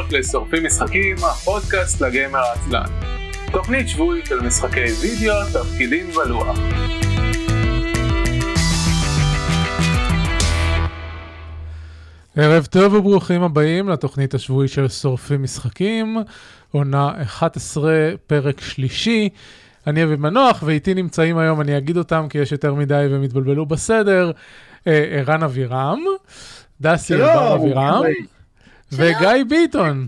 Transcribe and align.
הבאות 0.00 0.12
לשורפים 0.12 0.66
משחקים, 0.66 1.16
הפודקאסט 1.16 2.00
לגיימר 2.00 2.38
העצלן. 2.38 2.86
תוכנית 3.52 3.88
שבועית 3.88 4.26
של 4.26 4.40
משחקי 4.40 4.84
וידאו, 5.00 5.34
תפקידים 5.52 6.06
ולוח. 6.16 6.58
ערב 12.36 12.66
טוב 12.66 12.94
וברוכים 12.94 13.42
הבאים 13.42 13.88
לתוכנית 13.88 14.34
השבועית 14.34 14.70
של 14.70 14.88
שורפים 14.88 15.42
משחקים, 15.42 16.18
עונה 16.70 17.22
11, 17.22 17.92
פרק 18.26 18.60
שלישי. 18.60 19.28
אני 19.86 20.04
אביב 20.04 20.20
מנוח, 20.20 20.62
ואיתי 20.66 20.94
נמצאים 20.94 21.38
היום, 21.38 21.60
אני 21.60 21.78
אגיד 21.78 21.96
אותם 21.96 22.26
כי 22.30 22.38
יש 22.38 22.52
יותר 22.52 22.74
מדי 22.74 23.06
והם 23.10 23.22
התבלבלו 23.22 23.66
בסדר, 23.66 24.30
אה, 24.86 25.04
ערן 25.10 25.42
אבירם, 25.42 25.98
דסי 26.80 27.14
ערן 27.14 27.52
אבירם, 27.60 28.02
וגיא 28.92 29.44
ביטון. 29.48 30.06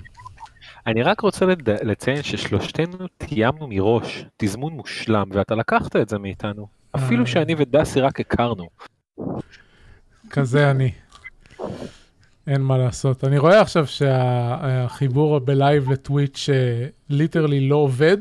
אני 0.86 1.02
רק 1.02 1.20
רוצה 1.20 1.46
לד... 1.46 1.70
לציין 1.70 2.22
ששלושתנו 2.22 3.06
תיאמנו 3.18 3.66
מראש 3.68 4.24
תזמון 4.36 4.72
מושלם 4.72 5.28
ואתה 5.32 5.54
לקחת 5.54 5.96
את 5.96 6.08
זה 6.08 6.18
מאיתנו. 6.18 6.66
אפילו 6.96 7.22
אה. 7.22 7.26
שאני 7.26 7.54
ודסי 7.58 8.00
רק 8.00 8.20
הכרנו. 8.20 8.68
כזה 10.30 10.70
אני. 10.70 10.92
אין 12.46 12.60
מה 12.60 12.78
לעשות. 12.78 13.24
אני 13.24 13.38
רואה 13.38 13.60
עכשיו 13.60 13.86
שהחיבור 13.86 15.38
ב 15.38 15.49
live 15.49 15.92
ל 15.92 16.00
Twitch 16.00 16.48
literally 17.08 17.68
לא 17.68 17.76
עובד, 17.76 18.16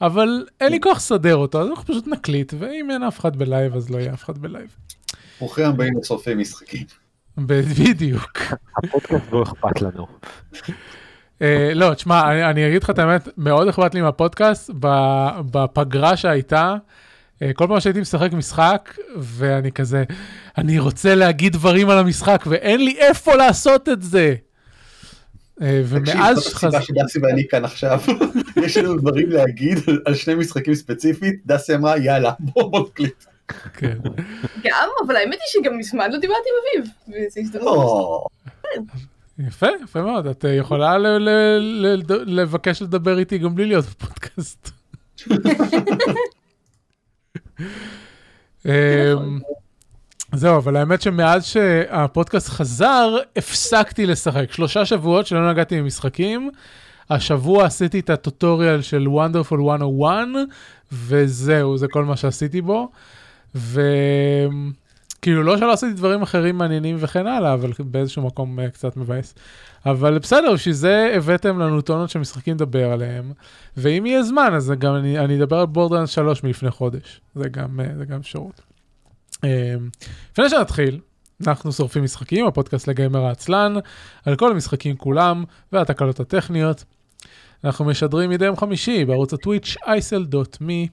אבל 0.00 0.46
אין 0.60 0.72
לי 0.72 0.80
כוח 0.80 0.96
לסדר 0.96 1.36
אותו, 1.36 1.60
אז 1.60 1.68
אנחנו 1.68 1.84
פשוט 1.84 2.06
נקליט, 2.06 2.54
ואם 2.58 2.90
אין 2.90 3.02
אף 3.02 3.20
אחד 3.20 3.36
ב 3.36 3.43
live, 3.43 3.76
אז 3.76 3.90
לא 3.90 3.98
יהיה 3.98 4.14
אף 4.14 4.24
אחד 4.24 4.38
ב 4.38 4.44
live. 4.44 4.76
ברוכים 5.40 5.64
הבאים 5.64 5.92
לשורפי 6.00 6.34
משחקים. 6.34 6.86
בדיוק. 7.38 8.38
הפודקאסט 8.76 9.32
לא 9.32 9.42
אכפת 9.42 9.82
לנו. 9.82 10.06
אה, 11.42 11.70
לא, 11.74 11.94
תשמע, 11.94 12.50
אני, 12.50 12.68
אגיד 12.68 12.82
לך 12.82 12.90
את 12.90 12.98
האמת, 12.98 13.28
מאוד 13.36 13.68
אכפת 13.68 13.94
לי 13.94 14.00
מהפודקאסט. 14.00 14.70
ב- 14.80 15.40
בפגרה 15.50 16.16
שהייתה, 16.16 16.74
אה, 17.42 17.52
כל 17.52 17.66
פעם 17.68 17.80
שהייתי 17.80 18.00
משחק 18.00 18.32
משחק, 18.32 18.94
ואני 19.18 19.72
כזה, 19.72 20.04
אני 20.58 20.78
רוצה 20.78 21.14
להגיד 21.14 21.52
דברים 21.52 21.90
על 21.90 21.98
המשחק, 21.98 22.44
ואין 22.46 22.84
לי 22.84 22.96
איפה 22.98 23.34
לעשות 23.34 23.88
את 23.88 24.02
זה. 24.02 24.34
אה, 25.62 25.82
ומאז 25.84 26.36
תקשיב, 26.38 26.60
זאת 26.60 26.74
הסיבה 26.74 26.82
שדסי 26.82 27.18
ואני 27.18 27.42
כאן 27.50 27.64
עכשיו, 27.64 28.00
יש 28.64 28.76
לנו 28.76 28.96
דברים 28.96 29.30
להגיד 29.30 29.78
על 30.04 30.14
שני 30.14 30.34
משחקים 30.34 30.74
ספציפית, 30.74 31.34
דסי 31.46 31.74
אמרה 31.74 31.98
יאללה 31.98 32.32
בוא 32.38 32.70
בוא 32.70 32.80
נקליט. 32.80 33.24
כן. 33.48 33.98
גם, 34.64 34.88
אבל 35.06 35.16
האמת 35.16 35.38
היא 35.40 35.62
שגם 35.62 35.78
מזמן 35.78 36.10
לא 36.12 36.18
דיברתי 36.18 36.48
עם 36.48 36.82
אביב, 36.82 36.92
וזו 37.08 37.40
הזדמנות. 37.40 37.76
או, 37.76 38.26
יפה, 39.38 39.66
יפה 39.84 40.02
מאוד, 40.02 40.26
את 40.26 40.44
אה, 40.44 40.50
יכולה 40.54 40.98
ל- 40.98 41.06
ל- 41.18 41.86
ל- 41.86 42.40
לבקש 42.40 42.82
לדבר 42.82 43.18
איתי 43.18 43.38
גם 43.38 43.54
בלי 43.54 43.66
להיות 43.66 43.84
בפודקאסט. 43.84 44.70
אמ, 48.66 49.38
זהו, 50.34 50.56
אבל 50.56 50.76
האמת 50.76 51.02
שמאז 51.02 51.44
שהפודקאסט 51.44 52.48
חזר, 52.48 53.16
הפסקתי 53.36 54.06
לשחק. 54.06 54.52
שלושה 54.52 54.84
שבועות 54.86 55.26
שלא 55.26 55.50
נגעתי 55.52 55.80
במשחקים. 55.80 56.50
השבוע 57.10 57.64
עשיתי 57.64 58.00
את 58.00 58.10
הטוטוריאל 58.10 58.82
של 58.82 59.06
Wonderful 59.06 59.56
101, 59.56 60.26
וזהו, 60.92 61.78
זה 61.78 61.86
כל 61.88 62.04
מה 62.04 62.16
שעשיתי 62.16 62.60
בו. 62.60 62.88
וכאילו, 63.54 65.42
לא 65.42 65.58
שלא 65.58 65.72
עשיתי 65.72 65.92
דברים 65.92 66.22
אחרים 66.22 66.58
מעניינים 66.58 66.96
וכן 66.98 67.26
הלאה, 67.26 67.54
אבל 67.54 67.72
באיזשהו 67.78 68.22
מקום 68.22 68.60
אה, 68.60 68.70
קצת 68.70 68.96
מבאס. 68.96 69.34
אבל 69.86 70.18
בסדר, 70.18 70.52
בשביל 70.52 70.74
זה 70.74 71.12
הבאתם 71.16 71.58
לנו 71.58 71.80
טונות 71.80 72.10
של 72.10 72.18
משחקים 72.18 72.54
לדבר 72.54 72.92
עליהם, 72.92 73.32
ואם 73.76 74.06
יהיה 74.06 74.22
זמן, 74.22 74.54
אז 74.54 74.72
גם 74.78 74.94
אני, 74.94 75.18
אני 75.18 75.36
אדבר 75.36 75.58
על 75.58 75.66
בורדרנס 75.66 76.10
3 76.10 76.42
מלפני 76.44 76.70
חודש. 76.70 77.20
זה 77.34 77.48
גם, 77.48 77.80
אה, 77.80 77.86
זה 77.96 78.16
אפשרות. 78.16 78.60
אה, 79.44 79.74
לפני 80.32 80.48
שנתחיל, 80.48 81.00
אנחנו 81.46 81.72
שורפים 81.72 82.04
משחקים, 82.04 82.46
הפודקאסט 82.46 82.88
לגיימר 82.88 83.24
העצלן, 83.24 83.74
על 84.24 84.36
כל 84.36 84.50
המשחקים 84.50 84.96
כולם 84.96 85.44
והתקלות 85.72 86.20
הטכניות. 86.20 86.84
אנחנו 87.64 87.84
משדרים 87.84 88.30
מדי 88.30 88.44
יום 88.44 88.56
חמישי 88.56 89.04
בערוץ 89.04 89.32
הטוויץ' 89.32 89.76
isl.me 89.76 90.88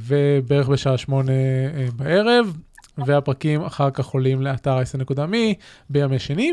ובערך 0.00 0.68
בשעה 0.68 0.98
שמונה 0.98 1.32
אה, 1.32 1.86
בערב, 1.96 2.56
והפרקים 2.98 3.64
אחר 3.64 3.90
כך 3.90 4.06
עולים 4.06 4.42
לאתר 4.42 4.78
isl.me 4.82 5.54
בימי 5.90 6.18
שני. 6.18 6.52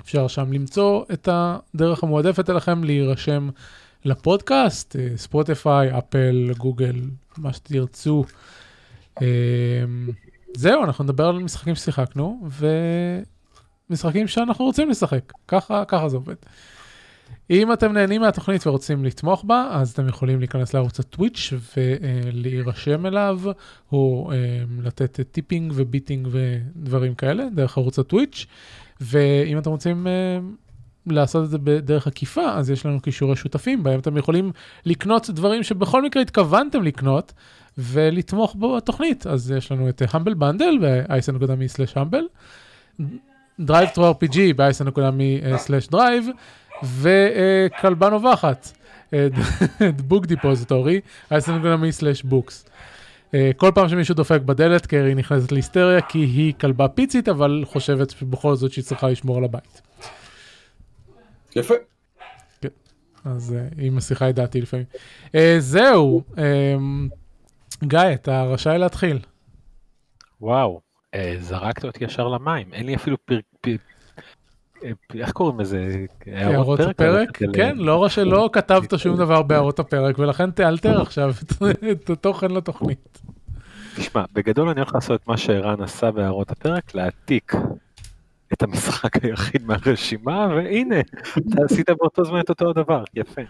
אפשר 0.00 0.28
שם 0.28 0.52
למצוא 0.52 1.04
את 1.12 1.28
הדרך 1.32 2.02
המועדפת 2.02 2.50
אליכם 2.50 2.84
להירשם 2.84 3.50
לפודקאסט, 4.04 4.96
אה, 4.96 5.08
ספוטיפיי, 5.16 5.98
אפל, 5.98 6.50
גוגל, 6.58 7.00
מה 7.38 7.52
שתרצו. 7.52 8.24
אה, 9.22 9.26
זהו, 10.56 10.84
אנחנו 10.84 11.04
נדבר 11.04 11.26
על 11.26 11.38
משחקים 11.38 11.74
ששיחקנו, 11.74 12.48
ומשחקים 13.90 14.28
שאנחנו 14.28 14.64
רוצים 14.64 14.90
לשחק. 14.90 15.32
ככה, 15.48 15.84
ככה 15.84 16.08
זה 16.08 16.16
עובד. 16.16 16.34
אם 17.50 17.72
אתם 17.72 17.92
נהנים 17.92 18.20
מהתוכנית 18.20 18.66
ורוצים 18.66 19.04
לתמוך 19.04 19.44
בה, 19.44 19.68
אז 19.72 19.90
אתם 19.90 20.08
יכולים 20.08 20.38
להיכנס 20.38 20.74
לערוץ 20.74 21.00
הטוויץ' 21.00 21.52
ולהירשם 21.76 23.06
אליו, 23.06 23.40
או 23.92 24.30
אה, 24.32 24.36
לתת 24.82 25.20
tipping 25.32 25.72
ו 25.76 25.82
bitting 25.82 26.28
ודברים 26.30 27.14
כאלה, 27.14 27.44
דרך 27.54 27.78
ערוץ 27.78 27.98
הטוויץ'. 27.98 28.46
ואם 29.00 29.58
אתם 29.58 29.70
רוצים 29.70 30.06
אה, 30.06 30.38
לעשות 31.06 31.44
את 31.44 31.50
זה 31.50 31.58
בדרך 31.58 32.06
עקיפה, 32.06 32.52
אז 32.52 32.70
יש 32.70 32.86
לנו 32.86 33.00
קישורי 33.00 33.36
שותפים, 33.36 33.82
בהם 33.82 34.00
אתם 34.00 34.16
יכולים 34.16 34.52
לקנות 34.86 35.30
דברים 35.30 35.62
שבכל 35.62 36.02
מקרה 36.02 36.22
התכוונתם 36.22 36.82
לקנות, 36.82 37.32
ולתמוך 37.78 38.56
בתוכנית. 38.56 39.26
אז 39.26 39.50
יש 39.50 39.72
לנו 39.72 39.88
את 39.88 40.02
Humble 40.12 40.34
Bundle 40.34 40.78
ב- 40.80 40.98
isn.me/humble, 40.98 42.24
דרייב 43.60 43.88
טרו 43.88 44.10
RPG 44.10 44.38
ב-isn.me/דרייב, 44.56 46.26
וכלבה 46.82 48.08
נובחת, 48.10 48.72
דיפוזיטורי, 50.26 51.00
isn.me/בוקס. 51.32 52.66
אה, 53.34 53.50
כל 53.56 53.70
פעם 53.74 53.88
שמישהו 53.88 54.14
דופק 54.14 54.40
בדלת, 54.40 54.86
קרי 54.86 55.14
נכנסת 55.14 55.52
להיסטריה, 55.52 56.00
כי 56.00 56.18
היא 56.18 56.54
כלבה 56.60 56.88
פיצית, 56.88 57.28
אבל 57.28 57.64
חושבת 57.66 58.10
שבכל 58.10 58.54
זאת 58.54 58.72
שהיא 58.72 58.84
צריכה 58.84 59.08
לשמור 59.08 59.38
על 59.38 59.44
הבית. 59.44 59.82
יפה. 61.56 61.74
אז 63.24 63.56
uh, 63.56 63.74
היא 63.80 63.92
מסיחה 63.92 64.30
את 64.30 64.34
דעתי 64.34 64.60
לפעמים. 64.60 64.86
Uh, 65.26 65.30
זהו, 65.58 66.22
um, 66.36 66.40
גיא, 67.84 68.00
אתה 68.14 68.42
רשאי 68.42 68.78
להתחיל. 68.78 69.18
וואו, 70.40 70.80
אה, 71.14 71.36
זרקת 71.40 71.84
אותי 71.84 72.04
ישר 72.04 72.28
למים, 72.28 72.74
אין 72.74 72.86
לי 72.86 72.94
אפילו. 72.94 73.16
אה, 73.30 73.36
איך 75.14 75.32
קוראים 75.32 75.60
לזה? 75.60 76.04
הערות 76.26 76.80
הפרק? 76.90 77.28
כן. 77.52 77.76
לא 77.78 77.96
רואה 77.96 78.08
שלא 78.08 78.50
כתבת 78.52 78.98
שום 78.98 79.16
דבר 79.16 79.42
בהערות 79.42 79.78
הפרק, 79.78 80.18
ולכן 80.18 80.50
תאלתר 80.50 81.00
עכשיו 81.06 81.30
את- 81.42 81.62
את 82.02 82.10
התוכן 82.10 82.50
לתוכנית. 82.50 83.20
תשמע, 83.96 84.24
בגדול 84.32 84.68
אני 84.68 84.80
הולך 84.80 84.94
לעשות 84.94 85.20
את 85.22 85.28
מה 85.28 85.36
שערן 85.36 85.82
עשה 85.82 86.10
בהערות 86.10 86.50
הפרק, 86.50 86.94
להעתיק 86.94 87.52
את 88.52 88.62
המשחק 88.62 89.16
היחיד 89.24 89.62
מהרשימה, 89.66 90.46
והנה, 90.56 91.00
אתה 91.00 91.64
עשית 91.64 91.90
באותו 91.90 92.24
זמן 92.24 92.40
את 92.40 92.48
אותו 92.48 92.70
הדבר, 92.70 93.04
יפה. 93.14 93.42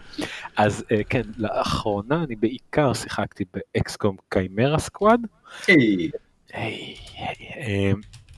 אז 0.57 0.83
אה, 0.91 1.01
כן, 1.09 1.21
לאחרונה 1.37 2.23
אני 2.23 2.35
בעיקר 2.35 2.93
שיחקתי 2.93 3.43
באקסקום 3.53 4.15
קיימרה 4.29 4.79
סקוואד. 4.79 5.21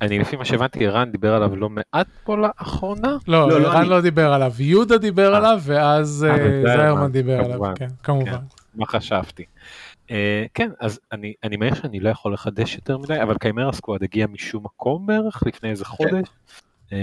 אני 0.05 0.19
לפי 0.19 0.35
מה 0.35 0.45
שהבנתי, 0.45 0.87
ערן 0.87 1.11
דיבר 1.11 1.33
עליו 1.33 1.55
לא 1.55 1.69
מעט 1.69 2.07
פה 2.23 2.37
לאחרונה. 2.37 3.17
לא, 3.27 3.49
לא, 3.49 3.61
לא 3.61 3.67
ערן. 3.67 3.85
לא 3.85 4.01
דיבר 4.01 4.33
עליו, 4.33 4.53
יהודה 4.59 4.97
דיבר 4.97 5.33
אה. 5.33 5.37
עליו, 5.37 5.59
ואז 5.63 6.25
אה, 6.29 6.37
אה, 6.37 6.61
זיירמן 6.65 7.11
דיבר 7.11 7.39
עליו, 7.39 7.51
כמובן. 7.51 7.73
כן, 7.75 7.87
כמובן. 8.03 8.39
מה 8.75 8.85
חשבתי. 8.85 9.45
כן, 10.53 10.69
אז 10.79 10.99
אני, 11.11 11.33
אני 11.43 11.57
מעריך 11.57 11.75
שאני 11.75 11.99
לא 11.99 12.09
יכול 12.09 12.33
לחדש 12.33 12.75
יותר 12.75 12.97
מדי, 12.97 13.21
אבל 13.21 13.37
קיימרה 13.37 13.73
סקוואד 13.73 14.03
הגיע 14.03 14.27
משום 14.27 14.63
מקום 14.63 15.05
בערך 15.05 15.43
לפני 15.45 15.69
איזה 15.69 15.85
חודש. 15.85 16.27
Um, 16.89 16.93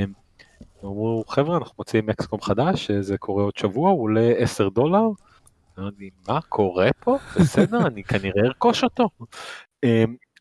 אמרו, 0.84 1.24
חבר'ה, 1.28 1.56
אנחנו 1.56 1.74
מוציאים 1.78 2.10
אקסקום 2.10 2.40
חדש, 2.40 2.90
זה 2.90 3.18
קורה 3.18 3.44
עוד 3.44 3.56
שבוע, 3.56 3.90
הוא 3.90 4.02
עולה 4.02 4.32
10 4.38 4.68
דולר. 4.68 5.08
אמרתי, 5.78 6.10
מה 6.28 6.40
קורה 6.48 6.88
פה? 7.00 7.18
בסדר, 7.40 7.86
אני 7.86 8.04
כנראה 8.04 8.42
ארכוש 8.46 8.84
אותו. 8.84 9.08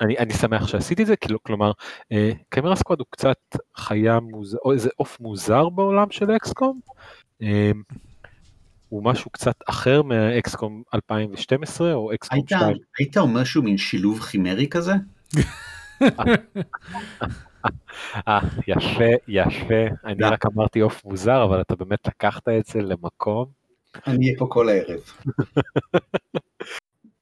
אני, 0.02 0.18
אני 0.18 0.34
שמח 0.34 0.68
שעשיתי 0.68 1.02
את 1.02 1.08
זה, 1.08 1.16
כאילו, 1.16 1.44
כלומר, 1.44 1.72
uh, 1.72 2.16
קיימרה 2.50 2.76
סקוואד 2.76 3.00
הוא 3.00 3.08
קצת 3.10 3.38
חיה 3.78 4.20
מוזר, 4.20 4.58
או 4.66 4.74
איזה 4.74 4.90
עוף 4.96 5.20
מוזר 5.20 5.70
בעולם 5.70 6.12
של 6.12 6.36
אקסקום. 6.36 6.80
Um, 7.44 7.46
הוא 8.90 9.04
משהו 9.04 9.32
קצת 9.32 9.56
אחר 9.70 10.02
מהאקסקום 10.02 10.84
2012 10.94 11.94
או 11.94 12.14
אקסקום 12.14 12.38
היית, 12.38 12.50
2. 12.50 12.78
היית 13.00 13.18
אומר 13.18 13.44
שהוא 13.44 13.66
מין 13.66 13.78
שילוב 13.78 14.20
חימרי 14.20 14.68
כזה? 14.68 14.94
אה, 18.28 18.40
יפה, 18.68 19.10
יפה. 19.28 19.86
אני. 20.06 20.24
רק 20.24 20.46
אמרתי 20.46 20.80
עוף 20.80 21.06
מוזר, 21.06 21.44
אבל 21.44 21.62
אתה 21.62 21.76
באמת 21.76 22.08
לקחת 22.08 22.48
את 22.50 22.66
זה 22.66 22.82
למקום. 22.82 23.46
אני 24.08 24.26
אהיה 24.26 24.40
פה 24.40 24.48
כל 24.50 24.70
הערב. 24.70 25.00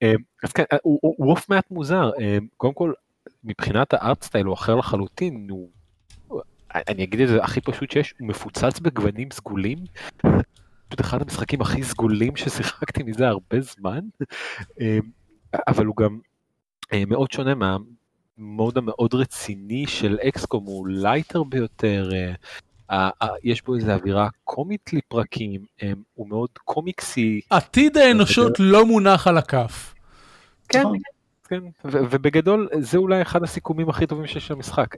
אה, 0.04 0.14
אז 0.44 0.52
כן, 0.52 0.64
אה, 0.74 0.78
הוא- 0.84 1.30
עוף 1.32 1.50
מעט 1.50 1.72
מוזר. 1.72 2.12
אה, 2.20 2.38
קודם 2.58 2.74
כל, 2.74 2.94
מבחינת 3.44 3.94
ה 3.94 4.01
art 4.01 4.24
style 4.24 4.46
הוא 4.46 4.54
אחר 4.54 4.76
לחלוטין. 4.76 5.48
הוא... 5.50 5.70
אני 6.76 7.04
אגיד 7.04 7.20
את 7.20 7.28
זה 7.28 7.44
הכי 7.44 7.62
פשוט 7.62 7.92
שיש, 7.92 8.14
הוא 8.20 8.28
מפוצץ 8.28 8.80
בגוונים 8.80 9.32
סגולים. 9.32 9.78
פשוט 10.88 11.02
אחד 11.02 11.22
המשחקים 11.22 11.62
הכי 11.62 11.84
סגולים 11.84 12.36
ששיחקתי 12.36 13.04
מזה 13.04 13.28
הרבה 13.28 13.62
זמן. 13.62 14.00
אבל 15.68 15.86
הוא 15.86 15.96
גם 15.96 16.20
מאוד 17.08 17.32
שונה 17.32 17.54
מה 17.56 17.96
mood 17.96 18.78
המאוד 18.78 19.14
רציני 19.14 19.88
של 19.88 20.18
XCOM, 20.28 20.66
הוא 20.66 20.88
lighter 20.88 21.44
ביותר. 21.44 22.10
יש 23.44 23.62
בו 23.62 23.76
איזו 23.76 23.92
אווירה 23.92 24.28
קומית 24.44 24.94
לפרקים, 24.94 25.66
הוא 26.14 26.30
מאוד 26.30 26.50
קומיקסי. 26.64 27.42
עתיד 27.50 27.98
האנושות 27.98 28.60
לא 28.60 28.86
מונח 28.86 29.28
על 29.28 29.38
הכף. 29.38 29.94
כן, 30.70 30.80
נכון. 30.80 30.98
כן, 31.50 31.64
ובגדול 31.84 32.70
זה 32.80 32.98
אולי 32.98 33.22
אחד 33.22 33.44
הסיכומים 33.44 33.90
הכי 33.90 34.08
טובים 34.08 34.28
שיש 34.28 34.52
למשחק. 34.52 34.96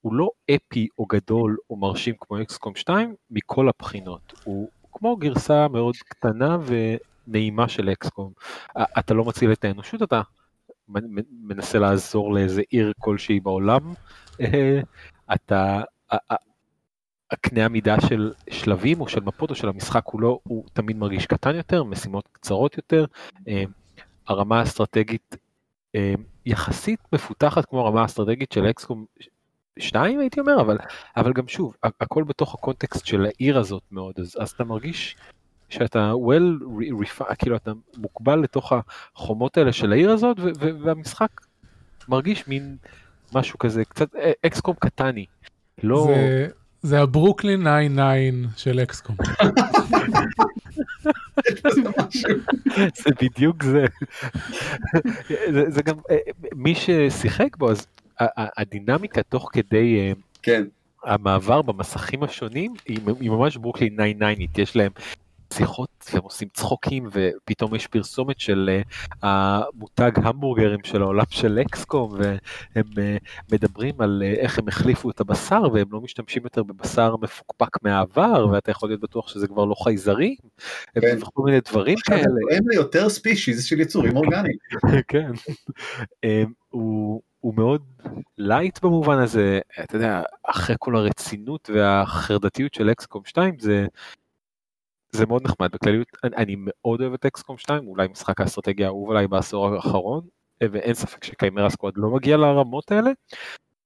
הוא 0.00 0.14
לא 0.14 0.28
אפי 0.54 0.88
או 0.98 1.06
גדול 1.06 1.56
או 1.70 1.76
מרשים 1.76 2.14
כמו 2.20 2.42
אקסקום 2.42 2.74
2 2.74 3.14
מכל 3.30 3.68
הבחינות. 3.68 4.32
הוא 4.44 4.68
כמו 4.92 5.16
גרסה 5.16 5.68
מאוד 5.68 5.94
קטנה 5.96 6.58
ונעימה 7.26 7.68
של 7.68 7.88
אקסקום. 7.88 8.32
אתה 8.98 9.14
לא 9.14 9.24
מציל 9.24 9.52
את 9.52 9.64
האנושות, 9.64 10.02
אתה 10.02 10.22
מנסה 11.42 11.78
לעזור 11.78 12.34
לאיזה 12.34 12.62
עיר 12.70 12.92
כלשהי 12.98 13.40
בעולם. 13.40 13.92
אה, 14.40 14.80
אתה... 15.34 15.80
הקנה 17.34 17.64
המידה 17.64 17.96
של 18.00 18.32
שלבים 18.50 19.00
או 19.00 19.08
של 19.08 19.20
מפות 19.20 19.50
או 19.50 19.54
של 19.54 19.68
המשחק 19.68 20.04
לא, 20.18 20.38
הוא 20.42 20.64
תמיד 20.72 20.96
מרגיש 20.96 21.26
קטן 21.26 21.54
יותר, 21.54 21.84
משימות 21.84 22.28
קצרות 22.32 22.76
יותר. 22.76 23.04
אה, 23.48 23.64
הרמה 24.28 24.58
האסטרטגית 24.60 25.36
אה, 25.94 26.14
יחסית 26.46 27.00
מפותחת 27.12 27.64
כמו 27.64 27.80
הרמה 27.80 28.02
האסטרטגית 28.02 28.52
של 28.52 28.70
אקסקום 28.70 29.04
2 29.78 30.20
הייתי 30.20 30.40
אומר, 30.40 30.60
אבל, 30.60 30.78
אבל 31.16 31.32
גם 31.32 31.48
שוב, 31.48 31.74
הכל 32.00 32.24
בתוך 32.24 32.54
הקונטקסט 32.54 33.06
של 33.06 33.26
העיר 33.26 33.58
הזאת 33.58 33.82
מאוד, 33.92 34.14
אז, 34.18 34.36
אז 34.40 34.50
אתה 34.50 34.64
מרגיש 34.64 35.16
שאתה 35.68 36.12
well, 36.12 36.62
re- 36.78 37.04
refi- 37.04 37.34
כאילו 37.34 37.56
אתה 37.56 37.72
מוגבל 37.96 38.38
לתוך 38.38 38.72
החומות 39.16 39.56
האלה 39.58 39.72
של 39.72 39.92
העיר 39.92 40.10
הזאת, 40.10 40.36
ו- 40.40 40.50
ו- 40.60 40.78
והמשחק 40.84 41.30
מרגיש 42.08 42.48
מין 42.48 42.76
משהו 43.34 43.58
כזה, 43.58 43.84
קצת 43.84 44.14
אה, 44.16 44.32
אקסקום 44.46 44.74
קטני. 44.80 45.26
לא, 45.82 46.04
זה- 46.06 46.48
זה 46.84 47.00
הברוקלין 47.00 47.60
99 47.60 48.48
של 48.56 48.80
אקסקום. 48.82 49.16
זה 53.02 53.10
בדיוק 53.22 53.62
זה. 53.62 53.84
זה, 55.52 55.70
זה 55.70 55.82
גם, 55.82 55.96
אה, 56.10 56.16
מי 56.54 56.74
ששיחק 56.74 57.56
בו, 57.56 57.70
אז 57.70 57.86
הדינמיקה 58.18 59.22
תוך 59.22 59.50
כדי 59.52 59.98
אה, 59.98 60.12
כן, 60.42 60.64
המעבר 61.04 61.62
במסכים 61.62 62.22
השונים 62.22 62.74
היא, 62.86 62.98
היא 63.20 63.30
ממש 63.30 63.56
ברוקלין 63.56 63.96
99, 63.96 64.62
יש 64.62 64.76
להם 64.76 64.92
שיחות 65.52 65.88
והם 66.12 66.22
עושים 66.22 66.48
צחוקים 66.54 67.08
ופתאום 67.12 67.74
יש 67.74 67.86
פרסומת 67.86 68.40
של 68.40 68.80
uh, 68.82 69.16
המותג 69.22 70.10
המבורגרים 70.16 70.80
של 70.84 71.02
העולם 71.02 71.24
של 71.30 71.58
אקסקום 71.66 72.12
והם 72.18 72.84
uh, 72.92 73.52
מדברים 73.52 74.00
על 74.00 74.22
uh, 74.24 74.38
איך 74.38 74.58
הם 74.58 74.68
החליפו 74.68 75.10
את 75.10 75.20
הבשר 75.20 75.62
והם 75.72 75.86
לא 75.92 76.00
משתמשים 76.00 76.42
יותר 76.44 76.62
בבשר 76.62 77.16
מפוקפק 77.16 77.82
מהעבר 77.82 78.48
ואתה 78.52 78.70
יכול 78.70 78.88
להיות 78.88 79.00
בטוח 79.00 79.28
שזה 79.28 79.46
כבר 79.48 79.64
לא 79.64 79.74
חייזרים 79.74 80.36
כן. 81.00 81.18
וכל 81.20 81.42
מיני 81.44 81.60
דברים 81.60 81.98
כאלה. 82.04 82.56
הם 82.56 82.68
ליותר 82.68 83.08
species 83.08 83.64
של 83.64 83.80
יצורים 83.80 84.16
אורגניים. 84.16 84.56
כן. 85.08 85.30
אמ, 86.24 86.52
הוא, 86.68 87.22
הוא 87.40 87.54
מאוד 87.56 87.82
light 88.38 88.78
במובן 88.82 89.18
הזה, 89.18 89.60
אתה 89.84 89.96
יודע, 89.96 90.22
אחרי 90.42 90.76
כל 90.78 90.96
הרצינות 90.96 91.70
והחרדתיות 91.74 92.74
של 92.74 92.90
XCOM 92.90 93.22
2 93.24 93.58
זה, 93.58 93.86
זה 95.14 95.26
מאוד 95.26 95.42
נחמד 95.44 95.72
בכלליות, 95.72 96.08
אני, 96.24 96.36
אני 96.36 96.56
מאוד 96.58 97.00
אוהב 97.00 97.12
את 97.12 97.26
XCOM 97.26 97.58
2, 97.58 97.86
אולי 97.86 98.08
משחק 98.08 98.40
האסטרטגיה 98.40 98.86
האהוב 98.86 99.10
עליי 99.10 99.28
בעשור 99.28 99.68
האחרון, 99.68 100.26
אה, 100.62 100.66
ואין 100.72 100.94
ספק 100.94 101.24
ש 101.24 101.34
Chimera 101.34 101.70
Squad 101.70 101.92
לא 101.96 102.10
מגיע 102.10 102.36
לרמות 102.36 102.92
האלה, 102.92 103.10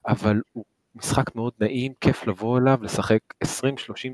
אבל 0.09 0.41
הוא 0.53 0.65
משחק 0.95 1.35
מאוד 1.37 1.53
נעים, 1.61 1.93
כיף 2.01 2.27
לבוא 2.27 2.59
אליו, 2.59 2.79
לשחק 2.83 3.19
20-30 3.45 3.47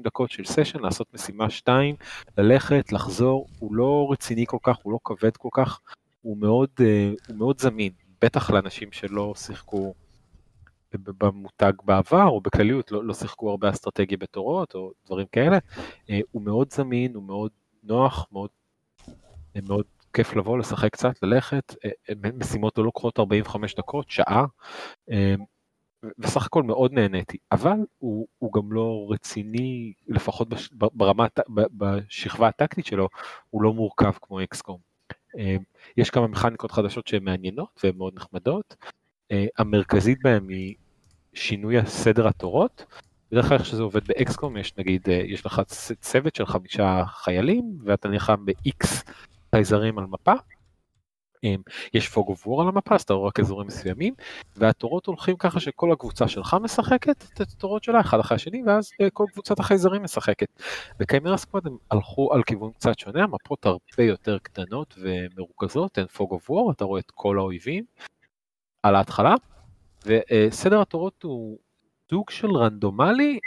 דקות 0.02 0.30
של 0.30 0.44
סשן, 0.44 0.80
לעשות 0.80 1.06
משימה 1.14 1.50
2, 1.50 1.94
ללכת, 2.38 2.92
לחזור, 2.92 3.46
הוא 3.58 3.74
לא 3.74 4.08
רציני 4.10 4.44
כל 4.46 4.58
כך, 4.62 4.76
הוא 4.82 4.92
לא 4.92 4.98
כבד 5.04 5.36
כל 5.36 5.48
כך, 5.52 5.80
הוא 6.22 6.36
מאוד, 6.36 6.68
אה, 6.80 7.10
הוא 7.28 7.36
מאוד 7.36 7.60
זמין, 7.60 7.92
בטח 8.22 8.50
לאנשים 8.50 8.92
שלא 8.92 9.34
שיחקו 9.36 9.94
במותג 10.98 11.72
בעבר, 11.84 12.26
או 12.26 12.40
בכלליות, 12.40 12.92
לא, 12.92 13.04
לא 13.04 13.14
שיחקו 13.14 13.50
הרבה 13.50 13.70
אסטרטגיה 13.70 14.18
בתורות, 14.18 14.74
או 14.74 14.92
דברים 15.06 15.26
כאלה. 15.32 15.58
אה, 16.10 16.20
הוא 16.30 16.42
מאוד 16.42 16.72
זמין, 16.72 17.14
הוא 17.14 17.22
מאוד 17.22 17.50
נוח, 17.82 18.26
מאוד, 18.32 18.50
אה, 19.56 19.60
מאוד 19.68 19.84
כיף 20.12 20.36
לבוא, 20.36 20.58
לשחק 20.58 20.92
קצת, 20.92 21.22
ללכת. 21.22 21.74
אה, 21.84 22.30
משימות 22.34 22.78
לא 22.78 22.84
לוקחות 22.84 23.18
45 23.18 23.74
דקות, 23.74 24.10
שעה. 24.10 24.44
וסך 26.18 26.46
הכל 26.46 26.62
מאוד 26.62 26.92
נהניתי, 26.92 27.36
אבל 27.52 27.76
הוא, 27.98 28.26
הוא 28.38 28.52
גם 28.52 28.72
לא 28.72 29.06
רציני, 29.10 29.92
לפחות 30.08 30.48
בש, 30.48 30.70
ברמה, 30.72 31.26
בשכבה 31.48 32.48
הטקטית 32.48 32.86
שלו, 32.86 33.08
הוא 33.50 33.62
לא 33.62 33.72
מורכב 33.72 34.12
כמו 34.22 34.42
אקסקום. 34.42 34.78
יש 35.96 36.10
כמה 36.10 36.26
מכניקות 36.26 36.72
חדשות 36.72 37.06
שהן 37.06 37.24
מעניינות 37.24 37.80
והן 37.84 37.96
מאוד 37.96 38.14
נחמדות. 38.16 38.76
המרכזית 39.58 40.18
בהן 40.22 40.48
היא 40.48 40.74
שינוי 41.34 41.78
הסדר 41.78 42.28
התורות. 42.28 42.84
בדרך 43.32 43.48
כלל 43.48 43.56
איך 43.56 43.66
שזה 43.66 43.82
עובד 43.82 44.06
באקסקום 44.06 44.56
יש 44.56 44.72
נגיד, 44.78 45.08
אה, 45.08 45.14
יש 45.14 45.46
לך 45.46 45.62
צוות 46.00 46.34
של 46.34 46.46
חמישה 46.46 47.02
חיילים 47.06 47.78
ואתה 47.84 48.08
נלחם 48.08 48.44
ב-X 48.46 48.86
חייזרים 49.54 49.98
על 49.98 50.04
מפה. 50.04 50.32
אה, 51.44 51.54
יש 51.94 52.08
fog 52.08 52.28
of 52.28 52.46
על 52.60 52.68
המפה, 52.68 52.94
אז 52.94 53.02
אתה 53.02 53.14
רואה 53.14 53.28
רק 53.28 53.40
אזורים 53.40 53.66
מסוימים, 53.66 54.14
והתורות 54.56 55.06
הולכים 55.06 55.36
ככה 55.36 55.60
שכל 55.60 55.92
הקבוצה 55.92 56.28
שלך 56.28 56.56
משחקת 56.62 57.24
את 57.34 57.40
התורות 57.40 57.84
שלה 57.84 58.00
אחד 58.00 58.20
אחרי 58.20 58.34
השני, 58.34 58.62
ואז 58.66 58.90
אה, 59.00 59.10
כל 59.10 59.26
קבוצת 59.32 59.60
החייזרים 59.60 60.02
משחקת. 60.02 60.48
ב 60.98 61.03
Chimera 61.03 61.36
Squad 61.36 61.66
הם 61.66 61.76
הלכו 61.90 62.32
על 62.32 62.42
כיוון 62.42 62.72
קצת 62.72 62.98
שונה, 62.98 63.22
המפות 63.22 63.66
הרבה 63.66 64.02
יותר 64.02 64.38
קטנות 64.38 64.94
ומרוכזות, 64.98 65.98
אין 65.98 66.06
fog 66.06 66.30
of 66.32 66.50
אתה 66.70 66.84
רואה 66.84 67.00
את 67.00 67.10
כל 67.14 67.38
האויבים 67.38 67.84
על 68.82 68.96
ההתחלה, 68.96 69.34
וסדר 70.04 70.80
התורות 70.80 71.22
הוא 71.22 71.58
סוג 72.10 72.30
של 72.30 72.56
רנדומלי, 72.56 73.38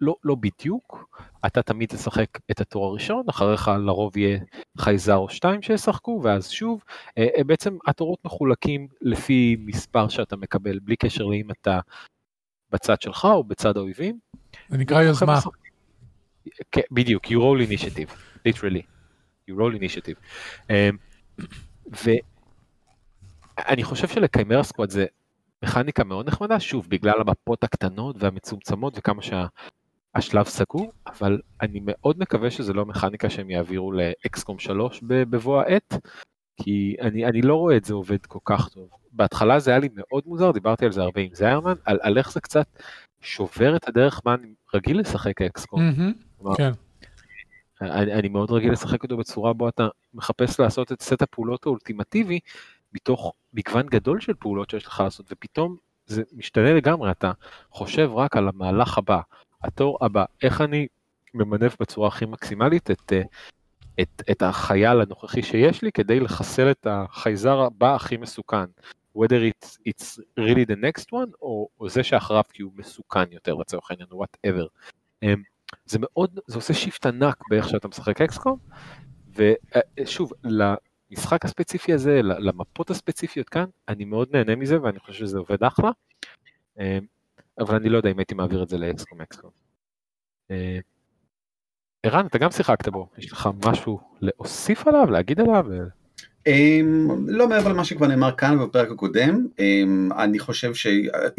לא, 0.00 0.16
לא 0.24 0.34
בדיוק, 0.34 1.18
אתה 1.46 1.62
תמיד 1.62 1.88
תשחק 1.88 2.26
את 2.50 2.60
התור 2.60 2.86
הראשון, 2.86 3.24
אחריך 3.30 3.68
לרוב 3.68 4.16
יהיה 4.16 4.38
חייזר 4.78 5.16
או 5.16 5.28
שתיים 5.28 5.62
שישחקו, 5.62 6.20
ואז 6.24 6.50
שוב, 6.50 6.84
אה, 7.18 7.26
אה, 7.38 7.44
בעצם 7.44 7.76
התורות 7.86 8.18
מחולקים 8.24 8.88
לפי 9.00 9.56
מספר 9.58 10.08
שאתה 10.08 10.36
מקבל, 10.36 10.78
בלי 10.78 10.96
קשר 10.96 11.24
לאם 11.24 11.50
אתה 11.50 11.80
בצד 12.70 13.00
שלך 13.00 13.24
או 13.24 13.44
בצד 13.44 13.76
האויבים. 13.76 14.18
זה 14.68 14.78
נקרא 14.78 15.02
יוזמה. 15.02 15.40
כן, 16.72 16.80
בדיוק, 16.90 17.26
you 17.26 17.30
roll 17.30 17.68
initiative, 17.68 18.10
literally, 18.48 18.82
you 19.50 19.54
roll 19.54 19.74
initiative. 19.80 20.16
Um, 20.68 20.96
ואני 23.58 23.84
חושב 23.84 24.08
שלקיימרה 24.08 24.62
סקוואד 24.62 24.90
זה 24.90 25.06
מכניקה 25.64 26.04
מאוד 26.04 26.28
נחמדה, 26.28 26.60
שוב, 26.60 26.86
בגלל 26.88 27.20
המפות 27.20 27.64
הקטנות 27.64 28.16
והמצומצמות 28.18 28.98
וכמה 28.98 29.22
שהשלב 29.22 30.44
סגור, 30.44 30.92
אבל 31.06 31.40
אני 31.62 31.80
מאוד 31.84 32.18
מקווה 32.18 32.50
שזה 32.50 32.72
לא 32.72 32.86
מכניקה 32.86 33.30
שהם 33.30 33.50
יעבירו 33.50 33.92
לאקסקום 33.92 34.58
3 34.58 35.00
בבוא 35.02 35.60
העת, 35.60 35.94
כי 36.56 36.96
אני, 37.00 37.26
אני 37.26 37.42
לא 37.42 37.54
רואה 37.54 37.76
את 37.76 37.84
זה 37.84 37.94
עובד 37.94 38.26
כל 38.26 38.38
כך 38.44 38.68
טוב. 38.68 38.88
בהתחלה 39.12 39.58
זה 39.58 39.70
היה 39.70 39.80
לי 39.80 39.88
מאוד 39.94 40.22
מוזר, 40.26 40.50
דיברתי 40.50 40.84
על 40.84 40.92
זה 40.92 41.02
הרבה 41.02 41.20
עם 41.20 41.34
זיירמן, 41.34 41.74
על, 41.84 41.98
על 42.02 42.18
איך 42.18 42.32
זה 42.32 42.40
קצת 42.40 42.66
שובר 43.20 43.76
את 43.76 43.88
הדרך 43.88 44.20
מה 44.24 44.34
אני 44.34 44.54
רגיל 44.74 45.00
לשחק 45.00 45.42
אקסקום. 45.42 45.80
מהמם, 45.80 46.12
כלומר, 46.38 46.56
כן. 46.56 46.70
אני, 47.80 48.12
אני 48.12 48.28
מאוד 48.28 48.50
רגיל 48.50 48.72
לשחק 48.72 49.02
אותו 49.02 49.16
בצורה 49.16 49.52
בו 49.52 49.68
אתה 49.68 49.88
מחפש 50.14 50.60
לעשות 50.60 50.92
את 50.92 51.02
סט 51.02 51.22
הפעולות 51.22 51.66
האולטימטיבי 51.66 52.38
מתוך 52.94 53.32
מגוון 53.52 53.86
גדול 53.86 54.20
של 54.20 54.34
פעולות 54.34 54.70
שיש 54.70 54.86
לך 54.86 55.00
לעשות, 55.00 55.26
ופתאום 55.32 55.76
זה 56.06 56.22
משתנה 56.32 56.74
לגמרי, 56.74 57.10
אתה 57.10 57.32
חושב 57.70 58.10
רק 58.14 58.36
על 58.36 58.48
המהלך 58.48 58.98
הבא, 58.98 59.20
התור 59.62 59.98
הבא, 60.00 60.24
איך 60.42 60.60
אני 60.60 60.86
ממנף 61.34 61.76
בצורה 61.80 62.08
הכי 62.08 62.26
מקסימלית 62.26 62.90
את, 62.90 63.12
אה, 63.12 63.22
את, 64.00 64.22
את 64.30 64.42
החייל 64.42 65.00
הנוכחי 65.00 65.42
שיש 65.42 65.82
לי 65.82 65.92
כדי 65.92 66.20
לחסל 66.20 66.70
את 66.70 66.86
החייזר 66.90 67.60
הבא 67.60 67.94
הכי 67.94 68.16
מסוכן. 68.16 68.64
whether 69.14 69.40
it's, 69.50 69.78
it's 69.86 70.18
really 70.36 70.64
the 70.64 70.76
next 70.76 71.06
one, 71.12 71.30
או, 71.42 71.68
או 71.80 71.88
זה 71.88 72.02
שאחריו 72.02 72.42
כי 72.52 72.62
הוא 72.62 72.72
מסוכן 72.76 73.32
יותר 73.32 73.54
לצורך 73.54 73.90
העניין, 73.90 74.08
או 74.12 74.24
whatever. 74.24 74.66
Um, 75.24 75.28
זה 75.86 75.98
מאוד, 76.00 76.38
זה 76.46 76.56
עושה 76.56 76.74
שיפט 76.74 77.06
ענק 77.06 77.42
באיך 77.50 77.68
שאתה 77.68 77.88
משחק 77.88 78.20
אקסקום, 78.20 78.58
ושוב, 79.34 80.32
למשחק 81.10 81.44
הספציפי 81.44 81.92
הזה, 81.92 82.20
למפות 82.22 82.90
הספציפיות 82.90 83.48
כאן, 83.48 83.64
אני 83.88 84.04
מאוד 84.04 84.28
נהנה 84.32 84.56
מזה 84.56 84.82
ואני 84.82 84.98
חושב 84.98 85.12
שזה 85.12 85.38
עובד 85.38 85.64
אחלה, 85.64 85.90
um, 86.78 86.80
אבל 87.60 87.74
אני 87.74 87.88
לא 87.88 87.96
יודע 87.96 88.10
אם 88.10 88.18
הייתי 88.18 88.34
מעביר 88.34 88.62
את 88.62 88.68
זה 88.68 88.78
לאקסקום 88.78 89.20
אקסקום. 89.20 89.50
אה, 90.50 90.78
ערן, 92.02 92.26
אתה 92.26 92.38
גם 92.38 92.50
שיחקת 92.50 92.88
בו, 92.88 93.08
יש 93.18 93.32
לך 93.32 93.48
משהו 93.66 94.00
להוסיף 94.20 94.86
עליו, 94.86 95.10
להגיד 95.10 95.40
עליו? 95.40 95.66
Um, 96.48 96.52
לא 97.26 97.48
מעבר 97.48 97.72
למה 97.72 97.84
שכבר 97.84 98.06
נאמר 98.06 98.36
כאן 98.36 98.58
בפרק 98.58 98.90
הקודם, 98.90 99.46
um, 99.56 100.14
אני 100.22 100.38
חושב 100.38 100.74
ש... 100.74 100.86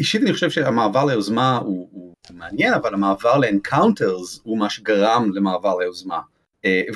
אישית 0.00 0.22
אני 0.22 0.32
חושב 0.32 0.50
שהמעבר 0.50 1.04
ליוזמה 1.04 1.56
הוא, 1.56 1.88
הוא 1.92 2.14
מעניין, 2.30 2.74
אבל 2.74 2.94
המעבר 2.94 3.38
ל 3.38 3.47
encounters 3.47 4.40
הוא 4.44 4.58
מה 4.58 4.70
שגרם 4.70 5.30
למעבר 5.34 5.76
ליוזמה, 5.78 6.20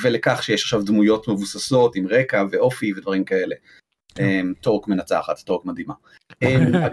ולכך 0.02 0.42
שיש 0.42 0.62
עכשיו 0.62 0.82
דמויות 0.82 1.28
מבוססות 1.28 1.96
עם 1.96 2.06
רקע 2.08 2.44
ואופי 2.50 2.92
ודברים 2.92 3.24
כאלה. 3.24 3.54
Um, 4.18 4.54
Torque 4.60 4.88
מנצחת, 4.88 5.38
Torque 5.38 5.64
מדהימה. 5.64 5.94
Um, 6.44 6.88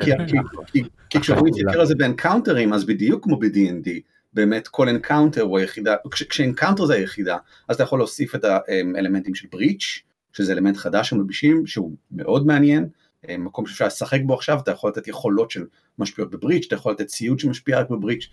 כי, 1.10 1.20
כשאנחנו 1.22 1.46
מסתכל 1.50 1.80
על 1.80 1.86
זה 1.86 1.96
ב 1.96 2.02
encounter 2.02 2.56
ים, 2.56 2.74
אז 2.74 2.86
בדיוק 2.86 3.24
כמו 3.24 3.40
ב-D&D, 3.40 3.90
באמת 4.34 4.68
כל 4.68 4.90
encounter 4.90 5.42
הוא 5.42 5.60
היחידה, 5.60 5.96
כש 6.12 6.34
encounter 6.34 6.86
זה 6.86 6.94
היחידה, 6.94 7.38
אז 7.68 7.76
אתה 7.76 7.84
יכול 7.84 8.00
להוסיף 8.00 8.36
את 8.36 8.44
האלמנטים 8.44 9.36
של 9.36 9.48
breach, 9.52 10.00
שזה 10.34 10.54
אלמנט 10.54 10.78
חדש 10.78 11.10
שמלבישים, 11.10 11.68
שהוא 11.68 11.96
מאוד 12.12 12.46
מעניין, 12.46 12.90
אה, 13.30 13.38
מקום 13.38 13.66
שאפשר 13.66 13.88
לשחק 13.88 14.20
בו 14.26 14.34
עכשיו, 14.34 14.60
אתה 14.60 14.72
יכול 14.72 14.90
לתת 14.90 15.08
יכולות 15.08 15.52
של 15.52 15.66
משפיעות 16.00 16.32
ב 16.32 16.36
breach, 16.36 16.66
אתה 16.68 16.76
יכול 16.76 16.92
לתת 16.92 17.08
ציוד 17.08 17.40
שמשפיע 17.40 17.80
רק 17.80 17.90
ב 17.90 17.95
breach, 17.95 18.30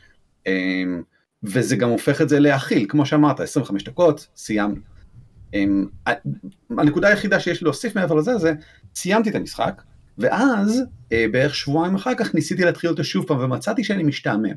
אה, 0.46 0.84
וזה 1.44 1.76
גם 1.76 1.88
הופך 1.88 2.20
את 2.22 2.28
זה 2.28 2.40
להכיל, 2.40 2.86
כמו 2.88 3.06
שאמרת, 3.06 3.40
25 3.40 3.84
דקות, 3.84 4.28
סיימנו. 4.36 4.80
אה, 5.54 6.12
הנקודה 6.78 7.08
היחידה 7.08 7.40
שיש 7.40 7.62
להוסיף 7.62 7.96
מעבר 7.96 8.14
לזה, 8.14 8.38
זה 8.38 8.52
סיימתי 8.94 9.30
את 9.30 9.34
המשחק, 9.34 9.82
ואז 10.18 10.82
בערך 11.10 11.54
שבועיים 11.54 11.94
אחר 11.94 12.14
כך 12.14 12.34
ניסיתי 12.34 12.64
להתחיל 12.64 12.90
אותו 12.90 13.04
שוב 13.04 13.26
פעם, 13.26 13.38
ומצאתי 13.38 13.84
שאני 13.84 14.02
משתעמם. 14.02 14.54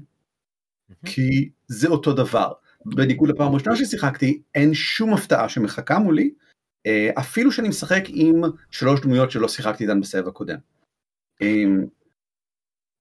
כי 1.06 1.50
זה 1.67 1.88
אותו 1.88 2.13
דבר. 2.13 2.51
בניגוד 2.86 3.29
לפעם 3.29 3.51
הראשונה 3.51 3.75
ששיחקתי, 3.75 4.41
אין 4.56 4.74
שום 4.74 5.13
הפתעה 5.13 5.50
שמחכה 5.50 6.00
מולי, 6.00 6.32
אה, 6.86 7.10
אפילו 7.20 7.51
שאני 7.51 7.70
משחק 7.70 8.03
עם 8.08 8.41
שלוש 8.72 9.01
דמויות 9.01 9.32
שלא 9.32 9.48
שיחקתי 9.48 9.84
איתן 9.84 10.01
בסבב 10.01 10.27
הקודם. 10.27 10.58
אמ, 11.41 11.86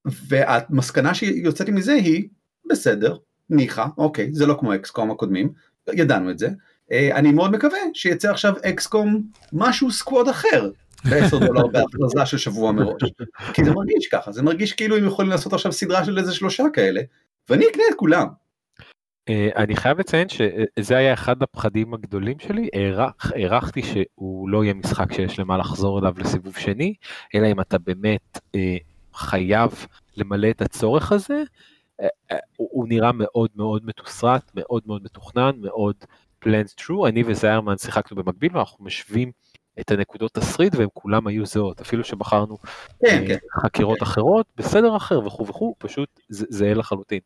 והמסקנה 0.05 1.15
שיוצאתי 1.15 1.71
מזה 1.71 1.93
היא, 1.93 2.29
בסדר, 2.71 3.17
ניחא, 3.51 3.87
אוקיי, 3.99 4.29
זה 4.33 4.47
לא 4.47 4.57
כמו 4.61 4.75
אקסקום 4.75 5.11
הקודמים, 5.11 5.53
ידענו 5.93 6.31
את 6.31 6.39
זה. 6.39 6.49
אה, 6.93 7.17
אני 7.17 7.33
מאוד 7.33 7.53
מקווה 7.53 7.79
שיצא 7.95 8.31
עכשיו 8.31 8.55
אקסקום 8.63 9.23
משהו 9.53 9.91
סקווד 9.91 10.29
אחר, 10.29 10.71
ב-10 11.05 11.47
דולר 11.47 11.67
בהכרזה 11.67 12.27
של 12.27 12.39
שבוע 12.39 12.73
מראש. 12.73 13.03
כי 13.53 13.65
זה 13.65 13.71
מרגיש 13.71 14.09
ככה, 14.13 14.33
זה 14.33 14.43
מרגיש 14.43 14.73
כאילו 14.73 14.97
הם 14.97 15.07
יכולים 15.07 15.31
לעשות 15.31 15.53
עכשיו 15.53 15.73
סדרה 15.73 16.05
של 16.05 16.19
איזה 16.19 16.35
שלושה 16.35 16.65
כאלה, 16.73 17.01
ואני 17.49 17.65
אקנה 17.71 17.83
את 17.91 17.95
כולם. 17.95 18.27
אה, 19.29 19.49
אני 19.57 19.77
חייב 19.77 19.99
לציין 19.99 20.29
שזה 20.29 20.97
היה 20.97 21.13
אחד 21.13 21.43
הפחדים 21.43 21.95
הגדולים 21.95 22.39
שלי, 22.39 22.69
הערכתי 23.35 23.83
שהוא 23.83 24.49
לא 24.49 24.65
יהיה 24.65 24.75
משחק 24.75 25.13
שיש 25.13 25.39
למה 25.39 25.59
לחזור 25.59 25.99
אליו 25.99 26.15
לסיבוב 26.19 26.57
שני, 26.57 26.95
אלא 27.35 27.47
אם 27.47 27.61
אתה 27.61 27.79
באמת 27.79 28.39
אה, 28.55 28.77
חייב 29.15 29.87
למלא 30.17 30.51
את 30.51 30.63
הצורך 30.63 31.13
הזה, 31.13 31.43
הוא 32.57 32.89
נראה 32.89 33.13
מאוד 33.13 33.51
מאוד 33.55 33.87
מתוסרט, 33.87 34.51
מאוד 34.55 34.83
מאוד 34.87 35.03
מתוכנן, 35.05 35.53
מאוד 35.61 35.97
planned 36.45 36.81
through, 36.81 37.09
אני 37.09 37.23
וזיירמן 37.27 37.77
שיחקנו 37.79 38.17
במקביל 38.17 38.57
ואנחנו 38.57 38.85
משווים 38.85 39.33
את 39.81 39.91
הנקודות 39.91 40.35
תסריט 40.35 40.75
והם 40.75 40.89
כולם 40.95 41.27
היו 41.27 41.47
זהות, 41.47 41.81
אפילו 41.81 42.05
שבחרנו 42.05 42.59
כן, 43.01 43.25
כן. 43.29 43.37
חקירות 43.63 44.03
אחרות, 44.03 44.47
בסדר 44.57 44.97
אחר 44.97 45.27
וכו' 45.27 45.47
וכו', 45.47 45.75
פשוט 45.79 46.21
זהה 46.29 46.75
לחלוטין. 46.75 47.21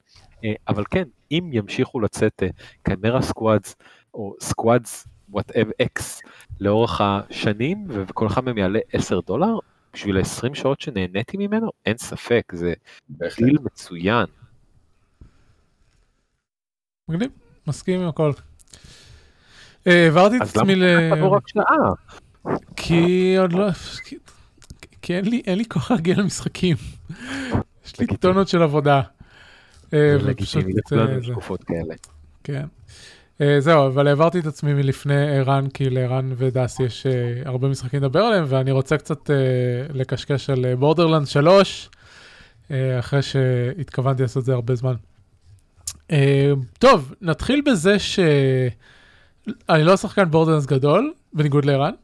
אבל 0.69 0.85
כן, 0.91 1.05
אם 1.31 1.51
ימשיכו 1.53 2.01
לצאת 2.01 2.43
Chimera 2.83 3.23
Squads 3.23 3.77
או 4.15 4.35
Squads 4.41 5.07
whatever 5.29 5.67
X 5.83 6.23
לאורך 6.61 7.01
השנים 7.01 7.87
וכל 7.89 8.27
אחד 8.27 8.45
מהם 8.45 8.59
יעלה 8.59 8.79
10 8.93 9.21
דולר, 9.21 9.59
בשביל 9.93 10.17
ה-20 10.19 10.55
שעות 10.55 10.81
שנהניתי 10.81 11.37
ממנו, 11.37 11.71
אין 11.87 11.99
ספק, 11.99 12.53
זה 12.55 12.75
דיל 13.11 13.59
מצוין. 13.63 14.27
מגניב, 17.11 17.31
מסכים 17.67 18.01
עם 18.01 18.09
הכל. 18.09 18.33
העברתי 19.87 20.37
את 20.37 20.43
עצמי 20.43 20.77
ל... 20.77 20.85
אז 20.85 21.03
למה 21.03 21.17
תבוא 21.17 21.37
רק 21.37 21.49
שעה? 21.49 22.55
כי 22.77 23.37
עוד 23.39 23.53
לא... 23.53 23.69
כי 25.03 25.17
אין 25.47 25.59
לי, 25.59 25.65
כוח 25.69 25.91
להגיע 25.91 26.15
למשחקים. 26.17 26.77
יש 27.87 28.01
לי 28.01 28.07
טונות 28.07 28.49
של 28.49 28.63
עבודה. 28.63 29.01
אה, 29.95 30.17
לגיטימי, 30.21 30.73
לכולנו 30.73 31.21
תקופות 31.31 31.65
כאלה. 31.65 31.95
כן. 32.45 32.65
אה, 33.41 33.61
זהו, 33.61 33.87
אבל 33.87 34.09
העברתי 34.09 34.39
את 34.39 34.47
עצמי 34.47 34.75
מלפני 34.75 35.39
ערן, 35.39 35.69
כי 35.75 35.91
לערן 35.91 36.33
ודסי 36.37 36.83
יש 36.83 37.07
אה, 37.07 37.43
הרבה 37.45 37.69
משחקים 37.69 38.01
לדבר 38.01 38.21
עליהם, 38.21 38.45
ואני 38.49 38.71
רוצה 38.71 38.97
קצת 38.99 39.31
לקשקש 39.95 40.51
על 40.51 40.75
Borderland 40.75 41.27
3, 41.27 41.91
אחרי 42.99 43.23
שהתכוונתי 43.23 44.23
לעשות 44.23 44.41
את 44.41 44.45
זה 44.45 44.53
הרבה 44.53 44.75
זמן. 44.75 44.95
טוב, 46.79 47.15
נתחיל 47.21 47.63
בזה 47.67 47.99
שאני 47.99 49.85
לא 49.85 49.97
שחקן 49.97 50.31
Borderlands 50.31 50.67
גדול, 50.67 51.13
בניגוד 51.33 51.65
לערן. 51.65 51.95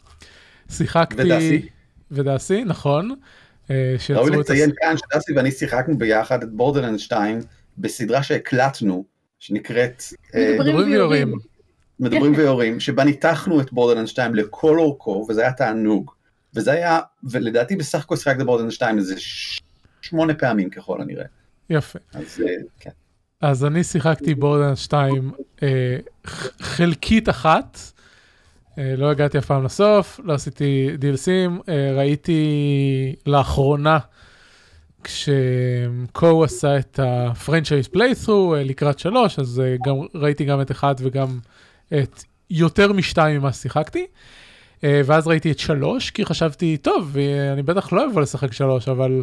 שיחקתי... 0.71 1.23
ודסי. 1.23 1.69
ודסי, 2.11 2.65
נכון. 2.65 3.15
ראוי 4.11 4.31
לציין 4.31 4.71
כאן 4.77 4.95
שדסי 4.97 5.33
ואני 5.37 5.51
שיחקנו 5.51 5.99
ביחד 5.99 6.43
את 6.43 6.53
Borderland 6.52 6.99
2 6.99 7.39
בסדרה 7.79 8.23
שהקלטנו, 8.23 9.05
שנקראת... 9.39 10.03
מדברים 10.35 10.91
ויורים. 10.91 11.35
מדברים 12.01 12.35
ויורים, 12.37 12.81
שבה 12.81 13.05
ניתחנו 13.05 13.61
את 13.61 13.73
Borderland 13.73 14.09
2 14.09 14.35
לכל 14.35 14.79
אורכו, 14.79 15.27
וזה 15.29 15.41
היה 15.41 15.53
תענוג. 15.53 16.11
וזה 16.55 16.73
היה, 16.73 17.01
ולדעתי 17.25 17.77
בסך 17.77 18.05
הכל 18.05 18.17
שיחקת 18.17 18.45
Borderland 18.45 18.73
2 18.73 18.99
איזה 18.99 19.15
שמונה 20.01 20.35
פעמים 20.35 20.71
ככל 20.71 21.01
הנראה. 21.01 21.25
יפה. 21.71 21.99
אז 22.13 22.43
כן. 22.81 22.91
אז 23.40 23.64
אני 23.64 23.85
שיחקתי 23.85 24.35
Borderland 24.35 24.76
2 24.76 25.33
אה, 25.62 25.97
חלקית 26.61 27.28
אחת, 27.28 27.78
אה, 28.78 28.95
לא 28.97 29.11
הגעתי 29.11 29.38
אף 29.38 29.47
פעם 29.47 29.64
לסוף, 29.64 30.21
לא 30.25 30.33
עשיתי 30.33 30.90
DLC 30.99 31.30
ים, 31.30 31.61
אה, 31.69 31.93
ראיתי 31.97 33.14
לאחרונה, 33.26 33.99
כשקו 35.05 36.45
עשה 36.45 36.78
את 36.78 37.00
ה 37.02 37.11
franchise 37.11 37.88
playthrough 37.88 38.55
לקראת 38.59 38.99
שלוש, 38.99 39.38
אז 39.38 39.61
אה, 39.64 39.76
גם 39.87 39.95
ראיתי 40.14 40.45
גם 40.45 40.61
את 40.61 40.71
אחד 40.71 40.95
וגם 40.99 41.38
את 42.02 42.25
יותר 42.50 42.93
משתיים 42.93 43.40
ממה 43.40 43.52
ששיחקתי. 43.52 44.07
ואז 44.83 45.26
ראיתי 45.26 45.50
את 45.50 45.59
שלוש, 45.59 46.11
כי 46.11 46.25
חשבתי, 46.25 46.76
טוב, 46.76 47.16
אני 47.52 47.62
בטח 47.62 47.93
לא 47.93 48.07
אבוא 48.07 48.23
לשחק 48.23 48.52
שלוש, 48.52 48.88
אבל 48.88 49.23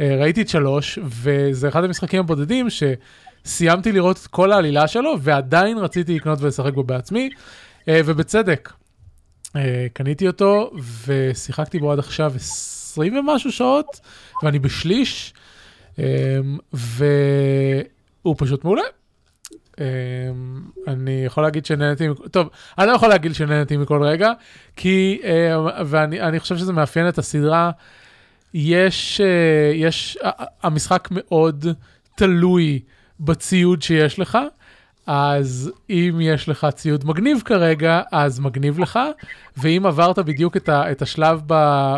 ראיתי 0.00 0.42
את 0.42 0.48
שלוש, 0.48 0.98
וזה 1.04 1.68
אחד 1.68 1.84
המשחקים 1.84 2.20
הבודדים 2.20 2.66
שסיימתי 3.44 3.92
לראות 3.92 4.16
את 4.16 4.26
כל 4.26 4.52
העלילה 4.52 4.88
שלו, 4.88 5.14
ועדיין 5.20 5.78
רציתי 5.78 6.14
לקנות 6.14 6.38
ולשחק 6.40 6.72
בו 6.72 6.82
בעצמי, 6.82 7.30
ובצדק. 7.88 8.72
אה, 9.56 9.86
קניתי 9.92 10.26
אותו 10.26 10.70
ושיחקתי 11.06 11.78
בו 11.78 11.92
עד 11.92 11.98
עכשיו 11.98 12.32
20 12.36 13.16
ומשהו 13.16 13.52
שעות, 13.52 14.00
ואני 14.42 14.58
בשליש, 14.58 15.34
אה, 15.98 16.04
והוא 16.72 18.34
פשוט 18.38 18.64
מעולה. 18.64 18.82
אה, 19.80 19.86
אני 20.86 21.22
יכול 21.26 21.42
להגיד 21.42 21.66
שנהנתי, 21.66 22.04
טוב, 22.30 22.48
אני 22.78 22.86
לא 22.86 22.92
יכול 22.92 23.08
להגיד 23.08 23.34
שנהנתי 23.34 23.76
מכל 23.76 24.02
רגע, 24.02 24.32
כי, 24.76 25.20
ואני 25.86 26.40
חושב 26.40 26.56
שזה 26.56 26.72
מאפיין 26.72 27.08
את 27.08 27.18
הסדרה, 27.18 27.70
יש, 28.54 29.20
יש, 29.74 30.18
המשחק 30.62 31.08
מאוד 31.10 31.66
תלוי 32.16 32.80
בציוד 33.20 33.82
שיש 33.82 34.18
לך. 34.18 34.38
אז 35.06 35.72
אם 35.90 36.18
יש 36.20 36.48
לך 36.48 36.66
ציוד 36.74 37.04
מגניב 37.04 37.42
כרגע, 37.44 38.02
אז 38.12 38.40
מגניב 38.40 38.78
לך, 38.78 38.98
ואם 39.56 39.86
עברת 39.86 40.18
בדיוק 40.18 40.56
את, 40.56 40.68
ה, 40.68 40.90
את, 40.90 41.02
השלב, 41.02 41.40
ב, 41.46 41.54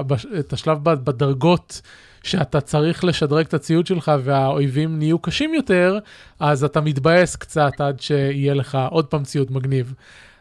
ב, 0.07 0.13
את 0.39 0.53
השלב 0.53 0.79
ב, 0.83 0.95
בדרגות 0.95 1.81
שאתה 2.23 2.61
צריך 2.61 3.05
לשדרג 3.05 3.47
את 3.47 3.55
הציוד 3.55 3.87
שלך 3.87 4.13
והאויבים 4.25 4.99
נהיו 4.99 5.19
קשים 5.19 5.55
יותר, 5.55 5.99
אז 6.41 6.65
אתה 6.65 6.81
מתבאס 6.81 7.37
קצת 7.37 7.81
עד 7.81 8.01
שיהיה 8.01 8.55
לך 8.55 8.79
עוד 8.91 9.07
פעם 9.07 9.25
ציוד 9.25 9.53
מגניב. 9.53 9.95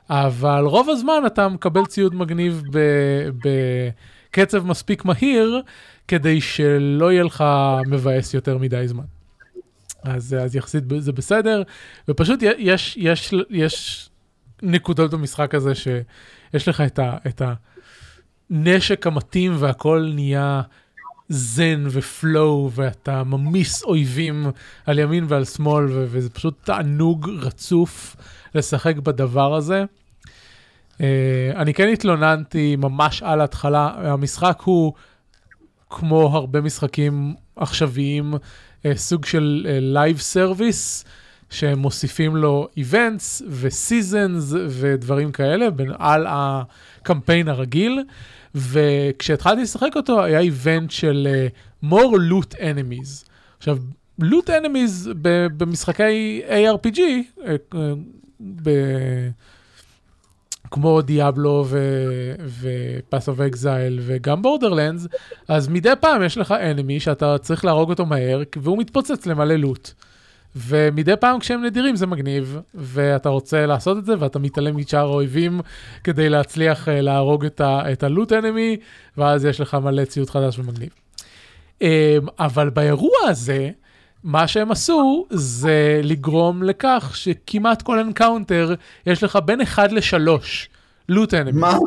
אבל 0.09 0.63
רוב 0.65 0.89
הזמן 0.89 1.23
אתה 1.25 1.47
מקבל 1.47 1.85
ציוד 1.85 2.15
מגניב 2.15 2.63
בקצב 4.31 4.65
מספיק 4.65 5.05
מהיר, 5.05 5.61
כדי 6.07 6.41
שלא 6.41 7.11
יהיה 7.11 7.23
לך 7.23 7.43
מבאס 7.87 8.33
יותר 8.33 8.57
מדי 8.57 8.87
זמן. 8.87 9.20
אז, 10.03 10.35
אז 10.39 10.55
יחסית 10.55 10.83
זה 10.99 11.11
בסדר, 11.11 11.63
ופשוט 12.07 12.39
יש, 12.41 12.97
יש, 12.97 13.33
יש 13.49 14.09
נקודות 14.61 15.11
במשחק 15.11 15.55
הזה 15.55 15.75
שיש 15.75 16.67
לך 16.67 16.81
את, 16.81 16.99
ה, 16.99 17.17
את 17.27 17.41
הנשק 18.49 19.07
המתאים 19.07 19.55
והכל 19.59 20.11
נהיה 20.13 20.61
zen 21.29 21.83
ו 21.89 22.06
flow 22.06 22.71
ואתה 22.73 23.23
ממיס 23.23 23.83
אויבים 23.83 24.51
על 24.85 24.99
ימין 24.99 25.25
ועל 25.27 25.45
שמאל 25.45 25.85
ו- 25.85 26.05
וזה 26.09 26.29
פשוט 26.29 26.65
תענוג 26.65 27.29
רצוף 27.41 28.15
לשחק 28.55 28.95
בדבר 28.97 29.55
הזה. 29.55 29.83
Uh, 30.97 31.03
אני 31.55 31.73
כן 31.73 31.87
התלוננתי 31.87 32.75
ממש 32.75 33.23
על 33.23 33.41
ההתחלה, 33.41 33.91
המשחק 33.97 34.61
הוא 34.63 34.93
כמו 35.89 36.35
הרבה 36.35 36.61
משחקים 36.61 37.35
עכשוויים, 37.55 38.33
סוג 38.95 39.25
של 39.25 39.67
live 39.81 40.17
uh, 40.17 40.21
service, 40.21 41.05
שהם 41.49 41.79
מוסיפים 41.79 42.35
לו 42.35 42.67
events 42.77 43.41
ו 43.49 43.62
seasons 43.62 44.53
ודברים 44.69 45.31
כאלה 45.31 45.67
על 45.97 46.25
הקמפיין 46.29 47.47
הרגיל. 47.47 48.03
וכשהתחלתי 48.55 49.61
לשחק 49.61 49.89
אותו 49.95 50.23
היה 50.23 50.39
איבנט 50.39 50.91
של 50.91 51.27
uh, 51.81 51.85
more 51.85 52.17
loot 52.31 52.55
enemies. 52.55 53.29
עכשיו, 53.57 53.77
loot 54.21 54.47
enemies 54.47 55.09
במשחקי 55.57 56.41
ARPG, 56.47 56.99
uh, 57.37 57.41
uh. 57.73 57.77
כמו 60.71 61.01
דיאבלו 61.01 61.65
ו-Path 61.67 63.25
of 63.25 63.53
Exile 63.53 63.99
וגם 64.01 64.41
בורדרלנדס, 64.41 65.07
אז 65.47 65.67
מדי 65.67 65.93
פעם 65.99 66.23
יש 66.23 66.37
לך 66.37 66.51
אנימי 66.51 66.99
שאתה 66.99 67.37
צריך 67.37 67.65
להרוג 67.65 67.89
אותו 67.89 68.05
מהר, 68.05 68.41
והוא 68.57 68.77
מתפוצץ 68.77 69.25
למלא 69.25 69.55
לוט. 69.55 69.91
ומדי 70.55 71.13
פעם 71.19 71.39
כשהם 71.39 71.63
נדירים 71.65 71.95
זה 71.95 72.07
מגניב, 72.07 72.59
ואתה 72.75 73.29
רוצה 73.29 73.65
לעשות 73.65 73.97
את 73.97 74.05
זה, 74.05 74.13
ואתה 74.19 74.39
מתעלם 74.39 74.77
משאר 74.77 74.99
האויבים 74.99 75.61
כדי 76.03 76.29
להצליח 76.29 76.87
uh, 76.87 76.91
להרוג 76.91 77.45
את, 77.45 77.61
ה- 77.61 77.91
את 77.91 78.03
ה 78.03 78.09
loot 78.09 78.31
enemy, 78.31 78.77
ואז 79.17 79.45
יש 79.45 79.61
לך 79.61 79.73
מלא 79.73 80.05
ציוד 80.05 80.29
חדש 80.29 80.59
ומגניב. 80.59 80.89
Um, 81.79 81.83
אבל 82.39 82.69
באירוע 82.69 83.17
הזה, 83.27 83.69
מה 84.23 84.47
שהם 84.47 84.71
עשו 84.71 85.27
זה 85.29 86.01
לגרום 86.03 86.63
לכך 86.63 87.11
שכמעט 87.15 87.81
כל 87.81 87.99
encounter 87.99 88.75
יש 89.05 89.23
לך 89.23 89.39
בין 89.45 89.61
1 89.61 89.91
ל-3 89.91 90.17
loot 91.09 91.33
enemy. 91.33 91.59
מה? 91.59 91.77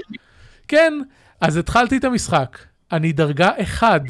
כן, 0.69 0.95
אז 1.41 1.57
התחלתי 1.57 1.97
את 1.97 2.05
המשחק, 2.05 2.59
אני 2.93 3.13
דרגה 3.13 3.51
1, 3.63 4.03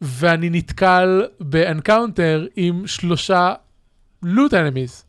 ואני 0.00 0.50
נתקל 0.50 1.26
ב 1.40 1.51
encounter 1.51 2.46
עם 2.56 2.86
שלושה 2.86 3.54
loot 4.22 4.54
enemies. 4.54 5.04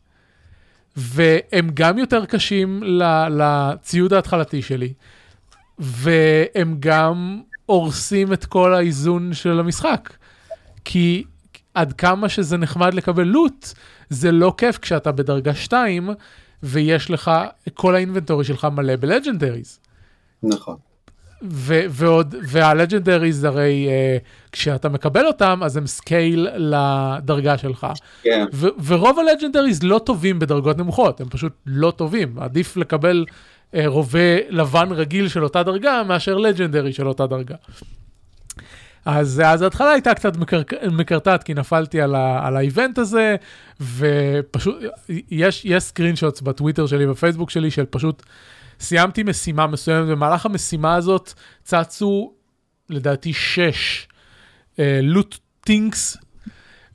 והם 0.96 1.70
גם 1.74 1.98
יותר 1.98 2.26
קשים 2.26 2.82
לציוד 3.30 4.12
ההתחלתי 4.12 4.62
שלי, 4.62 4.92
והם 5.78 6.76
גם 6.80 7.40
הורסים 7.66 8.32
את 8.32 8.44
כל 8.44 8.74
האיזון 8.74 9.34
של 9.34 9.60
המשחק. 9.60 10.12
כי 10.84 11.24
עד 11.80 11.92
כמה 11.92 12.28
שזה 12.28 12.56
נחמד 12.56 12.94
לקבל 12.94 13.22
loot, 13.22 13.66
זה 14.10 14.32
לא 14.32 14.54
כיף 14.56 14.78
כשאתה 14.78 15.12
בדרגה 15.12 15.54
2 15.54 16.10
ויש 16.62 17.10
לך, 17.10 17.30
כל 17.74 17.94
ה 17.94 17.99
inventory 17.99 18.44
שלך 18.44 18.64
מלא 18.64 18.96
ב 18.96 19.02
legendaries. 19.02 19.78
נכון. 20.42 20.76
ו- 21.42 21.84
ועוד, 21.90 22.34
וה 22.42 22.58
legendaries 22.58 23.44
הרי 23.44 23.88
uh, 23.88 24.52
כשאתה 24.52 24.88
מקבל 24.88 25.26
אותם 25.26 25.60
אז 25.64 25.76
הם 25.76 25.86
scale 25.86 26.48
לדרגה 26.56 27.58
שלך. 27.58 27.86
כן. 28.22 28.46
ו- 28.52 28.68
ורוב 28.84 29.18
הלג'נדריז 29.18 29.82
לא 29.82 30.00
טובים 30.04 30.38
בדרגות 30.38 30.78
נמוכות, 30.78 31.20
הם 31.20 31.28
פשוט 31.28 31.52
לא 31.66 31.90
טובים. 31.90 32.38
עדיף 32.38 32.76
לקבל 32.76 33.24
uh, 33.72 33.76
רובה 33.86 34.36
לבן 34.48 34.88
רגיל 34.92 35.28
של 35.28 35.44
אותה 35.44 35.62
דרגה 35.62 36.02
מאשר 36.02 36.36
לג'נדרי 36.36 36.92
של 36.92 37.08
אותה 37.08 37.26
דרגה. 37.26 37.56
אז, 39.04 39.38
ההתחלה 39.38 39.90
הייתה 39.90 40.14
קצת 40.14 40.36
מקר... 40.36 40.62
מקרטעת, 40.92 41.42
כי 41.42 41.54
נפלתי 41.54 42.00
על, 42.00 42.14
ה... 42.14 42.46
על 42.46 42.56
האיבנט 42.56 42.98
הזה, 42.98 43.36
ופשוט, 43.80 44.76
יש, 45.30 45.64
יש 45.64 45.82
סקרין 45.82 46.16
שוטס 46.16 46.40
בטוויטר 46.40 46.86
שלי, 46.86 47.06
בפייסבוק 47.06 47.50
שלי, 47.50 47.70
של 47.70 47.86
פשוט 47.90 48.22
סיימתי 48.80 49.22
משימה 49.22 49.66
מסוימת, 49.66 50.08
במהלך 50.08 50.46
המשימה 50.46 50.94
הזאת 50.94 51.32
צצו 51.64 52.32
לדעתי 52.90 53.32
שש 53.32 54.08
loot 55.02 55.34
uh, 55.34 55.38
טינקס, 55.60 56.16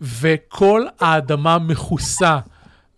וכל 0.01 0.85
האדמה 0.99 1.59
מכוסה 1.59 2.39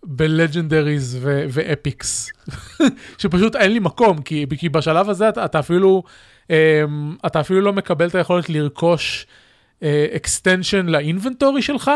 ב 0.03 0.13
legendaries 0.13 1.17
ו 1.49 1.61
epics, 1.61 2.29
שפשוט 3.17 3.55
אין 3.55 3.71
לי 3.71 3.79
מקום, 3.79 4.21
כי, 4.21 4.45
כי 4.57 4.69
בשלב 4.69 5.09
הזה 5.09 5.29
אתה, 5.29 5.45
אתה 5.45 5.59
אפילו, 5.59 6.03
אתה 7.25 7.39
אפילו 7.39 7.61
לא 7.61 7.73
מקבל 7.73 8.07
את 8.07 8.15
היכולת 8.15 8.49
לרכוש 8.49 9.27
extension 10.15 10.87
uh, 10.87 10.91
ל 10.91 10.98
inventory 10.98 11.61
שלך, 11.61 11.91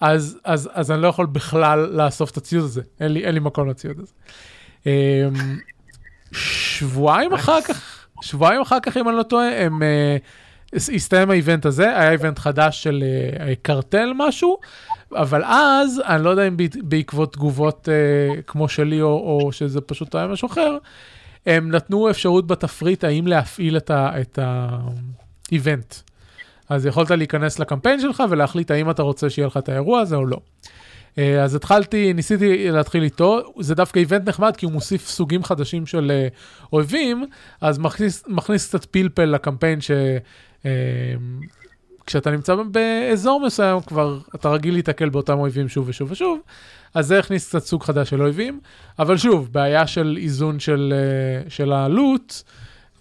אז, 0.00 0.38
אז, 0.44 0.70
אז 0.72 0.90
אני 0.90 1.02
לא 1.02 1.08
יכול 1.08 1.26
בכלל 1.26 1.78
לאסוף 1.78 2.30
את 2.30 2.36
הציוד 2.36 2.64
הזה, 2.64 2.82
אין 3.00 3.12
לי, 3.12 3.24
אין 3.24 3.34
לי 3.34 3.40
מקום 3.40 3.68
לציוד 3.68 3.98
הזה. 3.98 4.12
Um, 4.84 4.86
שבועיים 6.32 7.32
אחר 7.32 7.60
כך, 7.60 8.06
שבועיים 8.22 8.60
אחר 8.60 8.80
כך, 8.82 8.96
אם 8.96 9.08
אני 9.08 9.16
לא 9.16 9.22
טועה, 9.22 9.64
הם... 9.64 9.82
Uh, 9.82 9.84
הסתיים 10.74 11.30
האיבנט 11.30 11.66
הזה, 11.66 11.98
היה 11.98 12.12
איבנט 12.12 12.38
חדש 12.38 12.82
של 12.82 13.04
uh, 13.36 13.42
קרטל 13.62 14.12
משהו, 14.16 14.58
אבל 15.12 15.44
אז, 15.44 16.02
אני 16.06 16.24
לא 16.24 16.30
יודע 16.30 16.48
אם 16.48 16.56
בעקבות 16.82 17.32
תגובות 17.32 17.88
uh, 17.88 18.42
כמו 18.42 18.68
שלי, 18.68 19.02
או, 19.02 19.08
או 19.08 19.52
שזה 19.52 19.80
פשוט 19.80 20.14
היה 20.14 20.26
משהו 20.26 20.48
אחר, 20.48 20.78
הם 21.46 21.70
נתנו 21.70 22.10
אפשרות 22.10 22.46
בתפריט 22.46 23.04
האם 23.04 23.26
להפעיל 23.26 23.76
את 23.90 24.38
האיבנט. 24.38 25.94
אז 26.68 26.86
יכולת 26.86 27.10
להיכנס 27.10 27.58
לקמפיין 27.58 28.00
שלך 28.00 28.22
ולהחליט 28.30 28.70
האם 28.70 28.90
אתה 28.90 29.02
רוצה 29.02 29.30
שיהיה 29.30 29.46
לך 29.46 29.56
את 29.56 29.68
האירוע 29.68 30.00
הזה 30.00 30.16
או 30.16 30.26
לא. 30.26 30.36
Uh, 31.12 31.18
אז 31.42 31.54
התחלתי, 31.54 32.12
ניסיתי 32.12 32.70
להתחיל 32.70 33.02
איתו, 33.02 33.40
זה 33.60 33.74
דווקא 33.74 33.98
איבנט 33.98 34.28
נחמד 34.28 34.56
כי 34.56 34.66
הוא 34.66 34.72
מוסיף 34.72 35.08
סוגים 35.08 35.44
חדשים 35.44 35.86
של 35.86 36.12
uh, 36.30 36.68
אויבים, 36.72 37.26
אז 37.60 37.78
מכניס, 37.78 38.24
מכניס 38.28 38.68
קצת 38.68 38.84
פלפל 38.84 39.24
לקמפיין 39.24 39.80
ש... 39.80 39.90
כשאתה 42.06 42.30
נמצא 42.30 42.54
באזור 42.70 43.40
מסוים 43.46 43.80
כבר 43.80 44.18
אתה 44.34 44.48
רגיל 44.48 44.74
להתקל 44.74 45.08
באותם 45.08 45.38
אויבים 45.38 45.68
שוב 45.68 45.88
ושוב 45.88 46.10
ושוב, 46.10 46.40
אז 46.94 47.06
זה 47.06 47.18
הכניס 47.18 47.48
קצת 47.48 47.62
סוג 47.64 47.82
חדש 47.82 48.10
של 48.10 48.22
אויבים, 48.22 48.60
אבל 48.98 49.16
שוב, 49.16 49.52
בעיה 49.52 49.86
של 49.86 50.18
איזון 50.20 50.60
של, 50.60 50.94
uh, 51.46 51.50
של 51.50 51.72
הלוט, 51.72 52.34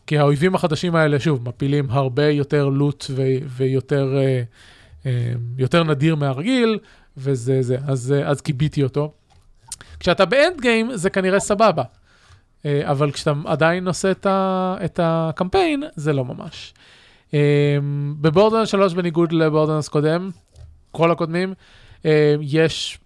כי 0.08 0.18
האויבים 0.18 0.56
החדשים 0.56 0.96
האלה 0.96 1.20
שוב 1.20 1.50
מפילים 1.50 1.88
הרבה 1.90 2.26
יותר 2.26 2.70
לוט 2.70 3.06
ו- 3.10 3.22
ויותר 3.48 4.14
uh, 4.14 5.04
uh, 5.04 5.08
יותר 5.58 5.84
נדיר 5.84 6.16
מהרגיל, 6.16 6.80
וזה 7.18 7.62
זה, 7.62 7.78
אז, 7.88 8.14
אז 8.26 8.42
קיביתי 8.42 8.84
אותו. 8.84 9.12
כשאתה 10.00 10.26
באנד 10.26 10.62
גיים 10.62 10.96
זה 10.96 11.10
כנראה 11.10 11.40
סבבה, 11.40 11.84
אבל 12.66 13.12
כשאתה 13.12 13.34
עדיין 13.46 13.88
עושה 13.88 14.12
את, 14.12 14.26
ה- 14.26 14.76
את 14.86 15.00
הקמפיין 15.04 15.84
זה 15.96 16.14
לא 16.14 16.26
ממש. 16.26 16.74
Um, 17.32 17.34
בבורדרנס 18.22 18.70
3 18.70 18.94
בניגוד 18.94 19.32
לבורדרנס 19.32 19.88
קודם, 19.88 20.30
כל 20.92 21.12
הקודמים, 21.12 21.54
um, 22.00 22.06
יש 22.42 23.00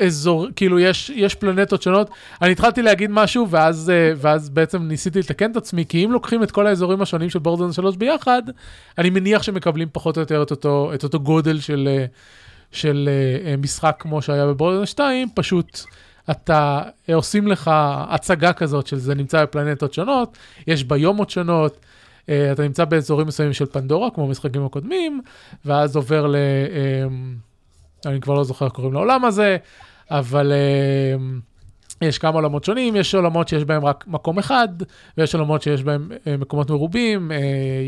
אזור, 0.00 0.46
כאילו 0.56 0.78
יש, 0.78 1.10
יש 1.10 1.34
פלנטות 1.34 1.82
שונות. 1.82 2.10
אני 2.42 2.52
התחלתי 2.52 2.82
להגיד 2.82 3.10
משהו 3.10 3.46
ואז, 3.50 3.92
uh, 3.94 4.18
ואז 4.20 4.48
בעצם 4.48 4.82
ניסיתי 4.82 5.18
לתקן 5.18 5.50
את 5.50 5.56
עצמי, 5.56 5.84
כי 5.88 6.04
אם 6.04 6.12
לוקחים 6.12 6.42
את 6.42 6.50
כל 6.50 6.66
האזורים 6.66 7.02
השונים 7.02 7.30
של 7.30 7.38
בורדרנס 7.38 7.76
3 7.76 7.96
ביחד, 7.96 8.42
אני 8.98 9.10
מניח 9.10 9.42
שמקבלים 9.42 9.88
פחות 9.92 10.16
או 10.16 10.20
יותר 10.20 10.42
את 10.42 10.50
אותו, 10.50 10.90
את 10.94 11.02
אותו 11.02 11.20
גודל 11.20 11.60
של, 11.60 11.88
uh, 11.88 12.76
של 12.76 13.08
uh, 13.44 13.60
משחק 13.60 13.96
כמו 13.98 14.22
שהיה 14.22 14.46
בבורדרנס 14.46 14.88
2, 14.88 15.28
פשוט 15.34 15.80
אתה, 16.30 16.82
עושים 17.14 17.48
לך 17.48 17.70
הצגה 18.08 18.52
כזאת 18.52 18.86
של 18.86 18.98
זה 18.98 19.14
נמצא 19.14 19.42
בפלנטות 19.42 19.94
שונות, 19.94 20.38
יש 20.66 20.84
ביומות 20.84 21.30
שונות. 21.30 21.78
Uh, 22.26 22.30
אתה 22.52 22.62
נמצא 22.62 22.84
באזורים 22.84 23.26
מסוימים 23.26 23.52
של 23.52 23.66
פנדורה, 23.66 24.10
כמו 24.10 24.24
המשחקים 24.24 24.64
הקודמים, 24.64 25.20
ואז 25.64 25.96
עובר 25.96 26.26
ל... 26.26 26.36
Uh, 26.36 28.08
אני 28.08 28.20
כבר 28.20 28.34
לא 28.34 28.44
זוכר 28.44 28.64
איך 28.64 28.72
קוראים 28.72 28.92
לעולם 28.92 29.24
הזה, 29.24 29.56
אבל 30.10 30.52
uh, 30.52 31.20
יש 32.06 32.18
כמה 32.18 32.34
עולמות 32.34 32.64
שונים, 32.64 32.96
יש 32.96 33.14
עולמות 33.14 33.48
שיש 33.48 33.64
בהם 33.64 33.84
רק 33.84 34.04
מקום 34.06 34.38
אחד, 34.38 34.68
ויש 35.18 35.34
עולמות 35.34 35.62
שיש 35.62 35.82
בהם 35.82 36.10
מקומות 36.38 36.70
מרובים, 36.70 37.30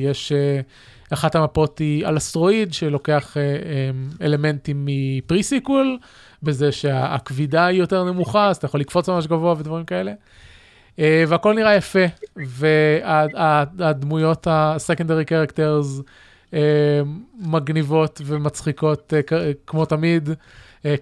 יש... 0.02 0.32
אחת 1.10 1.34
המפות 1.34 1.78
היא 1.78 2.06
על 2.06 2.16
אסטרואיד, 2.16 2.74
שלוקח 2.74 3.36
אלמנטים 4.22 4.86
מ 4.88 4.98
Pre-Sequel, 4.98 5.98
בזה 6.42 6.72
שהכבידה 6.72 7.66
היא 7.66 7.78
יותר 7.78 8.04
נמוכה, 8.04 8.48
אז 8.48 8.56
אתה 8.56 8.66
יכול 8.66 8.80
לקפוץ 8.80 9.08
ממש 9.08 9.26
גבוה 9.26 9.54
ודברים 9.58 9.84
כאלה. 9.84 10.12
אה, 10.98 11.24
והכל 11.28 11.54
נראה 11.54 11.74
יפה, 11.74 12.04
והדמויות 13.76 14.46
ה-secondary 14.46 15.28
characters 15.30 16.02
אה, 16.54 17.00
מגניבות 17.38 18.20
ומצחיקות 18.24 19.12
אה, 19.14 19.50
כמו 19.66 19.84
תמיד. 19.84 20.28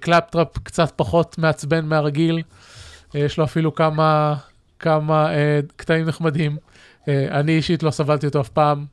קלאפטראפ 0.00 0.58
קצת 0.58 0.92
פחות 0.96 1.38
מעצבן 1.38 1.86
מהרגיל, 1.86 2.42
יש 3.14 3.38
לו 3.38 3.44
אפילו 3.44 3.74
כמה, 3.74 4.34
כמה 4.78 5.28
קטעים 5.76 6.06
נחמדים. 6.06 6.56
אני 7.08 7.52
אישית 7.52 7.82
לא 7.82 7.90
סבלתי 7.90 8.26
אותו 8.26 8.40
אף 8.40 8.48
פעם, 8.48 8.84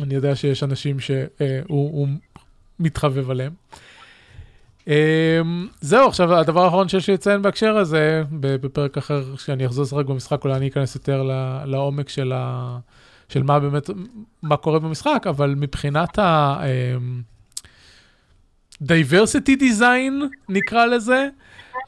אני 0.00 0.14
יודע 0.14 0.36
שיש 0.36 0.62
אנשים 0.62 1.00
שהוא 1.00 2.08
מתחבב 2.78 3.30
עליהם. 3.30 3.52
אה, 4.88 5.40
זהו, 5.80 6.08
עכשיו 6.08 6.34
הדבר 6.34 6.64
האחרון 6.64 6.88
שיש 6.88 7.08
לי 7.08 7.14
לציין 7.14 7.42
בהקשר 7.42 7.76
הזה, 7.76 8.22
בפרק 8.40 8.98
אחר, 8.98 9.36
שאני 9.36 9.66
אחזור 9.66 9.84
לשחק 9.84 10.04
במשחק, 10.06 10.44
אולי 10.44 10.56
אני 10.56 10.68
אכנס 10.68 10.94
יותר 10.94 11.22
לעומק 11.64 12.08
של, 12.08 12.32
ה, 12.34 12.78
של 13.28 13.42
מה 13.42 13.60
באמת, 13.60 13.90
מה 14.42 14.56
קורה 14.56 14.78
במשחק, 14.78 15.26
אבל 15.28 15.54
מבחינת 15.56 16.18
ה... 16.18 16.56
אה, 16.62 16.96
diversity 18.82 19.60
design 19.60 20.12
נקרא 20.48 20.86
לזה, 20.86 21.28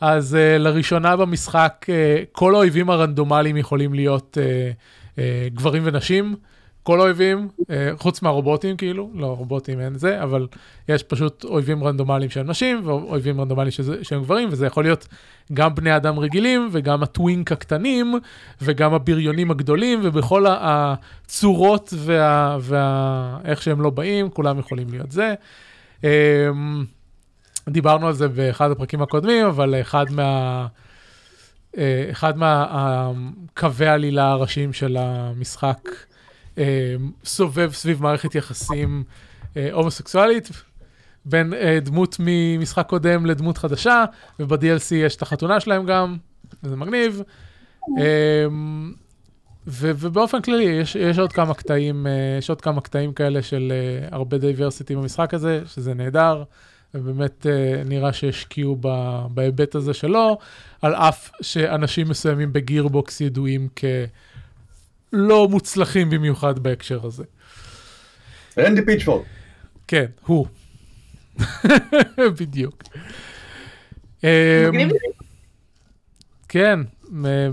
אז 0.00 0.34
uh, 0.34 0.58
לראשונה 0.58 1.16
במשחק 1.16 1.86
uh, 1.86 2.26
כל 2.32 2.54
האויבים 2.54 2.90
הרנדומליים 2.90 3.56
יכולים 3.56 3.94
להיות 3.94 4.38
uh, 4.40 5.16
uh, 5.16 5.18
גברים 5.54 5.82
ונשים. 5.86 6.34
כל 6.84 7.00
האויבים, 7.00 7.48
uh, 7.60 7.64
חוץ 7.96 8.22
מהרובוטים 8.22 8.76
כאילו, 8.76 9.10
לא 9.14 9.26
רובוטים 9.26 9.80
אין 9.80 9.98
זה, 9.98 10.22
אבל 10.22 10.46
יש 10.88 11.02
פשוט 11.02 11.44
אויבים 11.44 11.84
רנדומליים 11.84 12.30
שהם 12.30 12.50
נשים 12.50 12.80
ואויבים 12.84 13.40
רנדומליים 13.40 13.70
שהם 14.02 14.22
גברים, 14.22 14.48
וזה 14.52 14.66
יכול 14.66 14.84
להיות 14.84 15.08
גם 15.52 15.74
בני 15.74 15.96
אדם 15.96 16.18
רגילים 16.18 16.68
וגם 16.72 17.02
הטווינק 17.02 17.52
הקטנים 17.52 18.14
וגם 18.62 18.94
הבריונים 18.94 19.50
הגדולים 19.50 20.00
ובכל 20.02 20.46
הצורות 20.48 21.94
וה, 21.96 22.58
וה, 22.60 23.38
איך 23.44 23.62
שהם 23.62 23.80
לא 23.80 23.90
באים, 23.90 24.30
כולם 24.30 24.58
יכולים 24.58 24.86
להיות 24.90 25.12
זה. 25.12 25.34
Um, 26.00 26.04
דיברנו 27.68 28.06
על 28.06 28.12
זה 28.12 28.28
באחד 28.28 28.70
הפרקים 28.70 29.02
הקודמים, 29.02 29.46
אבל 29.46 29.80
אחד 29.80 30.06
מה... 30.10 30.66
uh, 31.72 31.76
אחד 32.10 32.38
מהקווי 32.38 33.86
העלילה 33.86 34.30
הראשיים 34.30 34.72
של 34.72 34.96
המשחק 34.96 35.78
סובב 37.24 37.72
סביב 37.72 38.02
מערכת 38.02 38.34
יחסים 38.34 39.04
uh, 39.42 39.56
הומוסקסואלית 39.72 40.50
בין 41.24 41.52
uh, 41.52 41.56
דמות 41.84 42.16
ממשחק 42.18 42.86
קודם 42.86 43.26
לדמות 43.26 43.58
חדשה, 43.58 44.04
וב-DLC 44.40 44.94
יש 44.94 45.16
את 45.16 45.22
החתונה 45.22 45.60
שלהם 45.60 45.86
גם, 45.86 46.16
וזה 46.62 46.76
מגניב. 46.76 47.22
Um, 47.82 47.88
ו- 49.66 49.90
ובאופן 49.98 50.42
כללי, 50.42 50.64
יש, 50.64 50.96
יש 50.96 51.18
עוד 51.18 51.32
כמה 51.32 51.54
קטעים, 51.54 52.06
uh, 52.06 52.38
יש 52.38 52.50
עוד 52.50 52.60
כמה 52.60 52.80
קטעים 52.80 53.12
כאלה 53.12 53.42
של 53.42 53.72
uh, 54.10 54.14
הרבה 54.14 54.38
diversity 54.38 54.96
במשחק 54.96 55.34
הזה, 55.34 55.62
שזה 55.66 55.94
נהדר, 55.94 56.42
ובאמת 56.94 57.46
uh, 57.46 57.88
נראה 57.88 58.12
שהשקיעו 58.12 58.76
בהיבט 59.30 59.74
הזה 59.74 59.94
שלו, 59.94 60.38
על 60.82 60.94
אף 60.94 61.30
שאנשים 61.40 62.08
מסוימים 62.08 62.52
בגירבוקס 62.52 63.20
ידועים 63.20 63.68
כלא 65.14 65.48
מוצלחים 65.50 66.10
במיוחד 66.10 66.58
בהקשר 66.58 67.06
הזה. 67.06 67.24
רנדי 68.58 68.84
פיצ'פורד. 68.84 69.22
כן, 69.88 70.04
הוא. 70.26 70.46
בדיוק. 72.40 72.82
כן, 76.48 76.80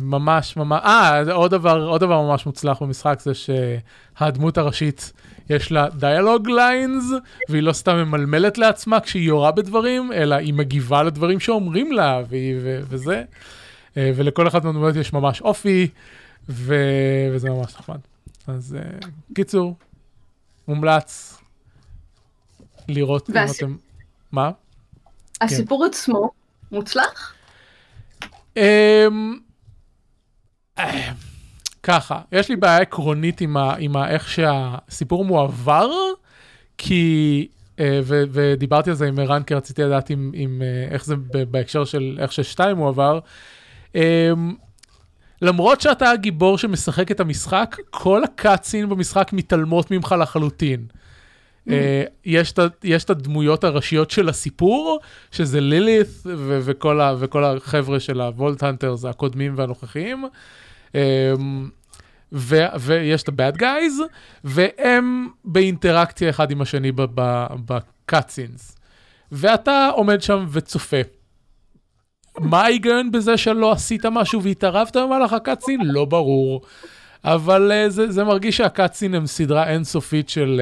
ממש 0.02 0.58
ממש, 0.58 0.82
אה, 0.86 1.34
עוד 1.34 1.52
דבר, 1.52 1.84
עוד 1.84 2.02
דבר 2.02 2.22
ממש 2.22 2.46
מוצלח 2.46 2.82
במשחק 2.82 3.20
זה 3.20 3.32
שהדמות 3.34 4.58
הראשית 4.58 5.14
יש 5.50 5.72
לה 5.72 5.88
דיאלוג 5.90 6.50
ליינס, 6.50 7.04
והיא 7.50 7.64
לא 7.64 7.74
סתם 7.74 7.96
ממלמלת 7.96 8.58
לעצמה 8.58 9.00
כשהיא 9.00 9.28
יורה 9.28 9.52
בדברים, 9.52 10.12
אלא 10.12 10.36
היא 10.36 10.54
מגיבה 10.54 11.04
לדברים 11.04 11.40
שאומרים 11.40 11.92
לה, 11.92 12.22
והיא, 12.30 12.56
ו, 12.62 12.80
וזה. 12.90 13.24
אה, 13.98 14.12
ולכל 14.16 14.48
אחת 14.48 14.64
מהדמויות 14.64 14.96
יש 14.96 15.14
ממש 15.14 15.42
אופי, 15.42 15.88
ו, 16.52 16.76
וזה 17.34 17.50
ממש 17.50 17.76
נחמד. 17.76 18.00
אז 18.48 18.78
אה, 18.80 18.98
קיצור, 19.36 19.76
מומלץ 20.68 21.38
לראות 22.88 23.30
אם 23.30 23.36
והס- 23.36 23.58
אתם... 23.58 23.76
מה? 24.32 24.52
הסיפור 25.42 25.86
עצמו 25.86 26.32
מוצלח? 26.72 27.34
אמ, 28.58 29.40
ככה, 31.84 32.22
יש 32.32 32.50
לי 32.50 32.56
בעיה 32.56 32.78
עקרונית 32.78 33.42
עם, 33.42 33.58
ה, 33.58 33.76
עם 33.80 33.96
ה, 33.98 34.10
איך 34.10 34.30
שהסיפור 34.30 35.26
מועבר, 35.26 35.90
כי, 36.78 37.48
אה, 37.80 38.00
ו, 38.04 38.24
ודיברתי 38.32 38.90
על 38.90 38.96
זה 38.96 39.08
עם 39.08 39.20
ערן, 39.20 39.44
כי 39.44 39.54
רציתי 39.54 39.84
לדעת 39.84 40.12
אם, 40.12 40.32
אם, 40.36 40.62
אה, 40.62 40.94
איך 40.94 41.06
זה 41.06 41.16
בהקשר 41.52 41.86
של 41.86 42.18
איך 42.22 42.32
ששתיים 42.32 42.78
מועבר. 42.78 43.20
אמ, 45.42 45.48
למרות 45.48 45.82
שאתה 45.82 46.10
הגיבור 46.12 46.58
שמשחק 46.58 47.12
את 47.12 47.20
המשחק, 47.20 47.78
כל 47.90 48.24
הקאצין 48.24 48.90
במשחק 48.90 49.30
מתעלמות 49.34 49.92
ממך 49.92 50.16
לחלוטין. 50.20 50.86
Uh, 51.68 51.72
יש, 52.26 52.52
את 52.52 52.60
ה- 52.60 52.68
יש 52.84 53.04
את 53.04 53.10
הדמויות 53.10 53.64
הראשיות 53.64 54.12
של 54.12 54.30
הסיפור, 54.30 55.00
שזה 55.32 55.62
לילית' 55.62 56.08
ו- 56.26 56.60
וכל, 56.64 57.02
ה- 57.02 57.16
וכל 57.20 57.44
החבר'ה 57.44 58.00
של 58.00 58.22
הוולט 58.22 58.64
הנטרס 58.64 59.06
הקודמים 59.06 59.54
והנוכחיים. 59.56 60.26
ו- 62.34 62.66
ויש 62.80 63.24
את 63.24 63.30
ה-bad 63.30 63.60
guys, 63.60 64.02
והם 64.44 65.28
באינטראקציה 65.46 66.30
אחד 66.30 66.52
עם 66.52 66.62
השני 66.62 66.92
בקאצינס. 67.66 68.78
ואתה 69.32 69.90
עומד 69.96 70.22
שם 70.22 70.46
וצופה. 70.52 70.98
מה 72.40 72.62
ההיגיון 72.62 73.12
בזה 73.12 73.38
שלא 73.38 73.72
עשית 73.72 74.06
משהו 74.06 74.44
והתערבת 74.44 74.98
במהלך 74.98 75.34
הקאצין? 75.34 75.80
לא 75.84 76.06
ברור. 76.06 76.62
אבל 77.24 77.72
uh, 77.72 77.90
זה, 77.90 78.12
זה 78.12 78.24
מרגיש 78.24 78.58
שהקאצין 78.58 79.16
הם 79.16 79.28
סדרה 79.28 79.70
אינסופית 79.70 80.30
של 80.30 80.62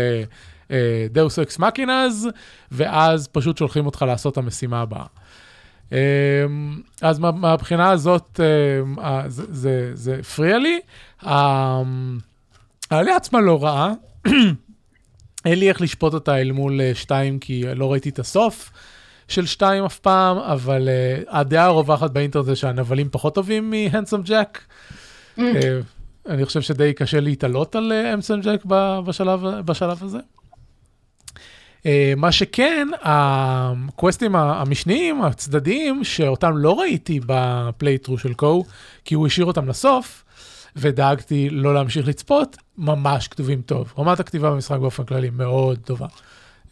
דאוס 1.11 1.39
אקס 1.39 1.59
מקינז, 1.59 2.29
ואז 2.71 3.27
פשוט 3.27 3.57
שולחים 3.57 3.85
אותך 3.85 4.01
לעשות 4.07 4.33
את 4.33 4.37
המשימה 4.37 4.81
הבאה. 4.81 5.05
Um, 5.89 5.93
אז 7.01 7.19
מה- 7.19 7.31
מהבחינה 7.31 7.89
הזאת, 7.89 8.39
uh, 8.97 9.01
זה, 9.27 9.43
זה, 9.49 9.91
זה 9.93 10.17
הפריע 10.19 10.57
לי. 10.57 10.79
Um, 11.21 11.27
העלייה 12.91 13.15
עצמה 13.15 13.41
לא 13.41 13.63
רעה. 13.63 13.93
אין 15.45 15.59
לי 15.59 15.69
איך 15.69 15.81
לשפוט 15.81 16.13
אותה 16.13 16.41
אל 16.41 16.51
מול 16.51 16.79
uh, 16.79 16.97
שתיים, 16.97 17.39
כי 17.39 17.63
לא 17.75 17.91
ראיתי 17.91 18.09
את 18.09 18.19
הסוף 18.19 18.71
של 19.29 19.45
שתיים 19.45 19.83
אף 19.83 19.99
פעם, 19.99 20.37
אבל 20.37 20.87
uh, 20.87 21.29
הדעה 21.29 21.65
הרווחת 21.65 22.11
באינטרנט 22.11 22.45
זה 22.45 22.55
שהנבלים 22.55 23.07
פחות 23.11 23.35
טובים 23.35 23.71
מהנסום 23.71 24.21
ג'ק. 24.25 24.59
Mm. 25.37 25.41
אה, 25.41 25.79
אני 26.29 26.45
חושב 26.45 26.61
שדי 26.61 26.93
קשה 26.93 27.19
להתעלות 27.19 27.75
על 27.75 27.93
אמסון 28.13 28.41
ג'ק 28.41 28.61
ב- 28.67 28.99
בשלב, 29.05 29.41
בשלב 29.65 30.03
הזה. 30.03 30.19
אה, 31.85 32.13
מה 32.17 32.31
שכן, 32.31 32.87
הקווסטים 33.01 34.35
המשניים, 34.35 35.21
הצדדיים, 35.21 36.03
שאותם 36.03 36.57
לא 36.57 36.79
ראיתי 36.79 37.19
בפלייטרו 37.25 38.17
של 38.17 38.33
קו, 38.33 38.63
כי 39.05 39.15
הוא 39.15 39.27
השאיר 39.27 39.45
אותם 39.45 39.69
לסוף, 39.69 40.23
ודאגתי 40.75 41.49
לא 41.49 41.73
להמשיך 41.73 42.07
לצפות, 42.07 42.57
ממש 42.77 43.27
כתובים 43.27 43.61
טוב. 43.61 43.93
רמת 43.97 44.19
הכתיבה 44.19 44.51
במשחק 44.51 44.79
באופן 44.79 45.03
כללי 45.03 45.29
מאוד 45.29 45.79
טובה. 45.85 46.07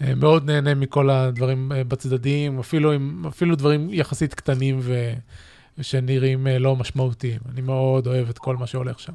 אה, 0.01 0.15
מאוד 0.15 0.45
נהנה 0.45 0.75
מכל 0.75 1.10
הדברים 1.10 1.71
אה, 1.71 1.83
בצדדים, 1.83 2.60
אפילו, 2.60 2.91
עם, 2.91 3.25
אפילו 3.27 3.55
דברים 3.55 3.88
יחסית 3.91 4.33
קטנים 4.33 4.79
ו... 4.81 5.13
שנראים 5.81 6.47
אה, 6.47 6.60
לא 6.60 6.75
משמעותיים. 6.75 7.39
אני 7.51 7.62
מאוד 7.62 8.07
אוהב 8.07 8.29
את 8.29 8.38
כל 8.38 8.57
מה 8.57 8.67
שהולך 8.67 8.99
שם. 8.99 9.13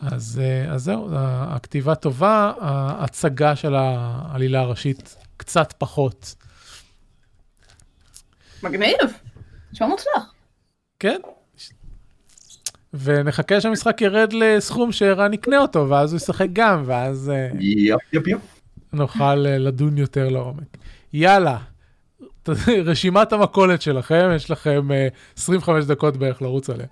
אז, 0.00 0.40
אז 0.68 0.82
זהו, 0.82 1.08
הכתיבה 1.14 1.94
טובה, 1.94 2.52
ההצגה 2.60 3.56
של 3.56 3.74
העלילה 3.74 4.60
הראשית 4.60 5.16
קצת 5.36 5.74
פחות. 5.78 6.34
מגניב. 8.62 8.98
נשמע 9.72 9.86
מוצלח. 9.86 10.32
כן. 10.98 11.20
ונחכה 12.94 13.60
שהמשחק 13.60 14.00
ירד 14.00 14.32
לסכום 14.32 14.92
שערן 14.92 15.32
יקנה 15.32 15.58
אותו, 15.58 15.88
ואז 15.88 16.12
הוא 16.12 16.16
ישחק 16.16 16.48
גם, 16.52 16.82
ואז 16.86 17.32
יופ 17.60 18.02
יופ 18.12 18.26
יופ. 18.26 18.53
נוכל 18.94 19.46
אה, 19.46 19.58
לדון 19.58 19.98
יותר 19.98 20.28
לעומק. 20.28 20.76
יאללה, 21.12 21.58
רשימת 22.84 23.32
המכולת 23.32 23.82
שלכם, 23.82 24.30
יש 24.36 24.50
לכם 24.50 24.92
אה, 24.92 25.08
25 25.36 25.84
דקות 25.84 26.16
בערך 26.16 26.42
לרוץ 26.42 26.70
עליה. 26.70 26.86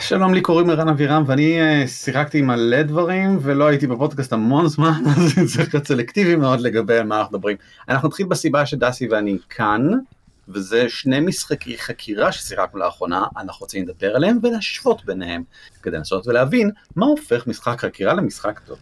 שלום 0.00 0.34
לי 0.34 0.40
קוראים 0.40 0.70
ערן 0.70 0.88
אבירם 0.88 1.24
ואני 1.26 1.60
אה, 1.60 1.86
שיחקתי 1.86 2.42
מלא 2.42 2.82
דברים 2.82 3.38
ולא 3.42 3.66
הייתי 3.66 3.86
בפודקאסט 3.86 4.32
המון 4.32 4.68
זמן 4.68 5.02
אז 5.16 5.54
צריך 5.54 5.74
להיות 5.74 5.86
סלקטיבי 5.86 6.36
מאוד 6.36 6.60
לגבי 6.60 6.96
על 6.96 7.06
מה 7.06 7.20
אנחנו 7.20 7.38
מדברים. 7.38 7.56
אנחנו 7.88 8.08
נתחיל 8.08 8.26
בסיבה 8.26 8.66
שדסי 8.66 9.08
ואני 9.08 9.36
כאן 9.48 9.90
וזה 10.48 10.88
שני 10.88 11.20
משחקי 11.20 11.78
חקירה 11.78 12.32
ששיחקנו 12.32 12.80
לאחרונה, 12.80 13.26
אנחנו 13.36 13.64
רוצים 13.64 13.84
לדבר 13.84 14.16
עליהם 14.16 14.38
ולהשוות 14.42 15.04
ביניהם, 15.04 15.42
כדי 15.82 15.96
לנסות 15.96 16.26
ולהבין 16.26 16.70
מה 16.96 17.06
הופך 17.06 17.46
משחק 17.46 17.80
חקירה 17.80 18.14
למשחק 18.14 18.60
טוב. 18.66 18.78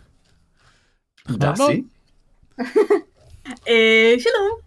דסי? 1.31 1.83
אה, 3.69 4.15
שלום. 4.19 4.67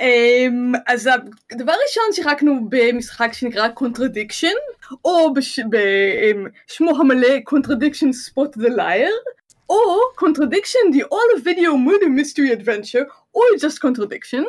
אמ, 0.00 0.72
אז 0.86 1.08
הדבר 1.52 1.72
ראשון 1.86 2.04
שיחקנו 2.12 2.68
במשחק 2.68 3.32
שנקרא 3.32 3.68
Contradiction, 3.80 4.56
או 5.04 5.34
בשמו 5.34 6.90
המלא 6.90 7.28
Contradiction 7.50 8.08
Spot 8.28 8.58
the 8.58 8.68
Liar, 8.76 9.34
או 9.68 10.00
Contradiction 10.18 10.94
the 10.94 11.02
All 11.02 11.40
Video 11.44 11.70
Movie 11.70 12.20
Mystery 12.20 12.60
Adventure, 12.60 13.04
או 13.34 13.40
just 13.56 13.78
Contradiction. 13.78 14.44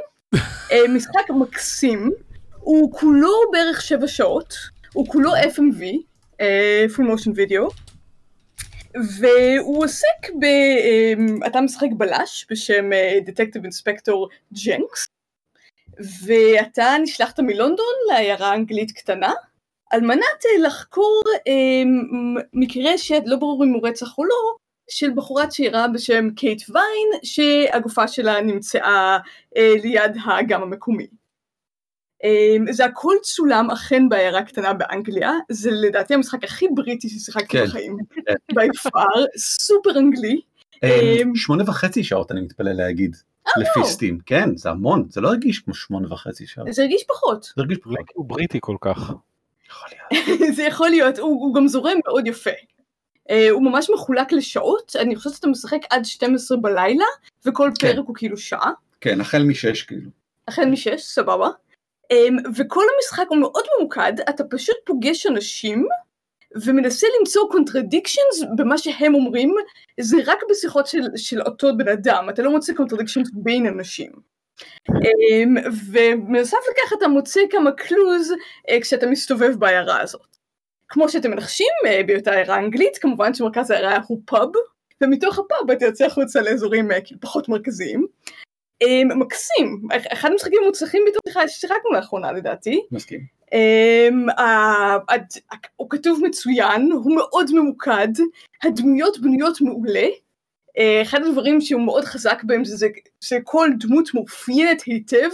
אה, 0.72 0.88
משחק 0.90 1.30
מקסים, 1.30 2.12
הוא 2.60 2.92
כולו 2.92 3.34
בערך 3.52 3.82
שבע 3.82 4.08
שעות, 4.08 4.54
הוא 4.94 5.08
כולו 5.08 5.36
FMV, 5.36 5.84
אה, 6.42 6.86
full 6.96 7.04
motion 7.04 7.32
video, 7.32 7.85
והוא 9.20 9.84
עוסק 9.84 10.30
ב... 10.40 10.44
אמ, 10.46 11.40
אתה 11.46 11.62
משחק 11.62 11.88
בלש 11.98 12.48
בשם 12.50 12.90
דטקטיב 13.26 13.64
אינספקטור 13.64 14.30
ג'נקס, 14.66 15.08
ואתה 16.26 16.96
נשלחת 17.02 17.40
מלונדון 17.40 17.96
לעיירה 18.10 18.54
אנגלית 18.54 18.92
קטנה, 18.92 19.34
על 19.92 20.02
מנת 20.02 20.46
אה, 20.46 20.68
לחקור 20.68 21.24
אה, 21.48 21.84
מקרה 22.54 22.98
שלא 22.98 23.36
ברור 23.40 23.64
אם 23.64 23.74
הוא 23.74 23.88
רצח 23.88 24.18
או 24.18 24.26
לא, 24.26 24.56
של 24.90 25.12
בחורה 25.16 25.48
צעירה 25.48 25.88
בשם 25.88 26.30
קייט 26.36 26.62
ויין, 26.70 27.20
שהגופה 27.24 28.08
שלה 28.08 28.42
נמצאה 28.42 29.18
אה, 29.58 29.74
ליד 29.84 30.18
האגם 30.26 30.62
המקומי. 30.62 31.08
אה, 32.24 32.74
זה 32.74 32.86
הכל 32.86 33.16
צולם 33.22 33.72
אכן 33.72 34.10
בעיירה 34.10 34.44
קטנה 34.44 34.74
באנגליה, 34.74 35.32
זה 35.50 35.72
לדעתי 35.72 36.14
המשחק 36.14 36.44
הכי 36.44 36.66
בריטי 36.74 37.10
ששיחקתי 37.10 37.48
כן. 37.48 37.66
בחיים, 37.66 37.98
ביפר, 38.54 39.26
סופר 39.38 40.00
אנגלי. 40.00 40.42
אה, 40.84 40.90
אה, 40.90 41.22
שמונה 41.36 41.64
וחצי 41.68 42.04
שעות 42.04 42.32
אני 42.32 42.42
מתפלא 42.42 42.72
להגיד. 42.72 43.16
לפי 43.58 43.84
סטים, 43.84 44.20
כן, 44.26 44.58
זה 44.58 44.70
המון, 44.70 45.06
זה 45.10 45.22
לא 45.22 45.28
הרגיש 45.28 45.60
כמו 45.60 45.74
שמונה 45.74 46.14
וחצי 46.14 46.48
שעות. 46.48 46.74
זה 46.74 46.82
הרגיש 46.82 47.04
פחות. 47.08 47.44
זה 47.44 47.62
הרגיש 47.62 47.78
פחות. 47.78 47.98
הוא 48.14 48.26
בריטי 48.26 48.58
כל 48.62 48.76
כך. 48.82 49.14
זה 50.56 50.64
יכול 50.64 50.90
להיות, 50.90 51.20
הוא, 51.20 51.56
גם 51.56 51.68
זורם 51.68 51.98
מאוד 52.06 52.28
יפה. 52.28 52.50
Uh, 53.30 53.34
הוא 53.52 53.64
ממש 53.64 53.90
מחולק 53.94 54.32
לשעות, 54.32 54.96
אני 55.00 55.16
חושבת 55.16 55.34
שאתה 55.34 55.48
משחק 55.48 55.80
עד 55.90 56.06
12 56.06 56.58
בלילה, 56.58 57.06
וכל 57.46 57.72
כן. 57.80 57.94
פרק 57.94 58.06
הוא 58.08 58.16
כאילו 58.16 58.38
שעה. 58.38 58.72
כן, 59.02 59.22
החל 59.22 59.44
משש 59.44 59.84
כאילו. 59.84 60.10
החל 60.48 60.66
משש, 60.66 61.02
סבבה. 61.02 61.50
Um, 62.14 62.50
וכל 62.56 62.84
המשחק 62.96 63.26
הוא 63.30 63.38
מאוד 63.38 63.64
ממוקד, 63.80 64.14
אתה 64.30 64.44
פשוט 64.44 64.76
פוגש 64.86 65.26
אנשים, 65.26 65.88
ומנסה 66.66 67.08
למצוא 67.20 67.50
contradictions 67.52 68.44
במה 68.58 68.78
שהם 68.78 69.16
אומרים, 69.16 69.56
זה 70.00 70.18
רק 70.26 70.40
בשיחות 70.50 70.88
של, 70.88 71.02
של 71.16 71.42
אותו 71.42 71.78
בן 71.78 71.88
אדם, 71.88 72.30
אתה 72.30 72.42
לא 72.42 72.52
מוצא 72.52 72.74
contradictions 72.74 73.30
בין 73.34 73.66
אנשים. 73.66 74.12
אמ, 74.90 75.56
ובנוסף 75.88 76.58
לכך 76.72 76.94
אתה 76.98 77.08
מוצא 77.08 77.42
כמה 77.50 77.72
קלוז 77.72 78.32
אה, 78.70 78.82
כשאתה 78.82 79.08
מסתובב 79.08 79.56
בעיירה 79.60 80.02
הזאת. 80.02 80.38
כמו 80.88 81.10
שאתם 81.10 81.32
מנחשים 81.32 81.74
אה, 81.88 82.02
בהיותה 82.08 82.32
עיירה 82.32 82.58
אנגלית, 82.58 82.98
כמובן 82.98 83.34
שמרכז 83.34 83.72
העיירה 83.72 84.00
הוא 84.08 84.22
פאב, 84.26 84.50
ומתוך 85.02 85.40
הפאב 85.40 85.72
אתה 85.72 85.86
יוצא 85.86 86.06
החוצה 86.06 86.42
לאזורים 86.42 86.92
אה, 86.92 86.98
פחות 87.22 87.50
מרכזיים. 87.50 88.08
אמ, 88.82 89.20
מקסים, 89.20 89.82
אחד 90.14 90.30
המשחקים 90.32 90.60
המוצלחים 90.64 91.04
בתור 91.08 91.48
ששיחקנו 91.48 91.92
לאחרונה 91.94 92.32
לדעתי. 92.32 92.82
מסכים. 92.92 93.36
Uh, 93.46 94.34
הוא 95.76 95.90
כתוב 95.90 96.22
מצוין, 96.24 96.92
הוא 96.92 97.16
מאוד 97.16 97.52
ממוקד, 97.54 98.08
הדמויות 98.64 99.20
בנויות 99.20 99.62
מעולה. 99.62 100.08
Uh, 100.78 100.82
אחד 101.02 101.20
הדברים 101.24 101.62
שהוא 101.62 101.82
מאוד 101.82 102.06
חזק 102.06 102.44
בהם 102.44 102.66
זה 102.66 102.88
שכל 103.22 103.70
דמות 103.80 104.10
מאופיינת 104.14 104.82
היטב 104.82 105.30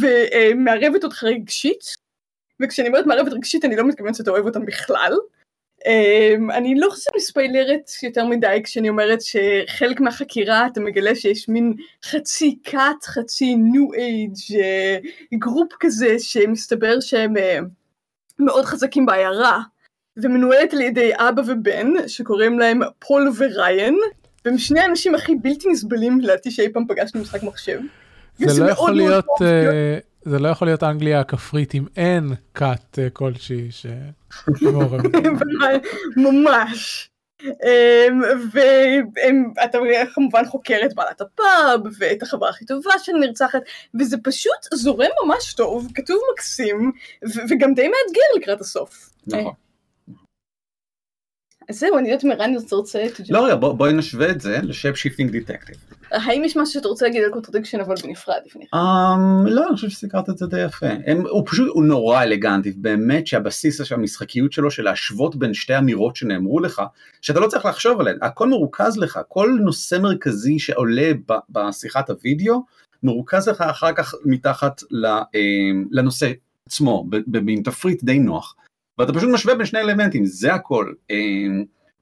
ומערבת 0.00 1.04
אותך 1.04 1.24
רגשית. 1.24 2.06
וכשאני 2.60 2.88
אומרת 2.88 3.06
מערבת 3.06 3.32
רגשית 3.32 3.64
אני 3.64 3.76
לא 3.76 3.88
מתכוונת 3.88 4.14
שאתה 4.14 4.30
אוהב 4.30 4.46
אותם 4.46 4.66
בכלל. 4.66 5.12
Um, 5.86 6.52
אני 6.54 6.74
לא 6.74 6.90
חושבת 6.90 7.04
שאני 7.04 7.20
ספיילרת 7.20 7.90
יותר 8.02 8.26
מדי 8.26 8.60
כשאני 8.64 8.88
אומרת 8.88 9.18
שחלק 9.20 10.00
מהחקירה 10.00 10.66
אתה 10.66 10.80
מגלה 10.80 11.14
שיש 11.14 11.48
מין 11.48 11.74
חצי 12.04 12.58
כת, 12.64 13.04
חצי 13.04 13.56
new 13.56 13.92
age 13.94 14.34
group 15.34 15.72
כזה 15.80 16.18
שמסתבר 16.18 17.00
שהם 17.00 17.36
uh, 17.36 17.40
מאוד 18.38 18.64
חזקים 18.64 19.06
בעיירה 19.06 19.60
ומנוהלת 20.16 20.72
על 20.74 20.80
ידי 20.80 21.10
אבא 21.14 21.42
ובן 21.46 21.92
שקוראים 22.06 22.58
להם 22.58 22.80
פול 22.98 23.32
וריין 23.38 23.96
והם 24.44 24.58
שני 24.58 24.80
האנשים 24.80 25.14
הכי 25.14 25.34
בלתי 25.34 25.68
נסבלים 25.68 26.20
לדעתי 26.20 26.50
שאי 26.50 26.72
פעם 26.72 26.84
פגשנו 26.88 27.20
משחק 27.20 27.42
מחשב. 27.42 27.80
זה 28.38 28.64
לא 28.64 28.70
יכול 28.70 28.94
להיות... 28.94 29.24
Uh... 29.24 30.06
זה 30.26 30.38
לא 30.38 30.48
יכול 30.48 30.68
להיות 30.68 30.82
אנגליה 30.82 31.20
הכפרית 31.20 31.74
אם 31.74 31.84
אין 31.96 32.32
אה, 32.62 32.74
כלשהי 33.12 33.68
שמעורבת. 33.70 34.25
ממש. 36.16 37.10
אמ, 37.42 38.22
ואתה 38.52 39.78
כמובן 40.14 40.44
חוקר 40.44 40.78
את 40.84 40.94
בעלת 40.94 41.20
הפאב 41.20 41.80
ואת 41.98 42.22
החברה 42.22 42.50
הכי 42.50 42.64
טובה 42.66 42.98
של 42.98 43.12
נרצחת 43.12 43.60
וזה 44.00 44.16
פשוט 44.24 44.74
זורם 44.74 45.10
ממש 45.24 45.54
טוב, 45.54 45.88
כתוב 45.94 46.18
מקסים 46.32 46.92
וגם 47.50 47.74
די 47.74 47.88
מאתגר 47.88 48.22
לקראת 48.36 48.60
הסוף. 48.60 49.10
נכון. 49.26 49.52
אז 51.68 51.78
זהו, 51.78 51.98
אני 51.98 52.08
יודעת 52.08 52.24
אם 52.24 52.30
ערן 52.30 52.54
רוצה... 52.72 53.06
לא 53.28 53.44
רגע, 53.44 53.54
בואי 53.54 53.92
נשווה 53.92 54.30
את 54.30 54.40
זה 54.40 54.58
ל 54.62 54.96
Shapeshifting 54.96 55.36
Detective. 55.36 55.76
האם 56.10 56.44
יש 56.44 56.56
משהו 56.56 56.74
שאתה 56.74 56.88
רוצה 56.88 57.06
להגיד 57.06 57.22
על 57.24 57.30
Contradiction 57.30 57.80
אבל 57.80 57.94
בנפרד 58.02 58.36
לפני? 58.46 58.64
Um, 58.74 59.48
לא, 59.50 59.66
אני 59.66 59.74
חושב 59.74 59.88
שסיקרת 59.88 60.30
את 60.30 60.38
זה 60.38 60.46
די 60.46 60.60
יפה. 60.60 60.86
הוא 61.28 61.42
פשוט, 61.46 61.68
הוא 61.74 61.84
נורא 61.84 62.22
אלגנטי, 62.22 62.70
באמת 62.70 63.26
שהבסיס 63.26 63.84
של 63.84 63.94
המשחקיות 63.94 64.52
שלו, 64.52 64.70
של 64.70 64.82
להשוות 64.82 65.36
בין 65.36 65.54
שתי 65.54 65.78
אמירות 65.78 66.16
שנאמרו 66.16 66.60
לך, 66.60 66.82
שאתה 67.20 67.40
לא 67.40 67.46
צריך 67.46 67.66
לחשוב 67.66 68.00
עליהן, 68.00 68.18
הכל 68.22 68.48
מרוכז 68.48 68.98
לך, 68.98 69.20
כל 69.28 69.58
נושא 69.64 69.96
מרכזי 69.96 70.58
שעולה 70.58 71.12
בשיחת 71.50 72.10
הוידאו, 72.10 72.62
מרוכז 73.02 73.48
לך 73.48 73.60
אחר 73.60 73.92
כך 73.92 74.14
מתחת 74.24 74.82
לנושא 75.90 76.32
עצמו, 76.66 77.06
במין 77.08 77.62
תפריט 77.62 78.04
די 78.04 78.18
נוח. 78.18 78.56
ואתה 78.98 79.12
פשוט 79.12 79.30
משווה 79.30 79.54
בין 79.54 79.66
שני 79.66 79.80
אלמנטים, 79.80 80.24
זה 80.24 80.54
הכל. 80.54 80.92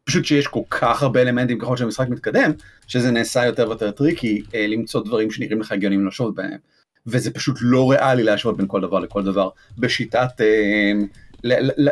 פשוט 0.04 0.24
שיש 0.24 0.46
כל 0.46 0.60
כך 0.70 1.02
הרבה 1.02 1.22
אלמנטים 1.22 1.58
ככל 1.58 1.76
שהמשחק 1.76 2.08
מתקדם, 2.08 2.50
שזה 2.86 3.10
נעשה 3.10 3.44
יותר 3.44 3.68
ויותר 3.68 3.90
tricky 3.90 4.42
אה, 4.54 4.66
למצוא 4.66 5.04
דברים 5.04 5.30
שנראים 5.30 5.60
לך 5.60 5.72
הגיונים 5.72 6.04
להשוות 6.04 6.34
בהם. 6.34 6.58
וזה 7.06 7.30
פשוט 7.30 7.56
לא 7.60 7.90
ריאלי 7.90 8.22
להשוות 8.22 8.56
בין 8.56 8.66
כל 8.68 8.80
דבר 8.80 8.98
לכל 8.98 9.22
דבר, 9.22 9.48
בשיטת 9.78 10.40
אה, 10.40 10.92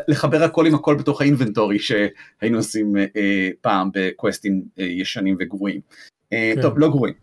לחבר 0.09 0.43
הכל 0.43 0.67
עם 0.67 0.75
הכל 0.75 0.95
בתוך 0.95 1.21
ה 1.20 1.26
inventory 1.26 1.79
שהיינו 1.79 2.57
עושים 2.57 2.97
אה, 2.97 3.51
פעם 3.61 3.91
בקווסטים 3.95 4.62
אה, 4.79 4.85
ישנים 4.85 5.37
וגרועים. 5.38 5.81
אה, 6.33 6.53
כן. 6.55 6.62
טוב, 6.62 6.79
לא 6.79 6.88
גרועים, 6.88 7.15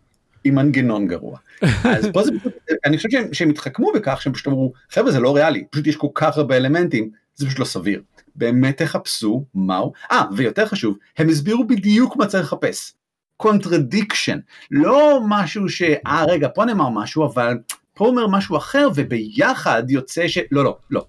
עם 0.44 0.54
מנגנון 0.54 1.06
גרוע. 1.06 1.38
אז 1.96 2.06
פה 2.12 2.22
זה 2.22 2.30
פשוט, 2.38 2.52
אני 2.84 2.96
חושב 2.96 3.08
שהם, 3.10 3.34
שהם 3.34 3.50
התחכמו 3.50 3.92
בכך 3.94 4.22
שהם 4.22 4.32
פשוט 4.32 4.46
אמרו, 4.46 4.72
חבר'ה 4.90 5.10
זה 5.10 5.20
לא 5.20 5.36
ריאלי, 5.36 5.64
פשוט 5.70 5.86
יש 5.86 5.96
כל 5.96 6.08
כך 6.14 6.36
הרבה 6.36 6.56
אלמנטים, 6.56 7.10
זה 7.40 7.46
פשוט 7.46 7.58
לא 7.58 7.64
סביר. 7.64 8.02
באמת 8.36 8.82
תחפשו 8.82 9.44
מהו, 9.54 9.92
אה 10.12 10.22
ויותר 10.36 10.66
חשוב, 10.66 10.96
הם 11.18 11.28
הסבירו 11.28 11.66
בדיוק 11.66 12.16
מה 12.16 12.26
צריך 12.26 12.52
לחפש. 12.52 12.92
contradiction, 13.36 14.38
לא 14.70 15.20
משהו 15.28 15.68
ש... 15.68 15.82
אה 16.06 16.24
רגע 16.28 16.48
פה 16.54 16.64
נאמר 16.64 16.88
משהו 16.88 17.26
אבל 17.26 17.58
פה 17.94 18.06
אומר 18.06 18.26
משהו 18.26 18.56
אחר 18.56 18.88
וביחד 18.94 19.82
יוצא 19.90 20.28
ש... 20.28 20.38
לא 20.50 20.64
לא 20.64 20.76
לא. 20.90 21.04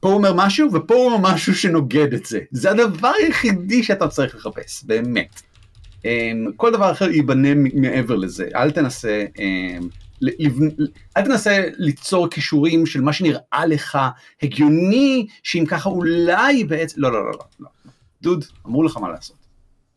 פה 0.00 0.08
הוא 0.08 0.16
אומר 0.16 0.32
משהו 0.34 0.72
ופה 0.72 0.94
הוא 0.94 1.12
אומר 1.12 1.34
משהו 1.34 1.54
שנוגד 1.54 2.14
את 2.14 2.26
זה. 2.26 2.40
זה 2.50 2.70
הדבר 2.70 3.12
היחידי 3.18 3.82
שאתה 3.82 4.08
צריך 4.08 4.36
לחפש, 4.36 4.84
באמת. 4.84 5.42
אמ, 6.04 6.46
כל 6.56 6.72
דבר 6.72 6.92
אחר 6.92 7.10
ייבנה 7.10 7.48
מעבר 7.74 8.16
לזה, 8.16 8.48
אל 8.54 8.70
תנסה 8.70 9.24
אמ, 9.38 9.88
אל 11.16 11.24
תנסה 11.24 11.60
ליצור 11.78 12.28
כישורים 12.30 12.86
של 12.86 13.00
מה 13.00 13.12
שנראה 13.12 13.66
לך 13.66 13.98
הגיוני, 14.42 15.26
שאם 15.42 15.64
ככה 15.68 15.88
אולי 15.88 16.64
בעצם, 16.64 17.00
לא, 17.00 17.12
לא, 17.12 17.24
לא, 17.24 17.30
לא, 17.30 17.44
לא. 17.60 17.68
דוד, 18.22 18.44
אמרו 18.66 18.82
לך 18.82 18.96
מה 18.96 19.08
לעשות. 19.08 19.36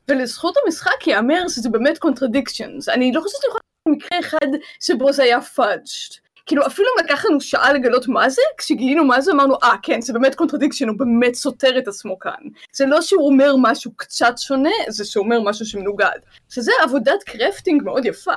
ולזכות 0.10 0.56
המשחק 0.66 1.08
ייאמר 1.08 1.48
שזה 1.48 1.70
באמת 1.70 1.98
contradictions, 1.98 2.94
אני 2.94 3.12
לא 3.12 3.22
חושבת 3.22 3.42
שיכול 3.42 3.60
להיות 3.86 3.98
מקרה 3.98 4.20
אחד 4.20 4.48
שבו 4.80 5.14
זה 5.14 5.24
היה 5.24 5.40
fudged. 5.56 6.26
כאילו 6.46 6.66
אפילו 6.68 6.88
לקח 7.04 7.26
לנו 7.26 7.42
שעה 7.42 7.74
לגלות 7.74 8.08
מה 8.08 8.30
זה, 8.30 8.42
כשגילינו 8.58 9.06
מה 9.06 9.22
זה 9.22 9.32
אמרנו 9.32 9.56
אה 9.64 9.74
ah, 9.74 9.78
כן 9.84 10.02
זה 10.02 10.14
באמת 10.14 10.36
contradiction, 10.36 10.88
הוא 10.88 10.98
באמת 10.98 11.36
סותר 11.36 11.78
את 11.78 11.88
עצמו 11.88 12.20
כאן. 12.20 12.44
זה 12.74 12.86
לא 12.86 13.02
שהוא 13.02 13.28
אומר 13.28 13.56
משהו 13.62 13.92
קצת 13.96 14.34
שונה, 14.38 14.70
זה 14.90 15.06
שהוא 15.06 15.24
אומר 15.24 15.42
משהו 15.42 15.66
שמנוגד. 15.66 16.20
שזה 16.50 16.72
עבודת 16.84 17.24
crafting 17.26 17.84
מאוד 17.84 18.06
יפה. 18.06 18.34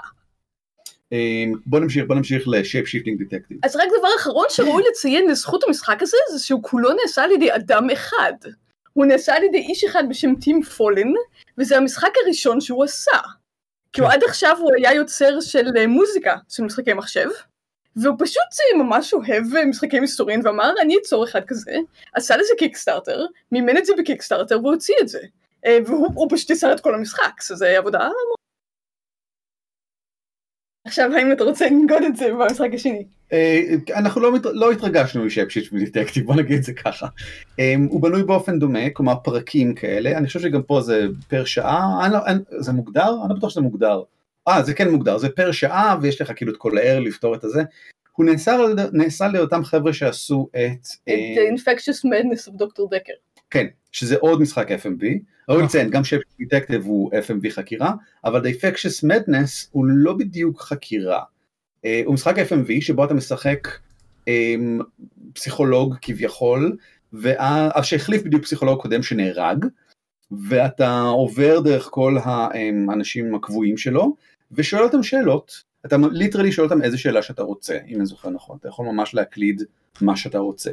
אמ, 1.13 1.53
בוא 1.67 1.81
נמשיך, 1.81 2.05
בוא 2.07 2.17
נמשיך 2.17 2.43
ל 2.47 2.87
Shapeshifting 2.87 3.23
Detective. 3.23 3.59
אז 3.63 3.77
רק 3.77 3.89
דבר 3.99 4.09
אחרון 4.19 4.47
שראוי 4.49 4.83
לציין 4.91 5.31
לזכות 5.31 5.65
המשחק 5.67 6.03
הזה, 6.03 6.17
זה 6.33 6.45
שהוא 6.45 6.63
כולו 6.63 6.91
נעשה 7.03 7.23
על 7.23 7.31
ידי 7.31 7.55
אדם 7.55 7.91
אחד. 7.91 8.33
הוא 8.93 9.07
נעשה 9.07 9.35
על 9.37 9.43
ידי 9.43 9.59
איש 9.59 9.85
אחד 9.85 10.05
בשם 10.09 10.35
טים 10.35 10.63
פולן, 10.63 11.13
וזה 11.59 11.77
המשחק 11.77 12.11
הראשון 12.25 12.61
שהוא 12.61 12.85
עשה. 12.85 13.19
כי 13.93 14.01
הוא 14.01 14.11
עד 14.11 14.25
עכשיו 14.25 14.57
הוא 14.61 14.71
היה 14.77 14.95
יוצר 14.95 15.41
של 15.41 15.67
אה, 15.77 15.87
מוזיקה 15.87 16.37
של 16.49 16.63
משחקי 16.63 16.93
מחשב, 16.93 17.29
והוא 17.97 18.17
פשוט 18.19 18.43
אה, 18.61 18.79
ממש 18.79 19.15
אוהב 19.15 19.57
אה, 19.57 19.65
משחקי 19.65 20.01
מסתורין 20.01 20.47
ואמר 20.47 20.73
אני 20.83 20.97
אצור 21.03 21.25
אחד 21.25 21.41
כזה, 21.47 21.77
עשה 22.15 22.37
לזה 22.37 22.53
קיקסטארטר, 22.59 23.27
מימן 23.53 23.77
את 23.77 23.87
זה 23.87 23.93
בקיקסטארטר 23.99 24.61
והוציא 24.65 24.95
את 25.01 25.09
זה. 25.09 25.21
והוא 25.87 26.09
הוא 26.15 26.29
פשוט 26.31 26.51
יצר 26.51 26.73
את 26.73 26.81
כל 26.81 26.95
המשחק, 26.95 27.33
שזה 27.41 27.79
עבודה 27.79 28.09
עכשיו 30.89 31.11
האם 31.17 31.33
אתה 31.33 31.45
רוצה 31.45 31.67
לנגוד 31.67 32.03
את 32.03 32.17
זה 32.17 32.33
במשחק 32.33 32.71
השני? 32.75 33.05
אה, 33.33 33.61
אנחנו 33.95 34.21
לא, 34.21 34.33
לא 34.45 34.73
התרגשנו 34.73 35.25
משפשיץ' 35.25 35.71
בדטקטיב, 35.73 36.27
בוא 36.27 36.35
נגיד 36.35 36.59
את 36.59 36.65
זה 36.65 36.73
ככה. 36.73 37.07
אה, 37.61 37.75
הוא 37.89 38.03
בנוי 38.03 38.23
באופן 38.23 38.59
דומה, 38.59 38.91
כלומר 38.91 39.15
פרקים 39.25 39.75
כאלה, 39.75 40.19
אני 40.19 40.27
חושב 40.27 40.41
שגם 40.41 40.63
פה 40.63 40.81
זה 40.81 41.07
פר 41.29 41.45
שעה, 41.45 42.05
אני 42.05 42.13
לא, 42.13 42.19
אני, 42.27 42.39
זה 42.59 42.73
מוגדר? 42.73 43.09
אני 43.23 43.29
לא 43.29 43.37
בטוח 43.37 43.51
שזה 43.51 43.61
מוגדר. 43.61 44.03
אה, 44.49 44.63
זה 44.63 44.75
כן 44.75 44.91
מוגדר, 44.91 45.19
זה 45.19 45.29
פר 45.29 45.53
שעה 45.53 45.97
ויש 46.03 46.21
לך 46.21 46.33
כאילו 46.37 46.53
את 46.53 46.57
כל 46.57 46.79
הער 46.79 47.01
לפתור 47.01 47.35
את 47.35 47.45
הזה. 47.45 47.63
הוא 48.13 48.27
נעשה, 48.27 48.57
נעשה 48.93 49.29
לאותם 49.29 49.65
חבר'ה 49.65 49.93
שעשו 49.93 50.49
את... 50.51 50.87
את 51.05 51.09
uh, 51.09 51.59
Infectious 51.59 52.05
Madness 52.05 52.49
of 52.49 52.57
דוקטור 52.57 52.89
דקר. 52.91 53.13
כן, 53.51 53.67
שזה 53.93 54.17
עוד 54.21 54.41
משחק 54.41 54.71
FMV. 54.71 55.05
ראוי 55.49 55.63
לציין, 55.63 55.91
גם 55.91 56.05
שפ 56.05 56.21
דטקטיב 56.41 56.85
הוא 56.85 57.11
FMV 57.13 57.51
חקירה, 57.51 57.93
אבל 58.25 58.43
The 58.47 58.55
Infectious 58.55 59.05
Madness 59.05 59.69
הוא 59.71 59.87
לא 59.87 60.13
בדיוק 60.13 60.61
חקירה. 60.61 61.23
אה, 61.85 62.03
הוא 62.05 62.15
משחק 62.15 62.35
FMV 62.39 62.81
שבו 62.81 63.05
אתה 63.05 63.15
משחק 63.15 63.69
אה, 64.29 64.55
פסיכולוג 65.33 65.95
כביכול, 66.03 66.77
וה- 67.13 67.39
אה, 67.77 67.83
שהחליף 67.83 68.23
בדיוק 68.23 68.43
פסיכולוג 68.43 68.81
קודם 68.83 69.03
שנהרג, 69.03 69.65
ואתה 70.49 71.01
עובר 71.01 71.61
דרך 71.61 71.89
כל 71.91 72.17
האנשים 72.25 73.35
הקבועים 73.35 73.77
שלו, 73.77 74.17
ושואל 74.53 74.83
אותם 74.83 75.03
שאלות. 75.03 75.63
אתה 75.87 75.97
literally 76.13 76.53
שואל 76.53 76.69
אותם 76.69 76.83
איזה 76.83 76.99
שאלה 76.99 77.23
שאתה 77.23 77.43
רוצה, 77.43 77.79
אם 77.89 77.97
אני 77.97 78.07
זוכר 78.07 78.31
נכון. 78.31 78.57
אתה 78.61 78.69
יכול 78.69 78.87
ממש 78.87 79.15
להקליד 79.15 79.63
מה 80.01 80.17
שאתה 80.17 80.39
רוצה. 80.39 80.71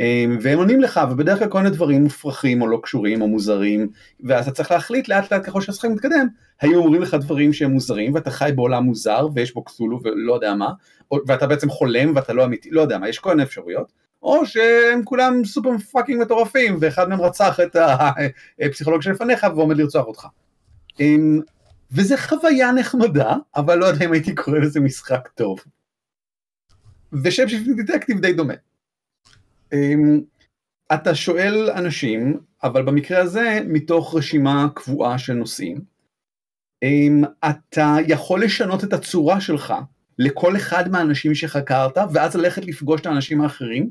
אמ, 0.00 0.38
והם 0.42 0.58
עונים 0.58 0.80
לך, 0.80 1.00
ובדרך 1.10 1.38
כלל 1.38 1.48
כל 1.48 1.58
מיני 1.58 1.70
דברים 1.70 2.02
מופרכים 2.02 2.62
או 2.62 2.66
לא 2.66 2.80
קשורים 2.82 3.22
או 3.22 3.28
מוזרים, 3.28 3.88
ואז 4.20 4.48
אתה 4.48 4.56
צריך 4.56 4.70
להחליט 4.70 5.08
לאט 5.08 5.32
לאט 5.32 5.46
ככל 5.46 5.60
שהמשחק 5.60 5.88
מתקדם, 5.88 6.26
היו 6.60 6.78
אומרים 6.78 7.02
לך 7.02 7.14
דברים 7.14 7.52
שהם 7.52 7.70
מוזרים, 7.70 8.14
ואתה 8.14 8.30
חי 8.30 8.50
בעולם 8.54 8.84
מוזר, 8.84 9.28
ויש 9.34 9.54
בו 9.54 9.64
קתולהו 9.64 10.00
ולא 10.04 10.34
יודע 10.34 10.54
מה, 10.54 10.72
ואתה 11.26 11.46
בעצם 11.46 11.70
חולם 11.70 12.12
ואתה 12.16 12.32
לא 12.32 12.44
אמיתי, 12.44 12.70
לא 12.70 12.80
יודע 12.80 12.98
מה, 12.98 13.08
יש 13.08 13.18
כל 13.18 13.30
מיני 13.30 13.42
אפשרויות, 13.42 13.92
או 14.22 14.46
שהם 14.46 15.04
כולם 15.04 15.44
super 15.44 15.78
fucking 15.92 16.22
מטורפים, 16.22 16.76
ואחד 16.80 17.08
מהם 17.08 17.20
רצח 17.20 17.60
את 17.60 17.76
הפסיכולוג 18.66 19.02
שלפניך 19.02 19.46
ועומד 19.56 19.76
לרצוח 19.76 20.06
אותך. 20.06 20.26
אמ, 21.00 21.40
וזה 21.92 22.16
חוויה 22.16 22.72
נחמדה, 22.72 23.34
אבל 23.56 23.78
לא 23.78 23.84
יודע 23.84 24.04
אם 24.04 24.12
הייתי 24.12 24.34
קורא 24.34 24.58
לזה 24.58 24.80
משחק 24.80 25.28
טוב. 25.34 25.60
ושם 27.24 27.48
של 27.48 27.56
דטקטיב 27.76 28.20
די 28.20 28.32
דומה. 28.32 28.54
אמ, 29.72 30.20
אתה 30.94 31.14
שואל 31.14 31.70
אנשים, 31.70 32.40
אבל 32.62 32.82
במקרה 32.82 33.20
הזה 33.20 33.60
מתוך 33.66 34.14
רשימה 34.14 34.66
קבועה 34.74 35.18
של 35.18 35.32
נושאים. 35.32 35.80
אמ, 36.82 37.22
אתה 37.50 37.96
יכול 38.08 38.44
לשנות 38.44 38.84
את 38.84 38.92
הצורה 38.92 39.40
שלך 39.40 39.74
לכל 40.18 40.56
אחד 40.56 40.88
מהאנשים 40.88 41.34
שחקרת, 41.34 41.98
ואז 42.12 42.36
ללכת 42.36 42.64
לפגוש 42.64 43.00
את 43.00 43.06
האנשים 43.06 43.40
האחרים, 43.40 43.90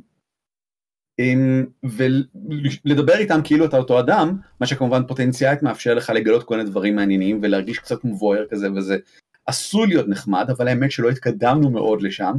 אמ, 1.20 1.66
ולדבר 1.84 3.18
איתם 3.18 3.40
כאילו 3.44 3.66
אתה 3.66 3.78
אותו 3.78 4.00
אדם, 4.00 4.38
מה 4.60 4.68
שכמובן 4.68 5.08
פוטנציאלית 5.08 5.64
מאפשר 5.64 5.94
לך 5.94 6.10
לגלות 6.10 6.44
כל 6.44 6.58
מיני 6.58 6.70
דברים 6.70 6.96
מעניינים 6.96 7.40
ולהרגיש 7.42 7.80
קצת 7.80 8.06
מבוהר 8.06 8.46
כזה 8.50 8.72
וזה 8.72 8.98
עשוי 9.46 9.88
להיות 9.88 10.08
נחמד, 10.08 10.50
אבל 10.50 10.68
האמת 10.68 10.92
שלא 10.92 11.10
התקדמנו 11.10 11.70
מאוד 11.70 12.02
לשם, 12.02 12.34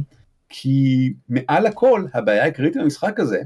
כי 0.55 1.13
מעל 1.29 1.65
הכל 1.65 2.05
הבעיה 2.13 2.43
העיקרית 2.43 2.77
במשחק 2.77 3.19
הזה, 3.19 3.41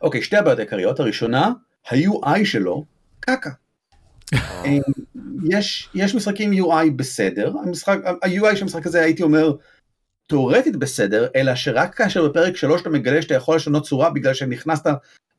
אוקיי, 0.00 0.22
שתי 0.22 0.36
הבעיות 0.36 0.58
העיקריות, 0.58 1.00
הראשונה, 1.00 1.52
ה-UI 1.90 2.44
שלו, 2.44 2.84
קקה. 3.20 3.50
אה, 4.34 4.78
יש, 5.50 5.88
יש 5.94 6.14
משחקים 6.14 6.52
UI 6.52 6.90
בסדר, 6.96 7.52
המשחק, 7.64 7.98
ה-UI 8.04 8.56
של 8.56 8.62
המשחק 8.62 8.86
הזה 8.86 9.00
הייתי 9.02 9.22
אומר, 9.22 9.52
תאורטית 10.26 10.76
בסדר, 10.76 11.28
אלא 11.36 11.54
שרק 11.54 11.94
כאשר 11.94 12.28
בפרק 12.28 12.56
3 12.56 12.82
אתה 12.82 12.90
מגלה 12.90 13.22
שאתה 13.22 13.34
יכול 13.34 13.56
לשנות 13.56 13.86
צורה 13.86 14.10
בגלל 14.10 14.34
שנכנסת 14.34 14.86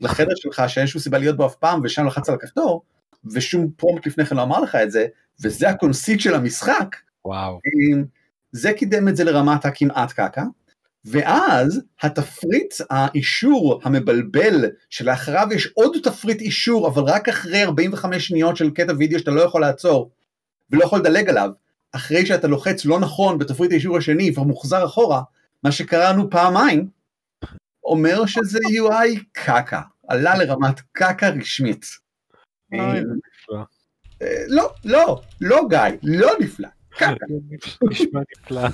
לחדר 0.01 0.35
שלך 0.35 0.63
שאין 0.67 0.87
שום 0.87 1.01
סיבה 1.01 1.17
להיות 1.17 1.37
בו 1.37 1.45
אף 1.45 1.55
פעם 1.55 1.81
ושם 1.83 2.05
לחץ 2.05 2.29
על 2.29 2.35
הכפתור, 2.35 2.81
ושום 3.33 3.69
prompt 3.75 4.07
לפני 4.07 4.25
כן 4.25 4.35
לא 4.35 4.41
אמר 4.41 4.59
לך 4.59 4.75
את 4.75 4.91
זה, 4.91 5.05
וזה 5.43 5.69
ה 5.69 5.75
conceit 5.75 6.19
של 6.19 6.35
המשחק, 6.35 6.95
וואו. 7.25 7.59
זה 8.51 8.73
קידם 8.73 9.07
את 9.07 9.15
זה 9.15 9.23
לרמת 9.23 9.65
הכמעט 9.65 10.11
קקה, 10.11 10.43
ואז 11.05 11.81
התפריט 12.01 12.73
האישור 12.89 13.81
המבלבל 13.83 14.65
שלאחריו 14.89 15.47
יש 15.51 15.67
עוד 15.73 15.97
תפריט 16.03 16.41
אישור 16.41 16.87
אבל 16.87 17.03
רק 17.03 17.29
אחרי 17.29 17.63
45 17.63 18.27
שניות 18.27 18.57
של 18.57 18.69
קטע 18.69 18.93
וידאו 18.97 19.19
שאתה 19.19 19.31
לא 19.31 19.41
יכול 19.41 19.61
לעצור 19.61 20.11
ולא 20.71 20.83
יכול 20.83 20.99
לדלג 20.99 21.29
עליו, 21.29 21.49
אחרי 21.91 22.25
שאתה 22.25 22.47
לוחץ 22.47 22.85
לא 22.85 22.99
נכון 22.99 23.37
בתפריט 23.37 23.71
האישור 23.71 23.97
השני 23.97 24.31
ומוחזר 24.35 24.85
אחורה, 24.85 25.21
מה 25.63 25.71
שקראנו 25.71 26.29
פעמיים, 26.29 26.89
אומר 27.83 28.25
שזה 28.25 28.59
UI 28.59 29.19
קקה, 29.31 29.81
עלה 30.07 30.37
לרמת 30.37 30.79
קקה 30.91 31.29
רשמית. 31.29 31.85
אה, 32.73 32.93
נפלא. 32.99 33.63
אה, 34.21 34.43
לא, 34.47 34.73
לא, 34.85 35.21
לא 35.41 35.61
גיא, 35.69 35.97
לא 36.03 36.31
נפלא. 36.39 36.67
קקה. 36.99 37.25
נשמע 37.89 38.21
נפלא. 38.37 38.67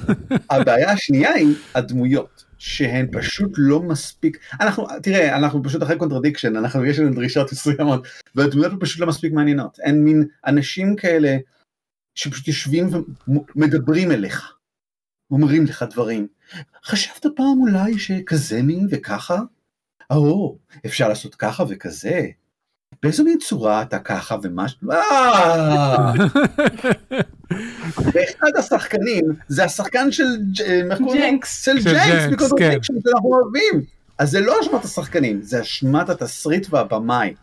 הבעיה 0.50 0.92
השנייה 0.92 1.34
היא 1.34 1.56
הדמויות, 1.76 2.46
שהן 2.58 3.08
פשוט 3.12 3.52
לא 3.58 3.82
מספיק, 3.82 4.38
אנחנו, 4.62 4.88
תראה, 5.04 5.38
אנחנו 5.38 5.64
פשוט 5.64 5.84
אחרי 5.84 5.98
Contradiction, 5.98 6.56
אנחנו, 6.56 6.86
יש 6.86 7.00
לנו 7.00 7.16
דרישות 7.16 7.52
מסוימות, 7.52 8.08
והדמויות 8.36 8.74
פשוט 8.80 9.00
לא 9.00 9.08
מספיק 9.08 9.34
מעניינות, 9.34 9.80
אין 9.80 10.04
מין 10.04 10.28
אנשים 10.46 10.96
כאלה 10.96 11.38
שפשוט 12.16 12.48
יושבים 12.48 12.90
ומדברים 13.28 14.12
אליך, 14.12 14.58
אומרים 15.32 15.66
לך 15.66 15.86
דברים, 15.92 16.28
חשבת 16.86 17.26
פעם 17.36 17.60
אולי 17.60 18.00
שכזה 18.00 18.62
מין 18.62 18.88
וככה? 18.92 19.40
או, 20.12 20.58
אפשר 20.86 21.10
לעשות 21.10 21.36
ככה 21.36 21.64
וכזה, 21.70 22.22
באיזו 23.04 23.24
מין 23.24 23.38
צורה 23.38 23.82
אתה 23.82 24.00
ככה 24.00 24.36
ומשהו, 24.44 24.92
אה! 24.92 26.14
ואחד 27.98 28.52
השחקנים 28.58 29.24
זה 29.48 29.64
השחקן 29.64 30.12
של 30.12 30.24
אה? 30.68 30.98
ג'נקס. 31.14 31.66
של 31.66 31.82
של 31.82 31.94
ג'נקס 31.94 32.10
ג'נקס, 32.10 32.34
מ 32.34 32.38
Contradiction 32.38 32.94
שאנחנו 33.04 33.30
אוהבים. 33.30 33.82
אז 34.18 34.32
זה 34.32 34.40
לא 34.40 34.62
אשמת 34.62 34.86
השחקנים, 34.86 35.42
זה 35.42 35.62
אשמת 35.62 36.10
התסריט 36.10 36.68
והבמאי. 36.70 37.34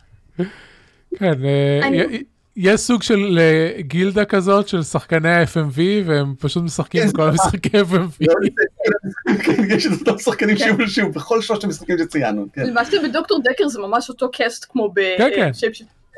כן, 1.15 1.45
אה, 1.45 1.79
יש 2.55 2.81
סוג 2.81 3.03
של 3.03 3.39
אה, 3.39 3.81
גילדה 3.81 4.25
כזאת 4.25 4.67
של 4.67 4.83
שחקני 4.83 5.29
ה-FMV, 5.29 5.79
והם 6.05 6.35
פשוט 6.39 6.63
משחקים 6.63 7.01
כן, 7.01 7.07
בכל 7.07 7.21
המשחקי 7.21 7.69
FMV. 7.91 8.25
כן, 9.43 9.63
יש 9.75 9.85
את 9.85 9.91
אותם 10.07 10.17
שחקנים 10.17 10.57
שוב 10.57 10.79
ושוב 10.79 11.13
בכל 11.13 11.41
שלושת 11.41 11.63
המשחקים 11.63 11.97
שציינו. 11.97 12.45
כן, 12.53 12.65
למעשה 12.67 12.97
ב 13.03 13.08
Doctor 13.08 13.39
Dekker 13.43 13.67
זה 13.67 13.79
ממש 13.79 14.09
אותו 14.09 14.31
cast 14.31 14.65
כמו 14.69 14.93
כן, 14.95 15.29
כן. 15.35 15.51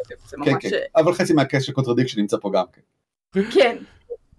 כן, 0.09 0.15
ממש... 0.37 0.65
כן. 0.65 0.77
אבל 0.95 1.13
חצי 1.13 1.33
מה 1.33 1.43
cast 1.43 1.63
של 1.63 1.73
Contradiction 1.73 2.21
נמצא 2.21 2.37
פה 2.41 2.51
גם 2.53 2.63
כן. 2.73 3.41
כן. 3.51 3.77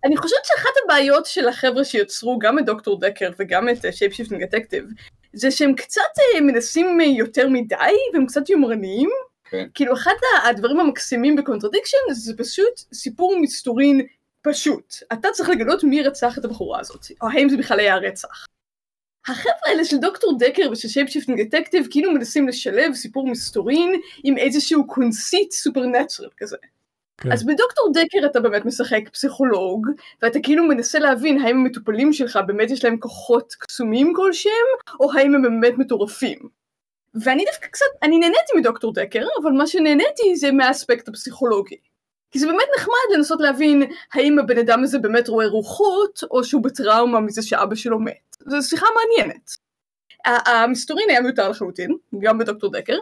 אני 0.04 0.16
חושבת 0.16 0.44
שאחת 0.44 0.70
הבעיות 0.84 1.26
של 1.26 1.48
החבר'ה 1.48 1.84
שיצרו 1.84 2.38
גם 2.38 2.58
את 2.58 2.64
Doctor 2.64 3.00
Dekker 3.00 3.30
וגם 3.38 3.68
את 3.68 3.84
Shapeshifting 3.90 4.44
Detective 4.44 4.84
זה 5.32 5.50
שהם 5.50 5.74
קצת 5.74 6.00
אה, 6.18 6.40
מנסים 6.40 7.00
אה, 7.00 7.06
יותר 7.06 7.48
מדי 7.48 7.76
והם 8.14 8.26
קצת 8.26 8.50
יומרניים. 8.50 9.10
כן. 9.50 9.66
כאילו 9.74 9.94
אחד 9.94 10.14
הדברים 10.44 10.80
המקסימים 10.80 11.36
ב 11.36 11.41
Contradiction 11.41 11.96
זה 12.12 12.32
פשוט 12.36 12.78
סיפור 12.92 13.36
מסתורין 13.40 14.00
פשוט. 14.42 14.94
אתה 15.12 15.28
צריך 15.32 15.48
לגלות 15.48 15.84
מי 15.84 16.02
רצח 16.02 16.38
את 16.38 16.44
הבחורה 16.44 16.80
הזאת, 16.80 17.06
או 17.22 17.28
האם 17.28 17.48
זה 17.48 17.56
בכלל 17.56 17.80
היה 17.80 17.96
רצח. 17.96 18.46
החבר'ה 19.28 19.54
האלה 19.66 19.84
של 19.84 19.96
Doctor 19.96 20.38
Dekker 20.38 20.70
ושל 20.72 20.88
Shapeshifting 20.88 21.42
Detective 21.42 21.86
כאילו 21.90 22.12
מנסים 22.12 22.48
לשלב 22.48 22.94
סיפור 22.94 23.28
מסתורין 23.28 24.00
עם 24.24 24.38
איזשהו 24.38 24.86
conceit 24.86 25.52
supernatural 25.52 26.28
כזה. 26.36 26.56
כן. 27.18 27.32
אז 27.32 27.46
ב 27.46 27.53
Doctor 27.53 27.92
Dekker 27.94 28.26
אתה 28.26 28.40
באמת 28.40 28.64
משחק 28.64 29.08
פסיכולוג, 29.12 29.86
ואתה 30.22 30.38
כאילו 30.42 30.64
מנסה 30.64 30.98
להבין 30.98 31.38
האם 31.38 31.56
המטופלים 31.56 32.12
שלך 32.12 32.38
באמת 32.46 32.70
יש 32.70 32.84
להם 32.84 32.96
כוחות 32.98 33.54
קסומים 33.58 34.12
כלשהם, 34.16 34.52
או 35.00 35.12
האם 35.12 35.34
הם 35.34 35.42
באמת 35.42 35.78
מטורפים. 35.78 36.38
ואני 37.22 37.44
דווקא 37.44 37.66
קצת, 37.66 37.86
אני 38.02 38.18
נהניתי 38.18 38.52
מ 38.56 38.61
Doctor 38.61 38.92
Dekker, 38.92 39.26
אבל 39.42 39.52
מה 39.52 39.66
שנהניתי 39.66 40.36
זה 40.36 40.52
מהאספקט 40.52 41.08
הפסיכולוגי. 41.08 41.76
כי 42.30 42.38
זה 42.38 42.46
באמת 42.46 42.68
נחמד 42.76 43.16
לנסות 43.16 43.40
להבין 43.40 43.82
האם 44.14 44.38
הבן 44.38 44.58
אדם 44.58 44.82
הזה 44.82 44.98
באמת 44.98 45.28
רואה 45.28 45.46
רוחות, 45.46 46.20
או 46.30 46.44
שהוא 46.44 46.62
בטראומה 46.62 47.20
מזה 47.20 47.42
שאבא 47.42 47.74
שלו 47.74 48.00
מת. 48.00 48.36
זו 48.46 48.68
שיחה 48.68 48.86
מעניינת. 48.94 49.50
המסתורין 50.26 51.10
היה 51.10 51.20
מיותר 51.20 51.48
לחלוטין, 51.48 51.96
גם 52.20 52.38
ב 52.38 52.43
Doctor 52.43 52.72
Dekker. 52.72 52.98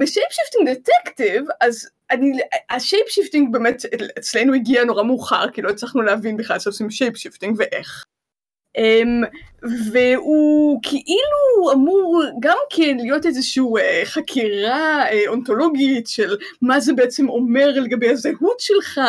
ב 0.00 0.26
Shapeshifting 0.30 0.68
Detective, 0.70 1.44
אז 1.60 1.88
אני, 2.10 2.38
ה 2.70 3.08
shapeshifting 3.08 3.52
באמת 3.52 3.82
אצלנו 4.18 4.54
הגיע 4.54 4.84
נורא 4.84 5.02
מאוחר, 5.02 5.50
כי 5.50 5.62
לא 5.62 5.70
הצלחנו 5.70 6.02
להבין 6.02 6.36
בכלל 6.36 6.58
שעושים 6.58 6.90
shapeshifting 6.90 7.56
ואיך. 7.58 8.04
Um, 8.78 9.26
והוא 9.92 10.80
כאילו 10.82 11.72
אמור 11.72 12.24
גם 12.40 12.56
כן 12.70 12.96
להיות 13.00 13.26
איזושהי 13.26 13.62
uh, 13.62 14.04
חקירה 14.04 15.04
uh, 15.10 15.28
אונתולוגית 15.28 16.06
של 16.06 16.36
מה 16.62 16.80
זה 16.80 16.92
בעצם 16.92 17.28
אומר 17.28 17.70
לגבי 17.80 18.08
הזהות 18.08 18.60
שלך, 18.60 19.00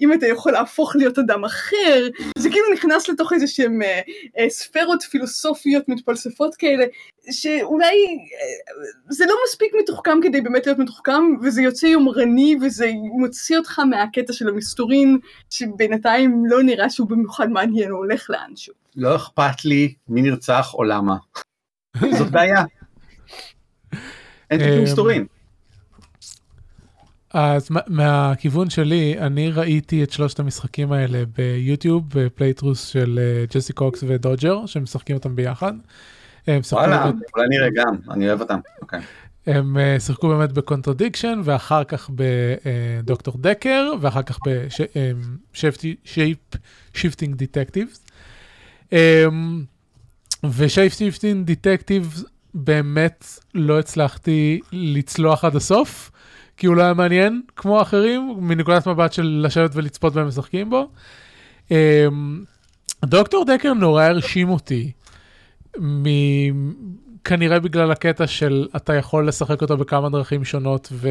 אם 0.00 0.12
אתה 0.12 0.26
יכול 0.26 0.52
להפוך 0.52 0.96
להיות 0.96 1.18
אדם 1.18 1.44
אחר, 1.44 2.08
זה 2.38 2.50
כאילו 2.50 2.72
נכנס 2.72 3.08
לתוך 3.08 3.32
איזה 3.32 3.46
שהם 3.46 3.82
uh, 3.82 4.48
ספרות 4.48 5.02
פילוסופיות 5.02 5.88
מתפלספות 5.88 6.54
כאלה, 6.54 6.84
שאולי 7.30 7.96
זה 9.08 9.26
לא 9.26 9.34
מספיק 9.46 9.72
מתוחכם 9.82 10.18
כדי 10.22 10.40
באמת 10.40 10.66
להיות 10.66 10.78
מתוחכם, 10.78 11.22
וזה 11.42 11.62
יוצא 11.62 11.86
יומרני 11.86 12.56
וזה 12.62 12.90
מוציא 13.18 13.58
אותך 13.58 13.78
מהקטע 13.78 14.32
של 14.32 14.48
המסתורין, 14.48 15.18
שבינתיים 15.50 16.42
לא 16.46 16.62
נראה 16.62 16.90
שהוא 16.90 17.08
במיוחד 17.08 17.50
מעניין 17.50 17.90
או 17.90 17.96
הולך 17.96 18.30
לאנשהו. 18.30 18.74
לא 18.96 19.16
אכפת 19.16 19.64
לי 19.64 19.94
מי 20.08 20.22
נרצח 20.22 20.74
או 20.74 20.84
למה. 20.84 21.16
זאת 22.18 22.30
בעיה. 22.30 22.64
אין 24.50 24.60
אמ, 24.60 24.66
כלום 24.66 24.82
מסתורין. 24.84 25.26
אז 27.34 27.70
מה- 27.70 27.80
מהכיוון 27.86 28.70
שלי, 28.70 29.14
אני 29.18 29.50
ראיתי 29.50 30.02
את 30.02 30.10
שלושת 30.12 30.40
המשחקים 30.40 30.92
האלה 30.92 31.22
ביוטיוב, 31.36 32.04
ב 32.14 32.20
playthroughs 32.20 32.86
של 32.86 33.18
אה, 33.22 33.44
ג'סי 33.54 33.72
קוקס 33.72 34.04
ודודג'ר, 34.08 34.66
שמשחקים 34.66 35.16
אותם 35.16 35.36
ביחד. 35.36 35.72
וואלה, 36.72 37.04
אולי 37.36 37.48
נראה 37.48 37.68
גם, 37.74 37.94
אני 38.10 38.28
אוהב 38.28 38.40
אותם. 38.40 38.58
אוקיי. 38.82 39.00
הם 39.46 39.78
אה, 39.78 40.00
שיחקו 40.00 40.28
באמת 40.28 40.52
ב 40.52 40.58
Contradiction, 40.58 41.40
ואחר 41.44 41.84
כך 41.84 42.10
ב 42.14 42.31
Doctor 42.31 43.34
Dekker, 43.40 43.90
ואחר 44.00 44.22
כך 44.22 44.38
ב 45.54 46.38
Shapeshifting 46.94 47.34
Detectives. 47.36 48.04
ו 50.44 50.92
Shapeshifting 50.92 51.46
Detectives 51.46 52.24
באמת 52.54 53.26
לא 53.54 53.78
הצלחתי 53.78 54.60
לצלוח 54.72 55.44
עד 55.44 55.56
הסוף, 55.56 56.10
כי 56.56 56.66
הוא 56.66 56.76
לא 56.76 56.82
היה 56.82 56.94
מעניין 56.94 57.42
כמו 57.56 57.78
האחרים, 57.78 58.34
מנקודת 58.38 58.88
מבט 58.88 59.12
של 59.12 59.42
לשבת 59.44 59.70
ולצפות 59.74 60.16
והם 60.16 60.28
משחקים 60.28 60.70
בו. 60.70 60.88
אמ, 61.70 62.44
Doctor 63.04 63.44
Dekker 63.44 63.72
נורא 63.72 64.04
הרשים 64.04 64.48
אותי, 64.48 64.92
מ- 65.80 66.72
כנראה 67.24 67.60
בגלל 67.60 67.90
הקטע 67.90 68.26
של 68.26 68.68
אתה 68.76 68.94
יכול 68.94 69.28
לשחק 69.28 69.62
אותו 69.62 69.76
בכמה 69.76 70.10
דרכים 70.10 70.44
שונות 70.44 70.88
ו... 70.92 71.08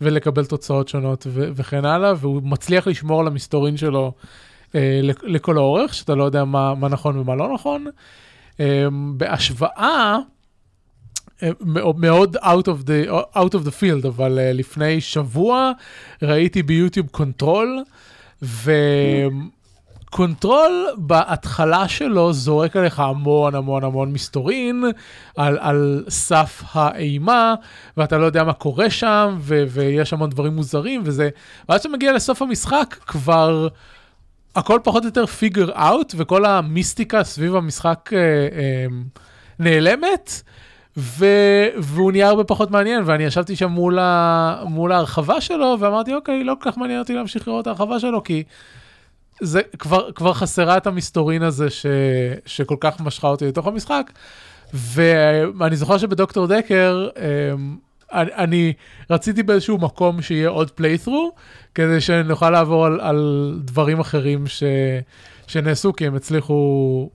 ולקבל 0.00 0.44
תוצאות 0.44 0.88
שונות 0.88 1.26
ו... 1.30 1.48
וכן 1.54 1.84
הלאה, 1.84 2.12
והוא 2.16 2.42
מצליח 2.42 2.86
לשמור 2.86 3.20
על 3.20 3.26
המסתורין 3.26 3.76
שלו 3.76 4.12
לכל 5.22 5.56
האורך, 5.56 5.94
שאתה 5.94 6.14
לא 6.14 6.24
יודע 6.24 6.44
מה, 6.44 6.74
מה 6.74 6.88
נכון 6.88 7.18
ומה 7.18 7.34
לא 7.34 7.54
נכון. 7.54 7.86
אה, 8.60 8.86
בהשוואה, 9.16 10.18
אה, 11.42 11.50
מאו- 11.60 11.94
מאוד 11.96 12.36
out 12.36 12.66
of 12.66 12.86
the, 12.86 13.10
out 13.36 13.50
of 13.54 13.66
the 13.66 13.70
field, 13.80 14.08
אבל 14.08 14.38
אה, 14.38 14.52
לפני 14.52 15.00
שבוע 15.00 15.72
ראיתי 16.22 16.62
ביוטיוב 16.62 17.06
Control, 17.06 17.82
ו 20.10 20.19
Control 20.19 20.86
בהתחלה 20.96 21.88
שלו 21.88 22.32
זורק 22.32 22.76
עליך 22.76 23.00
המון 23.00 23.54
המון 23.54 23.84
המון 23.84 24.12
מסתורין 24.12 24.84
על, 25.36 25.58
על 25.60 26.04
סף 26.08 26.62
האימה, 26.72 27.54
ואתה 27.96 28.18
לא 28.18 28.26
יודע 28.26 28.44
מה 28.44 28.52
קורה 28.52 28.90
שם, 28.90 29.36
ו- 29.40 29.64
ויש 29.68 30.12
המון 30.12 30.30
דברים 30.30 30.56
מוזרים 30.56 31.02
וזה, 31.04 31.28
ואז 31.68 31.82
שאתה 31.82 31.92
מגיע 31.94 32.12
לסוף 32.12 32.42
המשחק 32.42 32.96
כבר 33.06 33.68
הכל 34.56 34.78
פחות 34.82 35.02
או 35.02 35.08
יותר 35.08 35.26
פיגר 35.26 35.70
אאוט, 35.72 36.14
וכל 36.16 36.44
המיסטיקה 36.44 37.24
סביב 37.24 37.54
המשחק 37.54 38.10
אה, 38.12 38.18
אה, 38.18 38.86
נעלמת. 39.58 40.42
ו... 40.96 41.26
והוא 41.78 42.12
נהיה 42.12 42.28
הרבה 42.28 42.44
פחות 42.44 42.70
מעניין, 42.70 43.02
ואני 43.06 43.24
ישבתי 43.24 43.56
שם 43.56 43.70
מול, 43.70 43.98
ה... 43.98 44.62
מול 44.64 44.92
ההרחבה 44.92 45.40
שלו, 45.40 45.76
ואמרתי, 45.80 46.14
אוקיי, 46.14 46.44
לא 46.44 46.54
כל 46.60 46.70
כך 46.70 46.78
מעניין 46.78 46.98
אותי 46.98 47.14
להמשיך 47.14 47.48
לראות 47.48 47.62
את 47.62 47.66
ההרחבה 47.66 48.00
שלו, 48.00 48.22
כי 48.22 48.42
זה 49.40 49.60
כבר, 49.78 50.12
כבר 50.12 50.32
חסרה 50.32 50.76
את 50.76 50.86
המסתורין 50.86 51.42
הזה 51.42 51.70
ש... 51.70 51.86
שכל 52.46 52.76
כך 52.80 53.00
משכה 53.00 53.28
אותי 53.28 53.46
לתוך 53.46 53.66
המשחק. 53.66 54.10
ואני 54.74 55.76
זוכר 55.76 55.98
שבדוקטור 55.98 56.46
דקר, 56.46 57.08
אמ, 57.16 57.76
אני, 58.12 58.30
אני 58.34 58.72
רציתי 59.10 59.42
באיזשהו 59.42 59.78
מקום 59.78 60.22
שיהיה 60.22 60.48
עוד 60.48 60.70
פליית'רו, 60.70 61.32
כדי 61.74 62.00
שנוכל 62.00 62.50
לעבור 62.50 62.86
על, 62.86 63.00
על 63.00 63.54
דברים 63.64 64.00
אחרים 64.00 64.46
ש... 64.46 64.62
שנעשו, 65.46 65.92
כי 65.92 66.06
הם 66.06 66.14
הצליחו, 66.14 67.10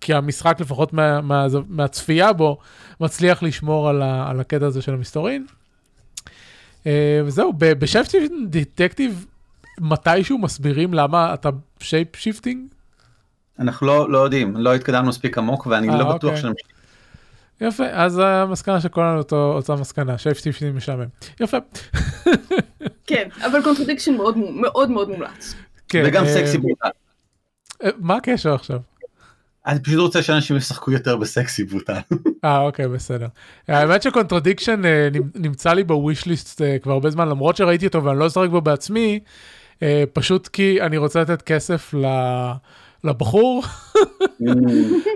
כי 0.00 0.14
המשחק 0.14 0.60
לפחות 0.60 0.92
מה, 0.92 1.20
מה, 1.20 1.46
מהצפייה 1.68 2.32
בו, 2.32 2.58
מצליח 3.00 3.42
לשמור 3.42 3.88
על, 3.88 4.02
ה, 4.02 4.30
על 4.30 4.40
הקטע 4.40 4.66
הזה 4.66 4.82
של 4.82 4.94
המסתורין. 4.94 5.46
אה, 6.86 7.20
וזהו, 7.24 7.52
בשפטי 7.58 8.28
דטקטיב, 8.48 9.26
מתישהו 9.80 10.38
מסבירים 10.38 10.94
למה 10.94 11.34
אתה 11.34 11.50
shapeshifting? 11.80 12.66
אנחנו 13.58 13.86
לא, 13.86 14.10
לא 14.10 14.18
יודעים, 14.18 14.56
לא 14.56 14.74
התקדמנו 14.74 15.08
מספיק 15.08 15.38
עמוק 15.38 15.66
ואני 15.66 15.88
אה, 15.88 15.98
לא 15.98 16.14
בטוח 16.14 16.34
אוקיי. 16.34 16.52
יפה, 17.60 17.84
אז 17.92 18.18
המסקנה 18.24 18.80
של 18.80 18.88
כולנו 18.88 19.18
אותו, 19.18 19.52
אותה 19.56 19.74
מסקנה, 19.76 20.18
Shifting 20.18 20.54
משעמם. 20.76 21.04
יפה. 21.40 21.56
כן, 23.06 23.28
אבל 23.46 23.62
Contradiction 23.62 24.14
מאוד 24.14 24.38
מאוד 24.38 24.90
מאוד 24.90 25.08
מומלץ. 25.08 25.54
כן, 25.88 26.02
וגם 26.06 26.24
אה, 26.24 26.28
Sexy 26.34 26.58
Brutale. 26.58 26.88
אה, 27.84 27.90
מה 27.98 28.16
הקשר 28.16 28.54
עכשיו? 28.54 28.78
אני 29.66 29.80
פשוט 29.80 29.98
רוצה 29.98 30.22
שאנשים 30.22 30.56
ישחקו 30.56 30.90
יותר 30.92 31.16
ב 31.16 31.26
Sexy 31.26 31.64
Brutale. 31.64 31.98
אה, 32.44 32.58
אוקיי, 32.60 32.88
בסדר. 32.88 33.26
האמת 33.68 34.02
ש 34.02 34.13
Contradiction 34.13 34.84
אה, 34.84 35.08
נמ- 35.12 35.30
נמצא 35.34 35.72
לי 35.72 35.84
ב 35.84 35.92
wish 35.92 36.26
list 36.26 36.62
אה, 36.62 36.78
כבר 36.78 36.92
הרבה 36.92 37.10
זמן, 37.10 37.28
למרות 37.28 37.56
שראיתי 37.56 37.86
אותו 37.86 38.04
ואני 38.04 38.18
לא 38.18 38.26
אשחק 38.26 38.48
בו 38.50 38.60
בעצמי, 38.60 39.20
פשוט 40.12 40.48
כי 40.48 40.80
אני 40.82 40.96
רוצה 40.96 41.20
לתת 41.20 41.42
כסף 41.42 41.94
ל- 41.94 42.52
לבחור. 43.04 43.62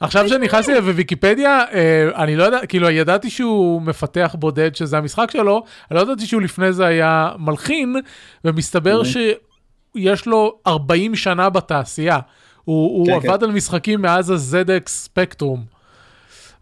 עכשיו 0.01 0.29
שנכנסתי 0.29 0.75
לוויקיפדיה, 0.75 1.65
אה, 1.73 2.23
אני 2.23 2.37
לא 2.37 2.45
יודע, 2.45 2.67
כאילו 2.67 2.91
ידעתי 2.91 3.31
שהוא 3.31 3.83
מפתח 3.83 4.37
בודד 4.39 4.75
שזה 4.75 4.99
המשחק 4.99 5.31
שלו, 5.31 5.65
אני 5.91 5.97
לא 5.97 6.03
ידעתי 6.03 6.27
שהוא 6.27 6.43
לפני 6.43 6.73
זה 6.73 6.87
היה 6.87 7.33
מלחין, 7.39 7.97
ומסתבר 8.45 9.03
שיש 9.05 10.27
לו 10.27 10.59
40 10.67 11.15
שנה 11.15 11.51
בתעשייה. 11.51 12.19
הוא, 12.65 12.99
הוא 12.99 13.21
כן, 13.23 13.29
עבד 13.31 13.43
על 13.45 13.51
משחקים 13.53 14.03
מאז 14.03 14.31
ה-ZX 14.31 14.89
ספקטרום, 14.89 15.65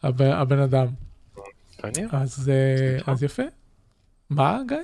הבן, 0.03 0.31
הבן 0.31 0.59
אדם. 0.59 0.87
אז, 2.12 2.51
אה, 2.55 3.12
אז 3.12 3.22
יפה. 3.22 3.43
מה, 4.31 4.59
גיא? 4.68 4.77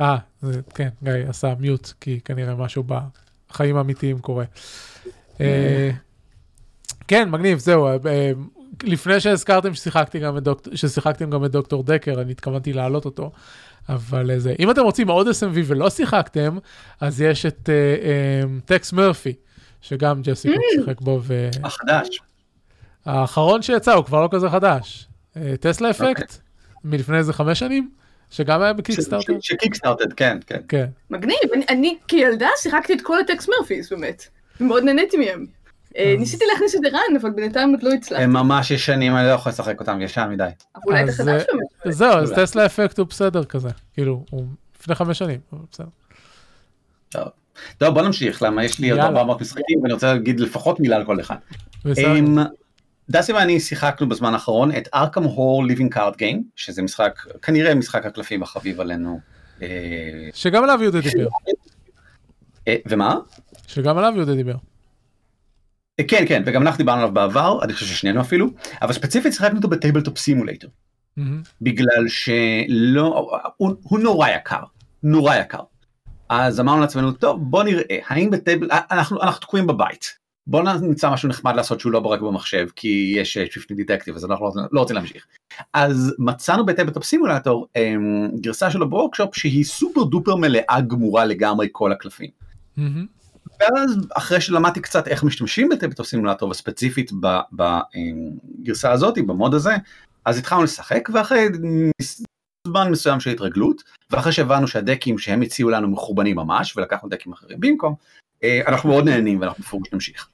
אה, 0.00 0.16
זה- 0.42 0.60
כן, 0.74 0.88
גיא 1.02 1.12
עשה 1.28 1.54
מיוט, 1.58 1.92
כי 2.00 2.20
כנראה 2.24 2.54
משהו 2.54 2.82
בחיים 3.50 3.76
האמיתיים 3.76 4.18
קורה. 4.18 4.44
אה, 5.40 5.90
כן, 7.08 7.30
מגניב, 7.30 7.58
זהו. 7.58 7.86
אה, 7.86 8.32
לפני 8.82 9.20
שהזכרתם 9.20 9.74
ששיחקתי 9.74 10.18
גם 10.18 10.36
את 10.38 10.42
דוקטור, 10.42 10.76
ששיחקתם 10.76 11.30
גם 11.30 11.44
את 11.44 11.50
דוקטור 11.50 11.82
דקר, 11.82 12.20
אני 12.20 12.32
התכוונתי 12.32 12.72
להעלות 12.72 13.04
אותו. 13.04 13.30
אבל 13.88 14.30
אה, 14.30 14.38
זה, 14.38 14.54
אם 14.58 14.70
אתם 14.70 14.82
רוצים 14.82 15.08
עוד 15.08 15.26
SMV 15.26 15.58
ולא 15.64 15.90
שיחקתם, 15.90 16.58
אז 17.00 17.20
יש 17.20 17.46
את 17.46 17.70
אה, 17.72 17.74
אה, 17.74 18.60
טקס 18.64 18.92
מרפי, 18.92 19.34
שגם 19.80 20.22
ג'סי 20.22 20.48
קוק 20.48 20.62
שיחק 20.74 21.00
בו, 21.00 21.20
החדש. 21.64 22.20
והאחרון 23.06 23.62
שיצא 23.62 23.92
הוא 23.92 24.04
כבר 24.04 24.22
לא 24.22 24.28
כזה 24.32 24.50
חדש. 24.50 25.08
אה, 25.36 25.54
טסלה 25.60 25.90
אפקט, 25.90 26.36
מלפני 26.84 27.18
איזה 27.18 27.32
חמש 27.32 27.58
שנים, 27.58 27.90
שגם 28.30 28.62
היה 28.62 28.72
בקיקסטארטר. 28.72 29.32
שקיקסטארטד, 29.40 30.12
כן, 30.12 30.38
כן. 30.46 30.60
כן. 30.68 30.86
מגניב, 31.10 31.38
אני, 31.54 31.64
אני 31.68 31.96
כילדה 32.08 32.48
שיחקתי 32.56 32.92
את 32.92 33.00
כל 33.02 33.18
הטקס 33.20 33.48
מרפיס 33.48 33.90
באמת, 33.92 34.22
ומאוד 34.60 34.82
נהניתי 34.84 35.16
מהם. 35.16 35.46
אה, 35.96 36.12
אז- 36.12 36.18
ניסיתי 36.20 36.44
להכניס 36.52 36.74
את 36.74 36.80
ערן, 36.84 37.16
אבל 37.20 37.30
בינתיים 37.30 37.70
עוד 37.70 37.82
לא 37.82 37.90
הצלחתי. 37.92 38.24
הם 38.24 38.32
ממש 38.32 38.70
ישנים, 38.70 39.16
אני 39.16 39.26
לא 39.26 39.32
יכול 39.32 39.50
לשחק 39.52 39.80
אותם, 39.80 40.00
ישן 40.00 40.28
מדי. 40.30 40.48
אולי 40.86 41.02
את 41.04 41.08
אז, 41.08 41.14
החדש 41.20 41.42
אה, 41.42 41.46
באמת. 41.52 41.96
זהו, 41.96 42.12
אז. 42.12 42.32
טסלה 42.32 42.66
אפקט 42.66 42.98
הוא 42.98 43.06
בסדר 43.06 43.44
כזה. 43.44 43.68
כאילו, 43.94 44.24
הוא 44.30 44.44
לפני 44.80 44.94
חמש 44.94 45.18
שנים, 45.18 45.40
אבל 45.52 45.60
בסדר. 45.72 45.86
טוב. 47.08 47.28
טוב, 47.78 47.94
בוא 47.94 48.02
נמשיך, 48.02 48.42
למה 48.42 48.64
יש 48.64 48.78
לי 48.78 48.90
עוד 48.90 48.98
יאללה. 48.98 49.18
400 49.18 49.40
משחקים 49.40 49.80
ואני 49.82 49.92
רוצה 49.92 50.12
להגיד 50.14 50.40
לפחות 50.40 50.80
מילה 50.80 50.96
על 50.96 51.04
כל 51.04 51.20
אחד. 51.20 51.36
דסי 53.10 53.32
ואני 53.32 53.60
שיחקנו 53.60 54.08
בזמן 54.08 54.34
האחרון 54.34 54.76
את 54.76 54.88
Arkham 54.94 55.22
Horror 55.22 55.64
Living 55.64 55.92
Card 55.92 56.16
Game, 56.16 56.42
שזה 56.56 56.82
משחק, 56.82 57.20
כנראה 57.42 57.74
משחק 57.74 58.06
הקלפים 58.06 58.42
החביב 58.42 58.80
עלינו 58.80 59.20
אה, 59.62 59.68
שגם 60.34 60.64
עליו 60.64 60.78
יהודה 60.82 61.00
דיבר. 61.00 61.28
אה, 62.68 62.76
ומה? 62.86 63.16
שגם 63.66 63.98
עליו 63.98 64.12
יהודה 64.16 64.34
דיבר. 64.34 64.56
אה, 66.00 66.04
כן 66.08 66.24
כן 66.28 66.42
וגם 66.46 66.62
אנחנו 66.62 66.78
דיברנו 66.78 67.00
עליו 67.00 67.14
בעבר 67.14 67.58
אני 67.62 67.72
חושב 67.72 67.86
ששנינו 67.86 68.20
אפילו 68.20 68.50
אבל 68.82 68.92
ספציפית 68.92 69.32
שיחקנו 69.32 69.56
אותו 69.56 69.68
ב 69.68 69.74
Tabletop 69.74 70.18
Simulator. 70.18 70.70
בגלל 71.62 72.08
שלא 72.08 73.30
הוא, 73.56 73.74
הוא 73.82 73.98
נורא 73.98 74.28
יקר 74.28 74.62
נורא 75.02 75.34
יקר. 75.34 75.60
אז 76.28 76.60
אמרנו 76.60 76.80
לעצמנו 76.80 77.12
טוב 77.12 77.40
בוא 77.50 77.62
נראה 77.62 77.98
האם 78.06 78.30
ב 78.30 78.36
Table 78.36 78.68
אנחנו 78.90 79.22
אנחנו 79.22 79.40
תקועים 79.40 79.66
בבית 79.66 80.18
בוא 80.46 80.62
נמצא 80.62 81.10
משהו 81.10 81.28
נחמד 81.28 81.56
לעשות 81.56 81.80
שהוא 81.80 81.92
לא 81.92 81.98
רק 81.98 82.20
במחשב 82.20 82.66
כי 82.76 83.14
יש 83.16 83.38
Shifty 83.50 83.74
Detective 83.74 84.16
אז 84.16 84.24
אנחנו 84.24 84.46
לא, 84.54 84.62
לא 84.72 84.80
רוצים 84.80 84.96
להמשיך. 84.96 85.26
אז 85.72 86.14
מצאנו 86.18 86.66
ב 86.66 86.70
Tabletop 86.70 87.04
Simulator 87.04 87.66
אמ, 87.76 88.28
גרסה 88.40 88.70
שלו 88.70 88.90
ב 88.90 88.95
workshop 88.95 89.34
שהיא 89.34 89.64
super 89.64 90.04
duper 90.04 90.36
מלאה 90.36 90.80
גמורה 90.88 91.24
לגמרי 91.24 91.68
כל 91.72 91.92
הקלפים. 91.92 92.30
ואז 93.60 93.96
אחרי 94.14 94.40
שלמדתי 94.40 94.80
קצת 94.80 95.08
איך 95.08 95.24
משתמשים 95.24 95.68
ב 95.68 95.72
Tabletop 95.72 96.06
Simulator 96.06 96.50
וספציפית 96.50 97.10
בגרסה 97.52 98.92
הזאת 98.92 99.18
ב 99.18 99.27
mod 99.27 99.54
הזה 99.54 99.76
אז 100.24 100.38
התחלנו 100.38 100.62
לשחק 100.62 101.08
ואחרי 101.14 101.48
זמן 102.66 102.90
מסוים 102.90 103.20
של 103.20 103.30
התרגלות 103.30 103.82
ואחרי 104.10 104.32
שהבנו 104.32 104.68
שהדקים 104.68 105.18
שהם 105.18 105.42
הציעו 105.42 105.70
לנו 105.70 105.88
מחורבנים 105.88 106.36
ממש 106.36 106.76
ולקחנו 106.76 107.08
דקים 107.08 107.32
אחרים 107.32 107.60
במקום 107.60 107.94
אה, 108.44 108.60
אנחנו 108.66 108.88
מאוד 108.88 109.04
נהנים 109.04 109.40
ואנחנו 109.40 109.64
בפירוש 109.64 109.88
נמשיך. 109.92 110.28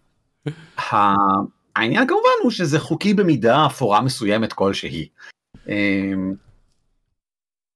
העניין 1.77 2.07
כמובן 2.07 2.29
הוא 2.43 2.51
שזה 2.51 2.81
חוקי 2.81 3.15
במידה 3.15 3.67
אפורה 3.67 4.01
מסוימת 4.01 4.53
כלשהי. 4.53 5.09
אה, 5.69 6.13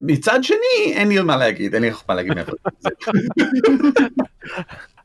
מצד 0.01 0.39
שני 0.43 0.93
אין 0.93 1.09
לי 1.09 1.21
מה 1.21 1.37
להגיד 1.37 1.75
אין 1.75 1.83
לי 1.83 1.91
מה 2.09 2.15
להגיד 2.15 2.35
מעבר 2.35 2.53
לזה. 2.67 2.89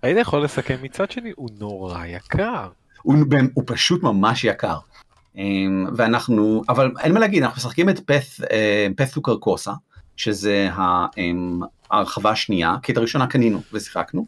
היית 0.01 0.17
יכול 0.17 0.43
לסכם 0.43 0.77
מצד 0.81 1.11
שני 1.11 1.31
הוא 1.35 1.49
נורא 1.59 2.05
יקר. 2.05 2.69
הוא, 3.01 3.15
הוא 3.53 3.63
פשוט 3.67 4.03
ממש 4.03 4.43
יקר. 4.43 4.77
אמ, 5.35 5.85
ואנחנו, 5.95 6.61
אבל 6.69 6.91
אין 6.99 7.13
מה 7.13 7.19
להגיד, 7.19 7.43
אנחנו 7.43 7.57
משחקים 7.57 7.89
את 7.89 7.99
פת, 7.99 8.21
פת 8.95 9.05
סוכר 9.05 9.37
קוסה, 9.37 9.71
שזה 10.15 10.69
אמ, 11.17 11.59
ההרחבה 11.91 12.29
השנייה, 12.29 12.75
כי 12.83 12.91
את 12.91 12.97
הראשונה 12.97 13.27
קנינו 13.27 13.61
ושיחקנו. 13.73 14.25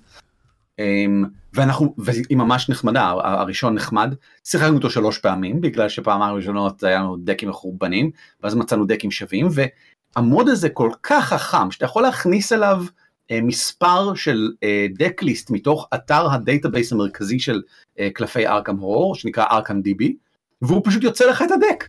אמ, 0.79 1.23
ואנחנו, 1.53 1.95
והיא 1.97 2.37
ממש 2.37 2.69
נחמדה, 2.69 3.13
הראשון 3.23 3.75
נחמד, 3.75 4.13
שיחקנו 4.43 4.75
אותו 4.75 4.89
שלוש 4.89 5.17
פעמים, 5.17 5.61
בגלל 5.61 5.89
שפעמיים 5.89 6.35
ראשונות 6.35 6.83
היה 6.83 6.99
לנו 6.99 7.17
דקים 7.17 7.49
מחורבנים, 7.49 8.11
ואז 8.43 8.55
מצאנו 8.55 8.85
דקים 8.85 9.11
שווים, 9.11 9.47
וה 9.51 9.90
mod 9.90 10.49
הזה 10.49 10.69
כל 10.69 10.89
כך 11.03 11.25
חכם, 11.25 11.71
שאתה 11.71 11.85
יכול 11.85 12.03
להכניס 12.03 12.53
אליו 12.53 12.83
אה, 13.31 13.39
מספר 13.41 14.13
של 14.15 14.51
deck 14.97 15.23
list 15.23 15.49
מתוך 15.49 15.87
אתר 15.93 16.31
ה 16.31 16.38
database 16.38 16.93
המרכזי 16.93 17.39
של 17.39 17.61
אה, 17.99 18.09
קלפי 18.13 18.47
Arkham 18.47 18.77
Horror, 18.77 19.15
שנקרא 19.15 19.45
ArkhamDB, 19.51 20.15
והוא 20.61 20.81
פשוט 20.83 21.03
יוצר 21.03 21.25
לך 21.25 21.41
את 21.41 21.51
ה 21.51 21.57
deck. 21.57 21.87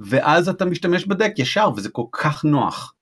ואז 0.00 0.48
אתה 0.48 0.64
משתמש 0.64 1.06
ב 1.06 1.11
deck 1.11 1.32
ישר, 1.38 1.70
וזה 1.76 1.88
כל 1.88 2.04
כך 2.12 2.44
נוח. 2.44 2.94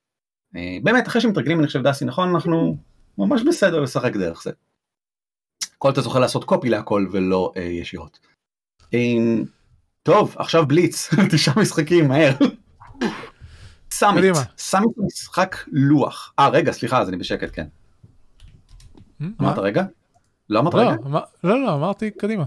אה, 0.57 0.78
באמת, 0.83 1.09
אחרי 1.09 1.20
שמתרגלים, 1.20 1.59
אני 1.59 1.66
חושב, 1.66 1.83
דסי, 1.83 2.05
נכון, 2.05 2.35
אנחנו 2.35 2.76
ממש 3.18 3.43
בסדר 3.43 3.81
לשחק 3.81 4.16
דרך 4.16 4.43
זה. 4.43 4.51
כל 5.83 5.91
אתה 5.91 6.01
זוכה 6.01 6.18
לעשות 6.18 6.45
copy 6.44 6.68
להכל 6.68 7.07
ולא 7.11 7.53
אה, 7.57 7.62
ישירות. 7.62 8.18
אה, 8.95 8.99
טוב, 10.03 10.35
עכשיו 10.39 10.66
בליץ, 10.66 11.11
תשעה 11.33 11.55
משחקים, 11.57 12.09
מהר. 12.09 12.33
Summit. 13.90 14.36
Summit 14.59 14.90
הוא 14.97 15.07
משחק 15.07 15.57
לוח. 15.72 16.33
אה, 16.39 16.49
רגע, 16.49 16.72
סליחה, 16.72 17.01
אז 17.01 17.09
אני 17.09 17.16
בשקט, 17.16 17.51
כן. 17.53 17.66
מה? 19.20 19.28
אמרת 19.41 19.59
רגע? 19.59 19.85
לא 20.51 20.61
אמרת 20.61 20.74
לא, 20.74 20.81
רגע? 20.81 20.97
לא, 21.45 21.64
לא, 21.64 21.74
אמרתי 21.74 22.11
קדימה. 22.11 22.45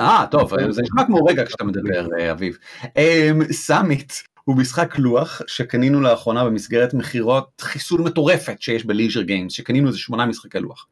אה, 0.00 0.24
טוב, 0.30 0.70
זה 0.70 0.82
נשמע 0.82 1.06
כמו 1.06 1.24
רגע 1.24 1.46
כשאתה 1.46 1.64
מדבר, 1.64 2.06
אה, 2.18 2.32
אביב. 2.32 2.58
אמ, 2.96 3.52
Summit 3.52 4.12
הוא 4.44 4.56
משחק 4.56 4.98
לוח 4.98 5.42
שקנינו 5.46 6.00
לאחרונה 6.00 6.44
במסגרת 6.44 6.94
מכירות 6.94 7.60
חיסול 7.60 8.00
מטורפת 8.00 8.62
שיש 8.62 8.84
ב 8.84 8.89
Leisure 8.89 9.22
Games, 9.22 9.52
שקנינו 9.52 9.88
איזה 9.88 9.98
שמונה 9.98 10.26
משחקי 10.26 10.58
לוח. 10.58 10.86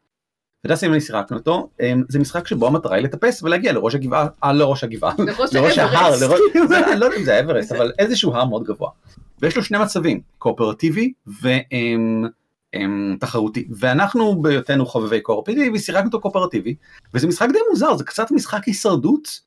ודסי 0.64 0.88
ואני 0.88 1.00
שיחקנו 1.00 1.36
אותו, 1.36 1.68
אמ, 1.80 2.02
זה 2.08 2.18
משחק 2.18 2.46
שבו 2.46 2.66
המטרה 2.66 2.96
היא 2.96 3.04
לטפס 3.04 3.42
ולהגיע 3.42 3.72
לראש 3.72 3.94
הגבעה, 3.94 4.26
אה, 4.44 4.52
לא 4.52 4.70
ראש 4.70 4.84
הגבעה, 4.84 5.14
לראש 5.52 5.78
ההר, 5.78 6.14
אני 6.92 7.00
לא 7.00 7.04
יודע 7.04 7.16
אם 7.16 7.24
זה 7.24 7.36
האברסט, 7.36 7.72
אבל 7.72 7.92
איזשהו 7.98 8.34
הר 8.34 8.44
מאוד 8.44 8.64
גבוה. 8.64 8.90
ויש 9.42 9.56
לו 9.56 9.64
שני 9.64 9.78
מצבים, 9.78 10.20
קואופרטיבי 10.38 11.12
ותחרותי. 13.16 13.68
ואנחנו 13.70 14.42
בהיותנו 14.42 14.86
חובבי 14.86 15.20
קואופרטיבי, 15.20 15.78
שיחקנו 15.78 16.06
אותו 16.06 16.20
קואופרטיבי, 16.20 16.74
וזה 17.14 17.26
משחק 17.26 17.48
די 17.52 17.58
מוזר, 17.70 17.96
זה 17.96 18.04
קצת 18.04 18.30
משחק 18.30 18.64
הישרדות 18.64 19.40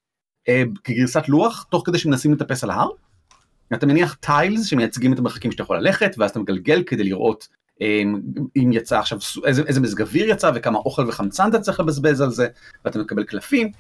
אה, 0.49 0.63
כגרסת 0.83 1.29
לוח, 1.29 1.65
תוך 1.69 1.83
כדי 1.85 1.97
שמנסים 1.97 2.33
לטפס 2.33 2.63
על 2.63 2.69
ההר. 2.69 2.89
אתה 3.73 3.85
מניח 3.85 4.13
טיילס 4.13 4.65
שמייצגים 4.65 5.13
את 5.13 5.19
המרחקים 5.19 5.51
שאתה 5.51 5.63
יכול 5.63 5.77
ללכת, 5.77 6.15
ואז 6.17 6.29
אתה 6.29 6.39
מגלגל 6.39 6.83
כדי 6.83 7.03
לראות 7.03 7.47
אם 7.81 8.69
יצא 8.73 8.99
עכשיו, 8.99 9.19
איזה, 9.45 9.61
איזה 9.67 9.81
מזג 9.81 10.01
אוויר 10.01 10.29
יצא 10.29 10.51
וכמה 10.55 10.79
אוכל 10.79 11.09
וחמצן 11.09 11.49
אתה 11.49 11.59
צריך 11.59 11.79
לבזבז 11.79 12.21
על 12.21 12.29
זה, 12.29 12.47
ואתה 12.85 12.99
מקבל 12.99 13.23
קלפים. 13.23 13.71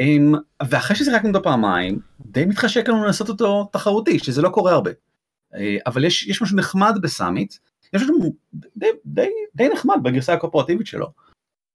אמ, 0.00 0.34
ואחרי 0.62 0.96
ששיחקנו 0.96 1.28
אותו 1.28 1.42
פעמיים, 1.42 1.98
די 2.20 2.44
מתחשק 2.44 2.88
לנו 2.88 3.04
לעשות 3.04 3.28
אותו 3.28 3.68
תחרותי, 3.72 4.18
שזה 4.18 4.42
לא 4.42 4.48
קורה 4.48 4.72
הרבה. 4.72 4.90
אה, 5.54 5.76
אבל 5.86 6.04
יש, 6.04 6.26
יש 6.26 6.42
משהו 6.42 6.56
נחמד 6.56 6.98
בסאמיט, 7.02 7.54
יש 7.92 8.02
משהו 8.02 8.34
די, 8.76 8.86
די, 9.06 9.28
די 9.54 9.68
נחמד 9.68 9.96
בגרסה 10.02 10.32
הקואופרטיבית 10.32 10.86
שלו. 10.86 11.06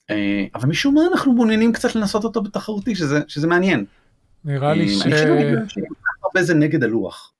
אה, 0.10 0.46
אבל 0.56 0.70
משום 0.70 0.96
מה 0.96 1.02
אנחנו 1.12 1.34
מעוניינים 1.34 1.74
קצת 1.74 1.96
לנסות 1.96 2.24
אותו 2.24 2.42
בתחרותי, 2.42 2.96
שזה, 2.96 3.20
שזה 3.28 3.48
מעניין. 3.48 3.86
נראה 4.46 4.74
לי 4.74 4.84
אה, 4.84 4.90
ש... 4.90 5.02
אני 5.02 5.12
חושב 5.12 5.26
בגלל 5.26 5.68
שכל 5.68 5.96
כך 6.04 6.24
הרבה 6.24 6.44
זה 6.44 6.54
נגד 6.54 6.84
הלוח. 6.84 7.34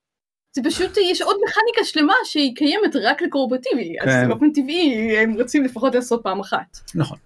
זה 0.52 0.62
פשוט, 0.64 0.96
יש 1.10 1.22
עוד 1.22 1.36
מכניקה 1.36 1.84
שלמה 1.84 2.14
שהיא 2.24 2.56
קיימת 2.56 2.96
רק 3.02 3.22
לקורבטיבי, 3.22 3.94
אז 4.00 4.08
כן. 4.08 4.28
באופן 4.28 4.52
טבעי 4.52 5.16
הם 5.18 5.32
רוצים 5.32 5.64
לפחות 5.64 5.94
לעשות 5.94 6.22
פעם 6.22 6.40
אחת. 6.40 6.78
נכון. 6.94 7.18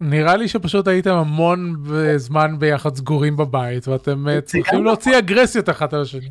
נראה 0.00 0.36
לי 0.36 0.48
שפשוט 0.48 0.88
הייתם 0.88 1.14
המון 1.14 1.74
זמן 2.16 2.58
ביחד 2.58 2.96
סגורים 2.96 3.36
בבית, 3.36 3.88
ואתם 3.88 4.28
אה, 4.28 4.40
צריכים 4.40 4.84
להוציא 4.84 5.18
אגרסיות 5.18 5.68
אחת 5.68 5.94
על 5.94 6.02
השני. 6.02 6.30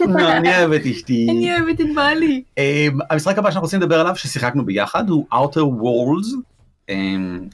אני 0.00 0.58
אוהב 0.58 0.72
את 0.72 0.86
אשתי. 0.86 1.26
אני 1.30 1.60
אוהבת 1.60 1.80
את 1.80 1.86
בעלי. 1.94 2.42
Um, 2.60 3.04
המשחק 3.10 3.38
הבא 3.38 3.50
שאנחנו 3.50 3.64
רוצים 3.64 3.80
לדבר 3.80 4.00
עליו 4.00 4.16
ששיחקנו 4.16 4.66
ביחד 4.66 5.10
הוא 5.10 5.26
Outer 5.32 5.82
Worlds 5.82 6.34
um, 6.90 6.92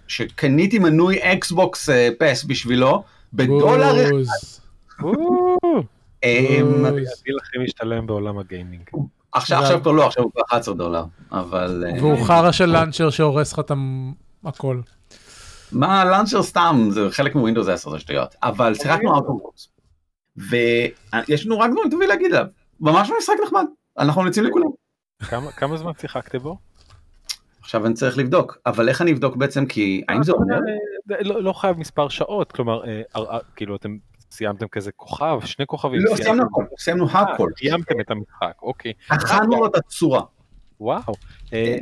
שקניתי 0.09 0.79
מנוי 0.79 1.19
Xbox 1.22 1.89
Pass 2.18 2.45
בשבילו 2.45 3.03
בדולר 3.33 4.05
אחד. 4.05 4.11
בוז, 4.11 4.61
או, 5.03 5.13
Um, 5.13 5.17
בוז. 5.63 5.85
הדיל 6.23 7.37
הכי 7.43 7.59
משתלם 7.64 8.07
בעולם 8.07 8.39
הגיימינג. 8.39 8.91
עכשיו 9.33 9.59
עכשיו 9.59 9.81
כבר 9.83 9.93
לא 9.93 10.07
עכשיו 10.07 10.25
הוא 10.25 10.33
כבר 10.33 10.43
11 10.49 10.75
דולר 10.75 11.05
אבל 11.33 11.85
uh, 11.91 12.01
והוא 12.03 12.25
חרא 12.27 12.53
של 12.53 12.66
launcher 12.66 13.11
שהורס 13.11 13.53
לך 13.53 13.59
את 13.59 13.73
הכל. 14.45 14.81
מה 15.73 16.05
launcher 16.05 16.43
סתם 16.43 16.89
זה 16.91 17.09
חלק 17.11 17.35
מ 17.35 17.39
Windows 17.39 17.68
10 17.69 17.91
זה 17.91 17.99
שטויות 17.99 18.35
אבל 18.43 18.75
שיחקנו 18.75 19.16
Outer 19.16 19.21
Worlds 19.21 19.69
ויש 20.37 21.47
לנו 21.47 21.59
רק 21.59 21.71
דברים 21.71 21.91
טובים 21.91 22.09
להגיד 22.09 22.35
עליו 22.35 22.47
ממש 22.81 23.11
משחק 23.19 23.35
נחמד 23.47 23.64
אנחנו 23.99 24.21
ממליצים 24.23 24.45
לכולם. 24.45 24.69
כמה- 25.21 25.53
כמה 25.53 25.77
זמן 25.77 25.93
שיחקתם 26.01 26.39
בו? 26.39 26.59
עכשיו 27.61 27.87
אני 27.87 27.95
צריך 27.95 28.19
לבדוק 28.19 28.59
אבל 28.66 28.89
איך 28.89 29.03
אני 29.03 29.12
אבדוק 29.12 29.37
בעצם 29.37 29.66
כי 29.66 30.03
האם 30.09 30.23
זה 30.23 30.33
אומר 30.33 30.55
אה, 31.11 31.23
לא 31.23 31.43
לא 31.43 31.53
חייב 31.53 31.79
מספר 31.79 32.09
שעות, 32.09 32.53
כלומר, 32.53 32.85
אה, 32.87 33.03
אה, 33.16 33.23
אה, 33.35 33.39
כאילו 33.57 33.77
אתם 33.77 33.97
סיימתם 34.31 34.68
כזה 34.68 34.93
כוכב, 34.93 35.41
שני 35.45 35.66
כוכבים. 35.66 36.01
לא 36.05 36.16
סיימנו 36.16 36.43
הכל 36.43 36.64
סיימנו 36.79 37.11
הכל 37.11 37.51
סיימתם 37.59 38.01
את 38.01 38.11
המשחק, 38.11 38.62
אוקיי. 38.62 38.93
הכנו 39.11 39.57
לו 39.57 39.66
את 39.66 39.74
הצורה. 39.74 40.22
וואו. 40.81 41.12
אה, 41.53 41.76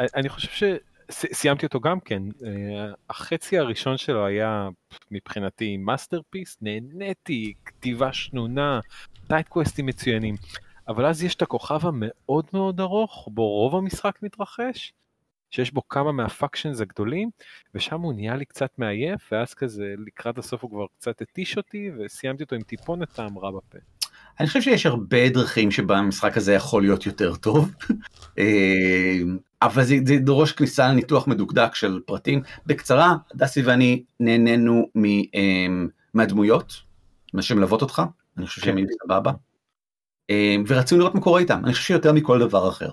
אה, 0.00 0.06
אני 0.14 0.28
חושב 0.28 0.68
שסיימתי 1.10 1.66
אותו 1.66 1.80
גם 1.80 2.00
כן. 2.00 2.22
אה, 2.44 2.92
החצי 3.10 3.58
הראשון 3.58 3.96
שלו 3.96 4.26
היה 4.26 4.68
מבחינתי 5.10 5.76
masterpiece, 5.76 6.56
נהניתי, 6.60 7.52
כתיבה 7.64 8.12
שנונה, 8.12 8.80
side 9.28 9.48
quest 9.48 9.75
ים 9.75 9.86
מצוינים. 9.86 10.34
אבל 10.88 11.06
אז 11.06 11.22
יש 11.22 11.34
את 11.34 11.42
הכוכב 11.42 11.86
המאוד 11.86 12.44
מאוד 12.52 12.80
ארוך, 12.80 13.28
בו 13.32 13.48
רוב 13.48 13.74
המשחק 13.76 14.18
מתרחש, 14.22 14.92
שיש 15.50 15.72
בו 15.72 15.88
כמה 15.88 16.12
מה 16.12 16.26
factions 16.26 16.80
הגדולים, 16.80 17.30
ושם 17.74 18.00
הוא 18.00 18.12
נהיה 18.12 18.36
לי 18.36 18.44
קצת 18.44 18.70
מעייף, 18.78 19.32
ואז 19.32 19.54
כזה 19.54 19.94
לקראת 20.06 20.38
הסוף 20.38 20.62
הוא 20.62 20.70
כבר 20.70 20.86
קצת 20.98 21.22
התיש 21.22 21.56
אותי, 21.56 21.90
וסיימתי 21.98 22.42
אותו 22.42 22.56
עם 22.56 22.62
טיפונת 22.62 23.12
טעם 23.12 23.38
רע 23.38 23.50
בפה. 23.50 23.78
אני 24.40 24.46
חושב 24.48 24.62
שיש 24.62 24.86
הרבה 24.86 25.28
דרכים 25.28 25.70
שבה 25.70 25.98
המשחק 25.98 26.36
הזה 26.36 26.52
יכול 26.52 26.82
להיות 26.82 27.06
יותר 27.06 27.34
טוב, 27.34 27.74
אה, 28.38 29.18
אבל 29.62 29.84
זה, 29.84 29.96
זה 30.06 30.18
דורש 30.18 30.52
כניסה 30.52 30.88
לניתוח 30.88 31.26
מדוקדק 31.26 31.74
של 31.74 32.00
פרטים. 32.06 32.42
בקצרה, 32.66 33.16
דסי 33.34 33.62
ואני 33.62 34.04
נהנינו 34.20 34.88
מ, 34.94 35.04
אה, 35.04 35.66
מהדמויות, 36.14 36.72
מה 37.34 37.42
שמלוות 37.42 37.82
אותך, 37.82 38.02
אני 38.36 38.46
חושב 38.46 38.60
שהם 38.60 38.74
כן. 38.74 38.78
היו 38.78 38.86
סבבה, 39.04 39.32
אה, 40.30 40.56
ורצינו 40.66 41.00
לראות 41.00 41.14
מה 41.14 41.20
קורה 41.20 41.40
איתם, 41.40 41.60
אני 41.64 41.72
חושב 41.72 41.84
שיותר 41.84 42.12
מכל 42.12 42.38
דבר 42.38 42.68
אחר, 42.68 42.90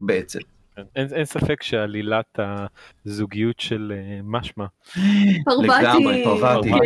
בעצם. 0.00 0.40
כן. 0.76 0.82
אין, 0.96 1.06
אין 1.12 1.24
ספק 1.24 1.62
שעלילת 1.62 2.38
הזוגיות 3.06 3.60
של 3.60 3.92
אה, 3.96 4.20
משמע, 4.24 4.64
לגמרי, 5.62 6.24
פרווטי. 6.24 6.70
כן. 6.70 6.78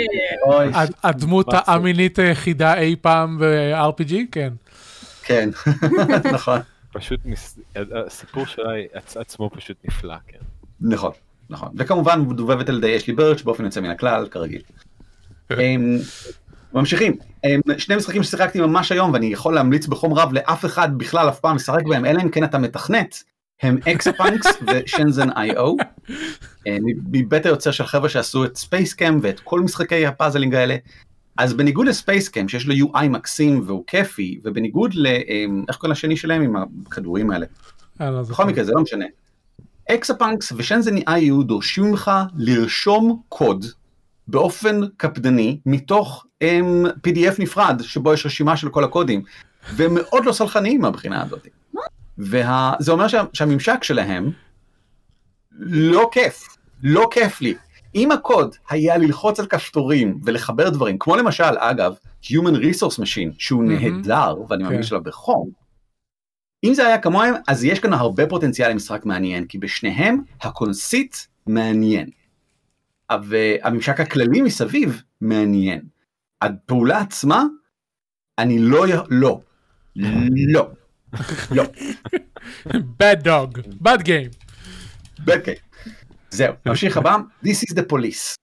הדמות. 1.04 1.46
המינית 1.66 2.18
היחידה 2.18 2.78
אי 2.78 2.96
פעם 3.00 3.38
ב-RPG? 3.38 4.14
כן. 4.32 4.52
כן, 5.22 5.50
נכון, 6.34 6.58
פשוט. 6.92 7.20
הסיפור 8.06 8.46
שלה 8.46 8.70
עצ- 8.94 9.16
עצמו 9.20 9.50
פשוט 9.54 9.76
נפלא, 9.84 10.14
כן. 10.26 10.38
נכון, 10.80 11.12
נכון. 11.50 11.68
וכמובן 11.76 12.20
מדובבת 12.20 12.68
על 12.68 12.76
ידי 12.78 12.96
אשלי 12.96 13.14
ברץ' 13.14 13.42
באופן 13.42 13.64
יוצא 13.64 13.80
מן 13.80 13.90
הכלל, 13.90 14.28
כרגיל. 14.30 14.62
אמ, 15.50 15.98
ממשיכים, 16.74 17.16
אמ, 17.44 17.60
שני 17.78 17.96
משחקים 17.96 18.22
ששיחקתי 18.22 18.60
ממש 18.60 18.92
היום 18.92 19.12
ואני 19.12 19.26
יכול 19.26 19.54
להמליץ 19.54 19.86
בחום 19.86 20.14
רב 20.14 20.32
לאף 20.32 20.64
אחד 20.64 20.98
בכלל 20.98 21.28
אף 21.28 21.40
פעם 21.40 21.56
לשחק 21.56 21.82
בהם, 21.88 22.04
אלא 22.04 22.22
אם 22.22 22.30
כן 22.30 22.44
אתה 22.44 22.58
מתכנת, 22.58 23.22
הם 23.62 23.78
Exapunks 23.92 24.46
ו 24.66 24.73
Shenzhen 24.73 25.30
I/O, 25.30 25.76
מבית 27.12 27.46
היוצר 27.46 27.70
של 27.70 27.86
חבר'ה 27.86 28.08
שעשו 28.08 28.44
את 28.44 28.56
SpaceChem 28.56 29.18
ואת 29.22 29.40
כל 29.40 29.60
משחקי 29.60 30.06
ה 30.06 30.12
puzzling 30.12 30.54
האלה. 30.54 30.76
אז 31.36 31.54
בניגוד 31.54 31.86
ל 31.86 31.92
SpaceChem 31.92 32.48
שיש 32.48 32.66
לו 32.66 32.74
UI 32.74 33.08
מקסים 33.08 33.62
והוא 33.66 33.84
כיפי, 33.86 34.40
ובניגוד 34.44 34.94
ל... 34.94 35.06
אמ, 35.06 35.64
איך 35.68 35.76
קוראים 35.76 35.92
לשני 35.92 36.16
שלהם 36.16 36.42
עם 36.42 36.56
הכדורים 36.86 37.30
האלה? 37.30 37.46
אני 38.00 38.14
לא. 38.14 38.22
בכל 38.22 38.44
מקרה 38.44 38.64
זה 38.64 38.72
לא 38.72 38.82
משנה. 38.82 39.04
Exapunks 39.90 40.52
ו 40.56 40.62
Shenzhen 40.62 41.04
I/O 41.08 41.42
דורשים 41.42 41.84
ממך 41.84 42.10
לרשום 42.36 43.22
קוד 43.28 43.64
באופן 44.28 44.80
קפדני 44.96 45.60
מתוך 45.66 46.26
um, 46.44 46.88
PDF 47.06 47.34
נפרד 47.38 47.82
שבו 47.82 48.14
יש 48.14 48.26
רשימה 48.26 48.56
של 48.56 48.68
כל 48.68 48.84
הקודים 48.84 49.22
והם 49.74 49.94
מאוד 49.94 50.24
לא 50.24 50.32
סלחניים 50.32 50.80
מהבחינה 50.80 51.22
הזאת. 51.22 51.48
וזה 52.18 52.92
אומר 52.92 53.08
שה, 53.08 53.22
שהממשק 53.32 53.84
שלהם 53.84 54.30
לא 55.60 56.08
כיף, 56.12 56.56
לא 56.82 57.08
כיף 57.10 57.40
לי. 57.40 57.54
אם 57.94 58.12
הקוד 58.12 58.54
היה 58.70 58.96
ללחוץ 58.96 59.40
על 59.40 59.46
כפתורים 59.46 60.20
ולחבר 60.24 60.68
דברים, 60.68 60.98
כמו 60.98 61.16
למשל 61.16 61.58
אגב 61.58 61.94
Human 62.22 62.56
Resource 62.56 62.98
Machine 63.02 63.34
שהוא 63.38 63.64
מהמם. 63.64 63.96
נהדר 63.96 64.36
ואני 64.48 64.64
כן. 64.64 64.70
ממליץ 64.70 64.92
עליו 64.92 65.04
בחום, 65.04 65.50
אם 66.64 66.74
זה 66.74 66.86
היה 66.86 66.98
כמוהם, 66.98 67.34
אז 67.48 67.64
יש 67.64 67.80
כאן 67.80 67.92
הרבה 67.92 68.26
פוטנציאל 68.26 68.70
למשחק 68.70 69.04
מעניין, 69.04 69.44
כי 69.44 69.58
בשניהם 69.58 70.22
הקונסית 70.40 71.28
מעניין. 71.46 72.10
והממשק 73.24 74.00
הכללי 74.00 74.42
מסביב 74.42 75.02
מעניין. 75.20 75.80
הפעולה 76.42 76.98
עצמה, 76.98 77.44
אני 78.38 78.58
לא, 78.58 78.86
לא, 79.10 79.40
לא, 79.96 80.70
לא, 81.56 81.64
bad 83.00 83.24
dog, 83.24 83.58
bad 83.82 84.02
game. 84.02 84.48
אוקיי. 85.36 85.54
זהו, 86.30 86.54
נמשיך 86.66 86.96
הבא, 86.96 87.16
This 87.44 87.70
is 87.70 87.74
the 87.74 87.92
police. 87.92 88.38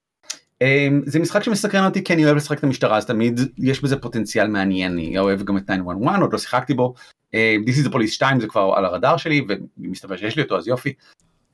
Um, 0.64 1.02
זה 1.06 1.18
משחק 1.18 1.42
שמסקרן 1.42 1.84
אותי 1.84 2.04
כי 2.04 2.14
אני 2.14 2.24
אוהב 2.24 2.36
לשחק 2.36 2.58
את 2.58 2.64
המשטרה 2.64 2.96
אז 2.96 3.06
תמיד 3.06 3.40
יש 3.58 3.82
בזה 3.82 3.96
פוטנציאל 3.96 4.46
מעניין 4.48 4.92
אני 4.92 5.18
אוהב 5.18 5.42
גם 5.42 5.56
את 5.56 5.62
911 5.62 6.20
עוד 6.20 6.32
לא 6.32 6.38
שיחקתי 6.38 6.74
בו 6.74 6.94
um, 7.32 7.68
This 7.68 7.84
is 7.84 7.88
the 7.88 7.92
police 7.92 8.10
2 8.10 8.40
זה 8.40 8.46
כבר 8.46 8.72
על 8.76 8.84
הרדאר 8.84 9.16
שלי 9.16 9.46
ומסתבר 9.78 10.16
שיש 10.16 10.36
לי 10.36 10.42
אותו 10.42 10.58
אז 10.58 10.68
יופי. 10.68 10.92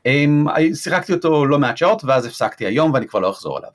Um, 0.09 0.51
שיחקתי 0.75 1.13
אותו 1.13 1.47
לא 1.47 1.59
מעט 1.59 1.77
שעות 1.77 2.05
ואז 2.05 2.27
הפסקתי 2.27 2.67
היום 2.67 2.93
ואני 2.93 3.09
כבר 3.09 3.21
לא 3.21 3.31
אחזור 3.31 3.59
עליו. 3.59 3.71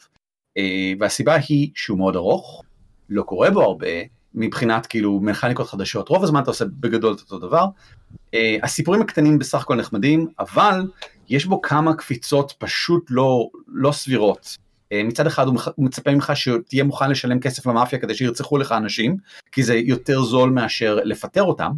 Uh, 0.60 0.98
והסיבה 1.00 1.36
היא 1.50 1.72
שהוא 1.76 1.98
מאוד 1.98 2.16
ארוך 2.16 2.64
לא 3.10 3.24
קורה 3.24 3.52
בו 3.52 3.62
הרבה 3.62 3.88
מבחינת 4.36 4.86
כאילו 4.86 5.20
מכניקות 5.20 5.68
חדשות 5.70 6.10
רוב 6.10 6.24
הזמן 6.24 6.44
אתה 6.44 6.52
עושה 6.52 6.66
בגדול 6.80 7.14
את 7.14 7.20
אותו 7.20 7.40
דבר. 7.40 7.66
Uh, 8.12 8.38
הסיפורים 8.64 9.02
הקטנים 9.02 9.40
בסך 9.40 9.62
הכל 9.62 9.76
נחמדים 9.76 10.28
אבל 10.40 10.88
יש 11.30 11.46
בו 11.46 11.62
כמה 11.62 11.94
קפיצות 11.94 12.54
פשוט 12.58 13.06
לא, 13.10 13.50
לא 13.68 13.92
סבירות. 13.92 14.58
אה, 14.92 15.04
מצד 15.04 15.28
אחד 15.28 15.48
הוא 15.48 15.56
מח- 15.56 15.68
הוא 15.76 15.86
מצפה 15.86 16.12
ממך 16.12 16.32
שתהיה 16.36 16.84
מוכן 16.84 17.10
לשלם 17.10 17.40
כסף 17.40 17.66
למאפיה 17.68 18.00
כדי 18.00 18.16
שירצחו 18.16 18.58
לך 18.58 18.72
אנשים, 18.72 19.18
כי 19.52 19.64
זה 19.64 19.76
יותר 19.76 20.22
זול 20.22 20.50
מאשר 20.50 21.00
לפטר 21.04 21.44
אותם. 21.44 21.72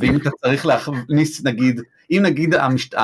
ואם 0.00 0.16
אתה 0.16 0.30
צריך 0.40 0.66
להכניס 0.66 1.44
נגיד, 1.44 1.80
אם 2.12 2.22
נגיד 2.22 2.54
המשת- 2.54 2.94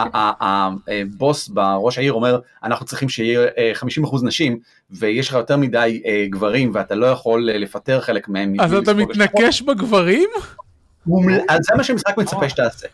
הבוס 0.87 1.49
בראש 1.49 1.99
העיר 1.99 2.13
אומר 2.13 2.41
אנחנו 2.65 2.87
צריכים 2.87 3.09
שיהיה 3.09 3.47
אה, 3.59 3.73
50% 4.05 4.17
נשים 4.23 4.59
ויש 4.91 5.29
לך 5.29 5.35
יותר 5.35 5.57
מדי 5.57 6.03
אה, 6.07 6.27
גברים 6.31 6.71
ואתה 6.75 6.95
לא 6.95 7.07
יכול 7.07 7.51
אה, 7.51 7.59
לפטר 7.59 8.01
חלק 8.01 8.29
מהם. 8.29 8.55
אז 8.61 8.75
אתה 8.75 8.95
מתנקש 8.95 9.63
בגברים? 9.63 10.29
הוא 11.05 11.25
מל- 11.25 11.41
אז 11.49 11.61
זה 11.63 11.75
מה 11.77 11.85
שמשחק 11.85 12.17
מצפה 12.19 12.49
שתעשה. 12.49 12.87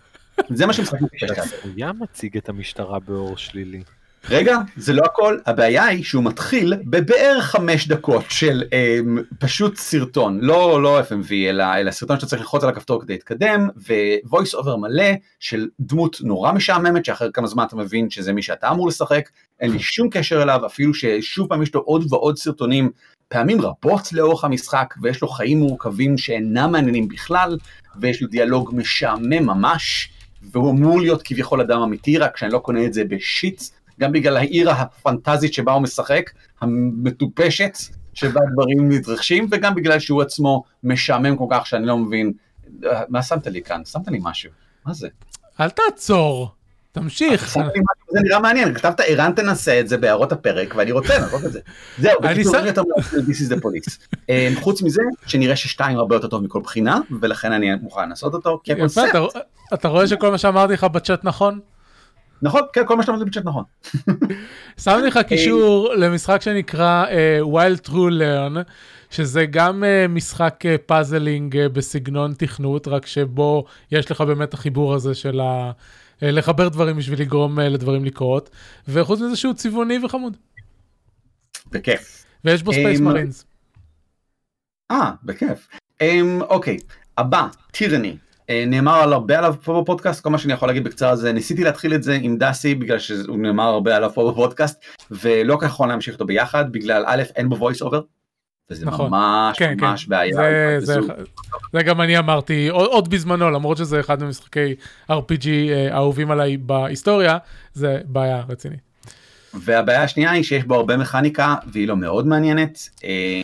זה 0.50 0.66
מה 0.66 0.72
שמשחק 0.72 1.00
מצפה 1.00 1.16
שתעשה. 1.18 1.56
הוא 1.62 1.72
מציג 2.00 2.36
את 2.36 2.48
המשטרה 2.48 2.98
באור 2.98 3.36
שלילי. 3.36 3.82
רגע, 4.30 4.58
זה 4.76 4.92
לא 4.92 5.02
הכל, 5.04 5.38
הבעיה 5.46 5.84
היא 5.84 6.04
שהוא 6.04 6.24
מתחיל 6.24 6.74
בבערך 6.84 7.44
חמש 7.44 7.88
דקות 7.88 8.24
של 8.28 8.62
אה, 8.72 8.98
פשוט 9.38 9.76
סרטון, 9.76 10.38
לא, 10.40 10.82
לא 10.82 11.00
FMV, 11.00 11.32
אלא, 11.32 11.64
אלא 11.76 11.90
סרטון 11.90 12.16
שאתה 12.16 12.26
צריך 12.26 12.42
ללחוץ 12.42 12.62
על 12.62 12.68
הכפתור 12.68 13.02
כדי 13.02 13.12
להתקדם, 13.12 13.68
ו-voice 13.76 14.54
over 14.54 14.76
מלא 14.76 15.12
של 15.40 15.68
דמות 15.80 16.16
נורא 16.20 16.52
משעממת, 16.52 17.04
שאחרי 17.04 17.28
כמה 17.32 17.46
זמן 17.46 17.64
אתה 17.64 17.76
מבין 17.76 18.10
שזה 18.10 18.32
מי 18.32 18.42
שאתה 18.42 18.70
אמור 18.70 18.88
לשחק, 18.88 19.28
אין 19.60 19.70
לי 19.70 19.78
שום 19.78 20.10
קשר 20.10 20.42
אליו, 20.42 20.66
אפילו 20.66 20.94
ששוב 20.94 21.48
פעם 21.48 21.62
יש 21.62 21.74
לו 21.74 21.80
עוד 21.80 22.12
ועוד 22.12 22.38
סרטונים, 22.38 22.90
פעמים 23.28 23.60
רבות 23.60 24.12
לאורך 24.12 24.44
המשחק, 24.44 24.94
ויש 25.02 25.22
לו 25.22 25.28
חיים 25.28 25.58
מורכבים 25.58 26.18
שאינם 26.18 26.72
מעניינים 26.72 27.08
בכלל, 27.08 27.58
ויש 28.00 28.22
לו 28.22 28.28
דיאלוג 28.28 28.74
משעמם 28.74 29.46
ממש, 29.46 30.08
והוא 30.52 30.70
אמור 30.70 31.00
להיות 31.00 31.22
כביכול 31.22 31.60
אדם 31.60 31.80
אמיתי, 31.80 32.18
רק 32.18 32.36
שאני 32.36 32.52
לא 32.52 32.58
קונה 32.58 32.84
את 32.84 32.94
זה 32.94 33.04
בשיט, 33.04 33.62
גם 34.01 34.12
בגלל 34.12 34.36
העיר 34.36 34.70
הפנטזית 34.70 35.55
שבה 35.55 35.72
הוא 35.72 35.82
משחק, 35.82 36.30
המטופשת, 36.61 37.78
שבה 38.14 38.40
דברים 38.53 38.88
מתרחשים, 38.88 39.49
וגם 39.51 39.74
בגלל 39.74 39.99
שהוא 39.99 40.22
עצמו 40.22 40.64
משעמם 40.84 41.36
כל 41.36 41.47
כך 41.51 41.66
שאני 41.66 41.86
לא 41.86 41.99
מבין, 41.99 42.32
מה 43.09 43.22
שמת 43.22 43.47
לי 43.47 43.62
כאן? 43.62 43.84
שמת 43.84 44.09
לי 44.09 44.18
משהו, 44.22 44.51
מה 44.86 44.95
זה? 44.95 45.09
אל 45.61 45.70
תעצור, 45.70 46.51
תמשיך. 46.92 47.57
זה 48.11 48.20
נראה 48.20 48.40
מעניין, 48.40 48.74
כתבת 48.74 49.01
ערן 49.07 49.32
תנסה 49.32 49.80
את 49.80 49.88
זה 49.88 49.97
בהערות 49.97 50.32
הפרק, 50.32 50.74
ואני 50.76 50.92
רוצה 50.92 51.18
לעשות 51.18 51.45
את 51.45 51.53
זה. 51.53 51.61
זהו, 51.99 52.20
בקיצור, 52.20 52.57
אין 52.57 52.66
יותר 52.66 52.82
מדי 52.82 53.32
This 53.32 53.51
is 53.51 53.53
the 53.53 53.64
police. 53.64 54.16
אה, 54.30 54.49
חוץ 54.61 54.82
מזה, 54.82 55.03
שנראה 55.26 55.57
ששתיים 55.57 55.99
הרבה 55.99 56.16
יותר 56.16 56.28
טוב 56.28 56.42
מכל 56.42 56.61
בחינה, 56.61 57.01
ולכן 57.20 57.53
אני 57.53 57.74
מוכן 57.74 58.09
לעשות 58.09 58.34
אותו, 58.34 58.61
כי 58.64 58.72
הקונספט, 58.72 59.05
אתה 59.74 59.88
רואה 59.88 60.07
שכל 60.07 60.30
מה 60.30 60.38
שאמרתי 60.38 60.72
לך 60.72 60.84
בצ'אט 60.84 61.24
נכון? 61.24 61.61
נכון, 62.45 62.62
כן, 62.72 62.86
כל 62.86 62.97
מה 62.97 63.03
שאתה 63.03 63.12
אומר 63.12 63.24
בצ'אט 63.24 63.45
נכון. 63.45 63.64
שמתי 64.84 65.07
לך 65.07 65.18
קישור 65.28 65.95
למשחק 65.95 66.42
שנקרא 66.42 67.05
אה, 67.07 67.40
While 67.42 67.88
True 67.88 67.92
Learn, 67.92 68.59
שזה 69.11 69.47
גם 69.47 69.84
אה, 69.84 70.09
משחק 70.09 70.66
אה, 70.66 70.76
puzzling 70.86 71.57
אה, 71.57 71.68
בסגנון 71.68 72.34
תכנות, 72.38 72.88
רק 72.88 73.07
שבו 73.07 73.64
יש 73.92 74.11
לך 74.11 74.20
באמת 74.20 74.55
החיבור 74.55 74.95
הזה 74.95 75.14
של 75.14 75.40
ה... 75.40 75.70
אה, 76.22 76.30
לחבר 76.30 76.68
דברים 76.68 76.97
בשביל 76.97 77.20
לגרום 77.20 77.61
אה, 77.61 77.68
לדברים 77.68 78.05
לקרות, 78.05 78.51
וחוץ 78.88 79.20
מזה 79.20 79.36
שהוא 79.36 79.55
צבעוני 79.55 79.99
וחמוד, 80.05 80.36
בכיף. 81.70 82.24
ויש 82.45 82.62
בו 82.62 82.72
space 82.72 83.00
אמ, 83.01 83.05
מרינס. 83.05 83.45
אה, 84.90 85.11
בכיף. 85.22 85.68
Um, 86.03 86.42
אוקיי, 86.42 86.76
הבא, 87.18 87.47
Tyranny. 87.70 88.16
Uh, 88.47 88.53
נאמר 88.66 88.95
על 88.95 89.12
הרבה 89.12 89.38
עליו 89.38 89.55
פה 89.64 89.80
בפודקאסט, 89.82 90.24
כל 90.24 90.30
מה 90.30 90.38
שאני 90.38 90.53
יכול 90.53 90.68
להגיד 90.68 90.84
בקצרה 90.84 91.16
זה 91.16 91.32
ניסיתי 91.32 91.64
להתחיל 91.64 91.95
את 91.95 92.03
זה 92.03 92.18
עם 92.22 92.36
דסי 92.38 92.74
בגלל 92.74 92.99
שהוא 92.99 93.38
נאמר 93.38 93.64
הרבה 93.64 93.97
עליו 93.97 94.11
פה 94.14 94.30
בפודקאסט 94.32 94.84
ולא 95.11 95.55
כל 95.57 95.61
כך 95.61 95.72
יכול 95.72 95.88
להמשיך 95.88 96.14
אותו 96.14 96.26
ביחד 96.26 96.72
בגלל 96.72 97.05
א' 97.07 97.22
אין 97.36 97.49
בו 97.49 97.70
voice 97.70 97.82
over. 97.82 98.01
וזה 98.70 98.86
נכון. 98.86 99.11
ממש 99.11 99.59
כן, 99.59 99.74
כן, 99.80 99.86
ממש 99.86 100.07
בעיה. 100.07 100.34
זה, 100.36 100.76
זה, 100.78 100.99
וזו- 101.01 101.12
זה 101.72 101.82
גם 101.82 102.01
אני 102.01 102.18
אמרתי 102.18 102.68
עוד, 102.68 102.86
עוד 102.86 103.09
בזמנו, 103.09 103.51
למרות 103.51 103.76
שזה 103.76 104.01
אחד 104.01 104.22
ממשחקי 104.22 104.74
RPG 105.11 105.49
אה, 105.49 105.88
האהובים 105.95 106.30
עליי 106.30 106.57
בהיסטוריה, 106.57 107.38
זה 107.72 108.01
בעיה 108.05 108.42
רצינית. 108.49 108.80
והבעיה 109.55 110.03
השנייה 110.03 110.30
היא 110.30 110.42
שיש 110.42 110.64
בו 110.64 110.74
הרבה 110.74 110.97
מכניקה 110.97 111.55
והיא 111.72 111.88
לא 111.88 111.97
מאוד 111.97 112.26
מעניינת. 112.26 112.88
אה, 113.05 113.40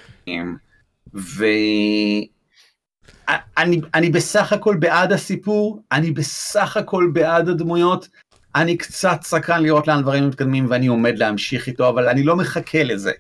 ואני 3.57 3.81
אני 3.95 4.11
בסך 4.11 4.53
הכל 4.53 4.77
בעד 4.77 5.13
הסיפור, 5.13 5.83
אני 5.93 6.11
בסך 6.11 6.77
הכל 6.77 7.11
בעד 7.13 7.49
הדמויות, 7.49 8.09
אני 8.55 8.77
קצת 8.77 9.19
סקרן 9.23 9.63
לראות 9.63 9.89
לאן 9.89 10.03
דברים 10.03 10.29
מתקדמים 10.29 10.67
ואני 10.71 10.87
עומד 10.87 11.19
להמשיך 11.19 11.67
איתו, 11.67 11.89
אבל 11.89 12.09
אני 12.09 12.23
לא 12.23 12.37
מחכה 12.37 12.83
לזה. 12.83 13.13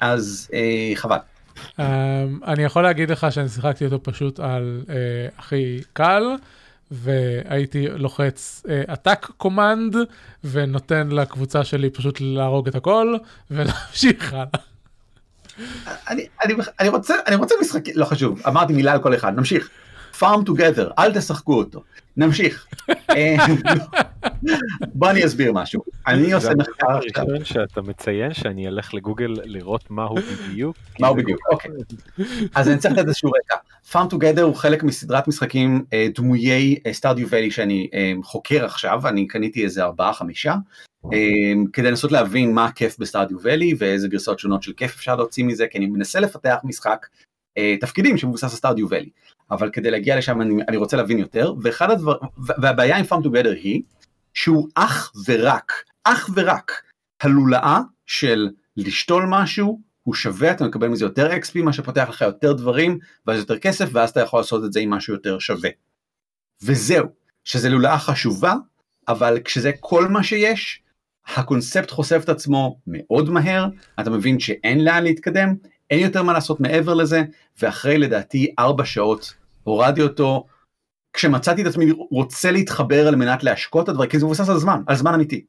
אז 0.00 0.50
אה, 0.54 0.92
חבל. 0.94 1.18
Um, 1.56 1.82
אני 2.46 2.62
יכול 2.62 2.82
להגיד 2.82 3.10
לך 3.10 3.26
שאני 3.30 3.48
שיחקתי 3.48 3.84
אותו 3.84 4.02
פשוט 4.02 4.40
על 4.40 4.82
uh, 4.86 4.90
הכי 5.38 5.80
קל, 5.92 6.22
והייתי 6.90 7.88
לוחץ 7.88 8.62
עתק 8.86 9.26
uh, 9.30 9.32
קומנד, 9.36 9.96
ונותן 10.44 11.08
לקבוצה 11.08 11.64
שלי 11.64 11.90
פשוט 11.90 12.20
להרוג 12.20 12.68
את 12.68 12.74
הכל, 12.74 13.16
ולהמשיך 13.50 14.32
הלאה. 14.32 14.69
אני, 16.08 16.26
אני, 16.44 16.54
אני, 16.80 16.88
רוצה, 16.88 17.14
אני 17.26 17.36
רוצה 17.36 17.54
משחק, 17.60 17.82
לא 17.94 18.04
חשוב, 18.04 18.40
אמרתי 18.46 18.72
מילה 18.72 18.92
על 18.92 19.02
כל 19.02 19.14
אחד, 19.14 19.36
נמשיך. 19.36 19.68
Farm 20.18 20.48
together, 20.48 20.92
אל 20.98 21.14
תשחקו 21.14 21.54
אותו. 21.54 21.82
נמשיך. 22.16 22.66
אה, 23.10 23.36
בוא 24.94 25.10
אני 25.10 25.24
אסביר 25.26 25.52
משהו. 25.52 25.82
אני 26.06 26.32
עושה 26.32 26.50
מחקר 26.54 26.96
עכשיו. 26.96 27.24
שאתה 27.44 27.82
מציין 27.82 28.34
שאני 28.34 28.68
אלך 28.68 28.94
לגוגל 28.94 29.36
לראות 29.44 29.90
מהו 29.90 30.14
בדיוק. 30.16 30.76
מהו 31.00 31.14
בדיוק, 31.14 31.40
אוקיי. 31.52 31.70
אז 32.54 32.68
אני 32.68 32.78
צריך 32.78 32.94
לתת 32.94 33.06
איזשהו 33.06 33.30
רקע. 33.30 33.56
Farm 33.92 34.14
Together 34.14 34.40
הוא 34.40 34.54
חלק 34.54 34.82
מסדרת 34.82 35.28
משחקים 35.28 35.84
אה, 35.92 36.08
דמויי 36.14 36.76
סטארדיו 36.92 37.28
ואלי 37.30 37.50
שאני 37.50 37.88
אה, 37.94 38.12
חוקר 38.22 38.64
עכשיו, 38.64 39.08
אני 39.08 39.26
קניתי 39.26 39.64
איזה 39.64 39.84
ארבעה 39.84 40.12
חמישה, 40.12 40.54
אה, 41.12 41.18
כדי 41.72 41.90
לנסות 41.90 42.12
להבין 42.12 42.54
מה 42.54 42.64
הכיף 42.64 42.98
בסטארדיו 42.98 43.38
ואלי 43.42 43.74
ואיזה 43.78 44.08
גרסאות 44.08 44.38
שונות 44.38 44.62
של 44.62 44.72
כיף 44.72 44.94
אפשר 44.94 45.16
להוציא 45.16 45.44
מזה, 45.44 45.66
כי 45.66 45.78
אני 45.78 45.86
מנסה 45.86 46.20
לפתח 46.20 46.56
משחק 46.64 47.06
אה, 47.12 47.29
תפקידים 47.80 48.18
שמבוסס 48.18 48.44
על 48.44 48.50
סטארדיו 48.50 48.90
ואלי, 48.90 49.10
אבל 49.50 49.70
כדי 49.70 49.90
להגיע 49.90 50.16
לשם 50.16 50.40
אני, 50.40 50.54
אני 50.68 50.76
רוצה 50.76 50.96
להבין 50.96 51.18
יותר, 51.18 51.54
ואחד 51.62 51.90
הדבר, 51.90 52.14
והבעיה 52.38 52.96
עם 52.96 53.04
Farm 53.04 53.24
Together 53.24 53.54
היא 53.62 53.82
שהוא 54.34 54.68
אך 54.74 55.12
ורק, 55.26 55.72
אך 56.04 56.30
ורק 56.34 56.82
הלולאה 57.22 57.80
של 58.06 58.48
לשתול 58.76 59.26
משהו, 59.28 59.80
הוא 60.02 60.14
שווה, 60.14 60.50
אתה 60.50 60.64
מקבל 60.64 60.88
מזה 60.88 61.04
יותר 61.04 61.30
XP, 61.32 61.62
מה 61.62 61.72
שפותח 61.72 62.06
לך 62.08 62.20
יותר 62.20 62.52
דברים, 62.52 62.98
ואז 63.26 63.38
יותר 63.38 63.58
כסף, 63.58 63.88
ואז 63.92 64.10
אתה 64.10 64.20
יכול 64.20 64.40
לעשות 64.40 64.64
את 64.64 64.72
זה 64.72 64.80
עם 64.80 64.90
משהו 64.90 65.14
יותר 65.14 65.38
שווה. 65.38 65.70
וזהו, 66.62 67.06
שזה 67.44 67.68
לולאה 67.68 67.98
חשובה, 67.98 68.54
אבל 69.08 69.38
כשזה 69.44 69.70
כל 69.80 70.08
מה 70.08 70.22
שיש, 70.22 70.82
הקונספט 71.26 71.90
חושף 71.90 72.20
את 72.24 72.28
עצמו 72.28 72.80
מאוד 72.86 73.30
מהר, 73.30 73.66
אתה 74.00 74.10
מבין 74.10 74.40
שאין 74.40 74.84
לאן 74.84 75.04
להתקדם, 75.04 75.54
אין 75.90 76.00
יותר 76.00 76.22
מה 76.22 76.32
לעשות 76.32 76.60
מעבר 76.60 76.94
לזה, 76.94 77.22
ואחרי 77.62 77.98
לדעתי 77.98 78.54
ארבע 78.58 78.84
שעות 78.84 79.34
הורדתי 79.62 80.02
אותו, 80.02 80.46
כשמצאתי 81.12 81.62
את 81.62 81.66
עצמי 81.66 81.90
רוצה 82.10 82.50
להתחבר 82.50 83.08
על 83.08 83.16
מנת 83.16 83.44
להשקות 83.44 83.84
את 83.84 83.88
הדברים, 83.88 84.10
כי 84.10 84.18
זה 84.18 84.24
מבוסס 84.26 84.48
על 84.48 84.58
זמן, 84.58 84.82
על 84.86 84.96
זמן 84.96 85.14
אמיתי. 85.14 85.44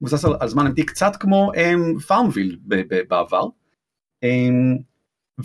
מבוסס 0.00 0.24
על, 0.24 0.32
על 0.40 0.48
זמן 0.48 0.66
אמיתי, 0.66 0.86
קצת 0.86 1.16
כמו 1.16 1.52
um, 1.54 2.00
FarmVille 2.00 2.58
בעבר. 3.08 3.44
Um, 4.24 4.89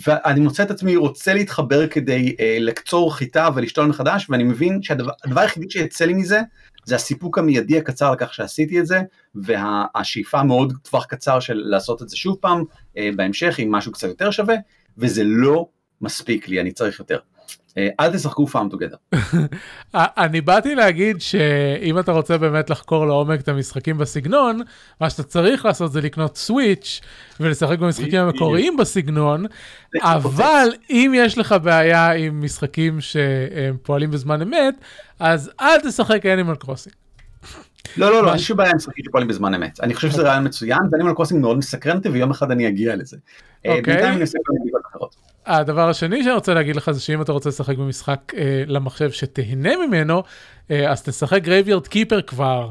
ואני 0.06 0.40
מוצא 0.40 0.62
את 0.62 0.70
עצמי 0.70 0.96
רוצה 0.96 1.34
להתחבר 1.34 1.86
כדי 1.86 2.36
uh, 2.38 2.42
לקצור 2.60 3.16
חיטה 3.16 3.48
ולשתול 3.54 3.86
מחדש, 3.86 4.26
ואני 4.30 4.44
מבין 4.44 4.82
שהדבר 4.82 5.12
הדבר 5.24 5.40
היחידי 5.40 5.70
שיצא 5.70 6.04
לי 6.04 6.14
מזה, 6.14 6.40
זה 6.84 6.94
הסיפוק 6.94 7.38
המיידי 7.38 7.78
הקצר 7.78 8.12
לכך 8.12 8.34
שעשיתי 8.34 8.80
את 8.80 8.86
זה, 8.86 9.00
והשאיפה 9.34 10.40
המאוד 10.40 10.72
טווח 10.82 11.04
קצר 11.04 11.40
של 11.40 11.62
לעשות 11.66 12.02
את 12.02 12.08
זה 12.08 12.16
שוב 12.16 12.36
פעם 12.40 12.62
uh, 12.62 12.98
בהמשך 13.16 13.58
עם 13.58 13.72
משהו 13.72 13.92
קצת 13.92 14.08
יותר 14.08 14.30
שווה, 14.30 14.54
וזה 14.98 15.22
לא 15.24 15.66
מספיק 16.00 16.48
לי, 16.48 16.60
אני 16.60 16.72
צריך 16.72 16.98
יותר. 16.98 17.18
Uh, 17.46 17.78
אל 18.00 18.12
תשחקו 18.12 18.46
Farm 18.46 18.68
Together. 18.72 18.96
אני 19.94 20.40
באתי 20.40 20.74
להגיד 20.74 21.20
שאם 21.20 21.98
אתה 21.98 22.12
רוצה 22.12 22.38
באמת 22.38 22.70
לחקור 22.70 23.06
לעומק 23.06 23.40
את 23.40 23.48
המשחקים 23.48 23.98
בסגנון, 23.98 24.60
מה 25.00 25.10
שאתה 25.10 25.22
צריך 25.22 25.64
לעשות 25.64 25.92
זה 25.92 26.00
לקנות 26.00 26.36
סוויץ' 26.36 27.00
ולשחק 27.40 27.78
במשחקים 27.78 28.20
המקוריים 28.20 28.76
בסגנון, 28.76 29.46
אבל 30.00 30.68
אם 30.90 31.12
יש 31.16 31.38
לך 31.38 31.54
בעיה 31.62 32.12
עם 32.12 32.44
משחקים 32.44 33.00
שהם 33.00 33.76
פועלים 33.82 34.10
בזמן 34.10 34.42
אמת, 34.42 34.74
אז 35.18 35.50
אל 35.60 35.80
תשחק 35.80 36.26
אנימל 36.26 36.54
קרוסינג. 36.54 36.94
לא, 37.96 38.10
לא, 38.10 38.22
לא, 38.22 38.30
אין 38.30 38.38
שום 38.38 38.56
בעיה 38.56 38.70
עם 38.70 38.76
משחקים 38.76 39.04
שפועלים 39.04 39.28
בזמן 39.28 39.54
אמת. 39.54 39.80
אני 39.80 39.94
חושב 39.94 40.10
שזה 40.10 40.22
רעיון 40.22 40.46
מצוין, 40.46 40.78
ואנימל 40.92 41.14
קרוסינג 41.14 41.40
מאוד 41.40 41.58
מסקרן 41.58 41.96
אותי, 41.96 42.08
ויום 42.08 42.30
אחד 42.30 42.50
אני 42.50 42.68
אגיע 42.68 42.96
לזה. 42.96 43.16
אוקיי. 43.58 43.82
בינתיים 43.82 44.12
אני 44.12 44.20
אעשה 44.20 44.38
כל 44.46 44.52
מיני 44.52 44.70
אחרות. 44.90 45.16
הדבר 45.46 45.88
השני 45.88 46.22
שאני 46.22 46.34
רוצה 46.34 46.54
להגיד 46.54 46.76
לך 46.76 46.90
זה 46.90 47.00
שאם 47.00 47.22
אתה 47.22 47.32
רוצה 47.32 47.48
לשחק 47.48 47.76
במשחק 47.76 48.32
אה, 48.36 48.62
למחשב 48.66 49.10
שתהנה 49.10 49.70
ממנו, 49.86 50.22
אה, 50.70 50.90
אז 50.92 51.02
תשחק 51.02 51.42
Graveyard 51.42 51.86
Keeper 51.86 52.22
כבר. 52.22 52.70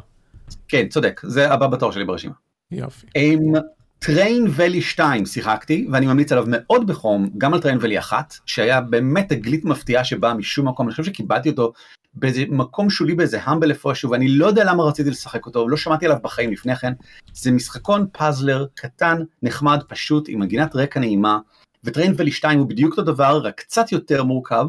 כן, 0.68 0.88
צודק, 0.88 1.22
זה 1.24 1.52
הבא 1.52 1.68
בתור 1.68 1.92
שלי 1.92 2.06
ברשימה. 2.06 2.34
יופי. 2.72 3.08
עם 3.16 3.54
Train 4.00 4.48
Valley 4.56 4.82
2 4.82 5.26
שיחקתי, 5.26 5.88
ואני 5.92 6.06
ממליץ 6.06 6.32
עליו 6.32 6.46
מאוד 6.48 6.88
בחום, 6.88 7.30
גם 7.38 7.54
על 7.54 7.62
Train 7.62 7.78
Valley 7.82 8.00
1, 8.00 8.36
שהיה 8.46 8.82
באמת 8.82 9.30
תגלית 9.30 9.66
מפתיעה 9.66 10.04
שבאה 10.04 10.34
משום 10.34 10.68
מקום, 10.68 10.88
אני 10.88 10.92
חושב 10.92 11.04
שקיבלתי 11.04 11.50
אותו 11.50 11.74
באיזה 12.14 12.44
מקום 12.50 12.90
שולי 12.90 13.16
באיזה 13.16 13.40
Humble 13.44 13.72
איפשהו, 13.72 14.12
ואני 14.12 14.28
לא 14.28 14.46
יודע 14.46 14.64
למה 14.64 14.84
רציתי 14.84 15.10
לשחק 15.10 15.46
אותו, 15.46 15.68
לא 15.68 15.78
שמעתי 15.78 16.06
עליו 16.06 16.18
בחיים 16.24 16.52
לפני 16.52 16.76
כן. 16.76 16.94
זה 17.34 17.52
משחקון 17.52 18.08
puzzler 18.12 18.66
קטן, 18.74 19.18
נחמד, 19.44 19.80
פשוט, 19.88 20.26
עם 20.30 20.40
מגינת 20.40 20.76
רקע 20.76 21.00
נעימה, 21.00 21.40
וטריין 21.86 22.14
ולי 22.18 22.32
2 22.32 22.60
הוא 22.60 22.68
בדיוק 22.68 22.92
אותו 22.92 23.12
דבר, 23.12 23.42
רק 23.44 23.60
קצת 23.60 23.92
יותר 23.92 24.24
מורכב, 24.24 24.68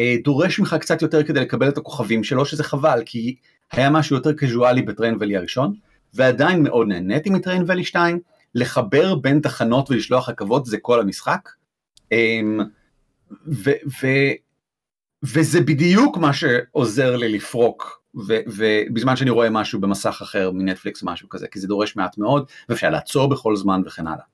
אה, 0.00 0.16
דורש 0.24 0.58
ממך 0.58 0.76
קצת 0.80 1.02
יותר 1.02 1.22
כדי 1.22 1.40
לקבל 1.40 1.68
את 1.68 1.78
הכוכבים 1.78 2.24
שלו, 2.24 2.46
שזה 2.46 2.64
חבל, 2.64 3.02
כי 3.06 3.36
היה 3.72 3.90
משהו 3.90 4.16
יותר 4.16 4.32
קזואלי 4.32 4.82
בטריין 4.82 5.16
ולי 5.20 5.36
הראשון, 5.36 5.74
ועדיין 6.14 6.62
מאוד 6.62 6.88
נהניתי 6.88 7.30
מטריין 7.30 7.64
ולי 7.66 7.84
2, 7.84 8.20
לחבר 8.54 9.14
בין 9.14 9.40
תחנות 9.40 9.90
ולשלוח 9.90 10.28
רכבות 10.28 10.66
זה 10.66 10.78
כל 10.78 11.00
המשחק, 11.00 11.50
אמ, 12.12 12.60
ו, 13.46 13.70
ו, 14.02 14.06
וזה 15.22 15.60
בדיוק 15.60 16.16
מה 16.16 16.32
שעוזר 16.32 17.16
לי 17.16 17.28
לפרוק, 17.28 18.04
ובזמן 18.46 19.16
שאני 19.16 19.30
רואה 19.30 19.50
משהו 19.50 19.80
במסך 19.80 20.18
אחר 20.22 20.50
מנטפליקס 20.50 21.02
משהו 21.02 21.28
כזה, 21.28 21.48
כי 21.48 21.60
זה 21.60 21.68
דורש 21.68 21.96
מעט 21.96 22.18
מאוד, 22.18 22.46
ואפשר 22.68 22.90
לעצור 22.90 23.28
בכל 23.28 23.56
זמן 23.56 23.82
וכן 23.86 24.06
הלאה. 24.06 24.24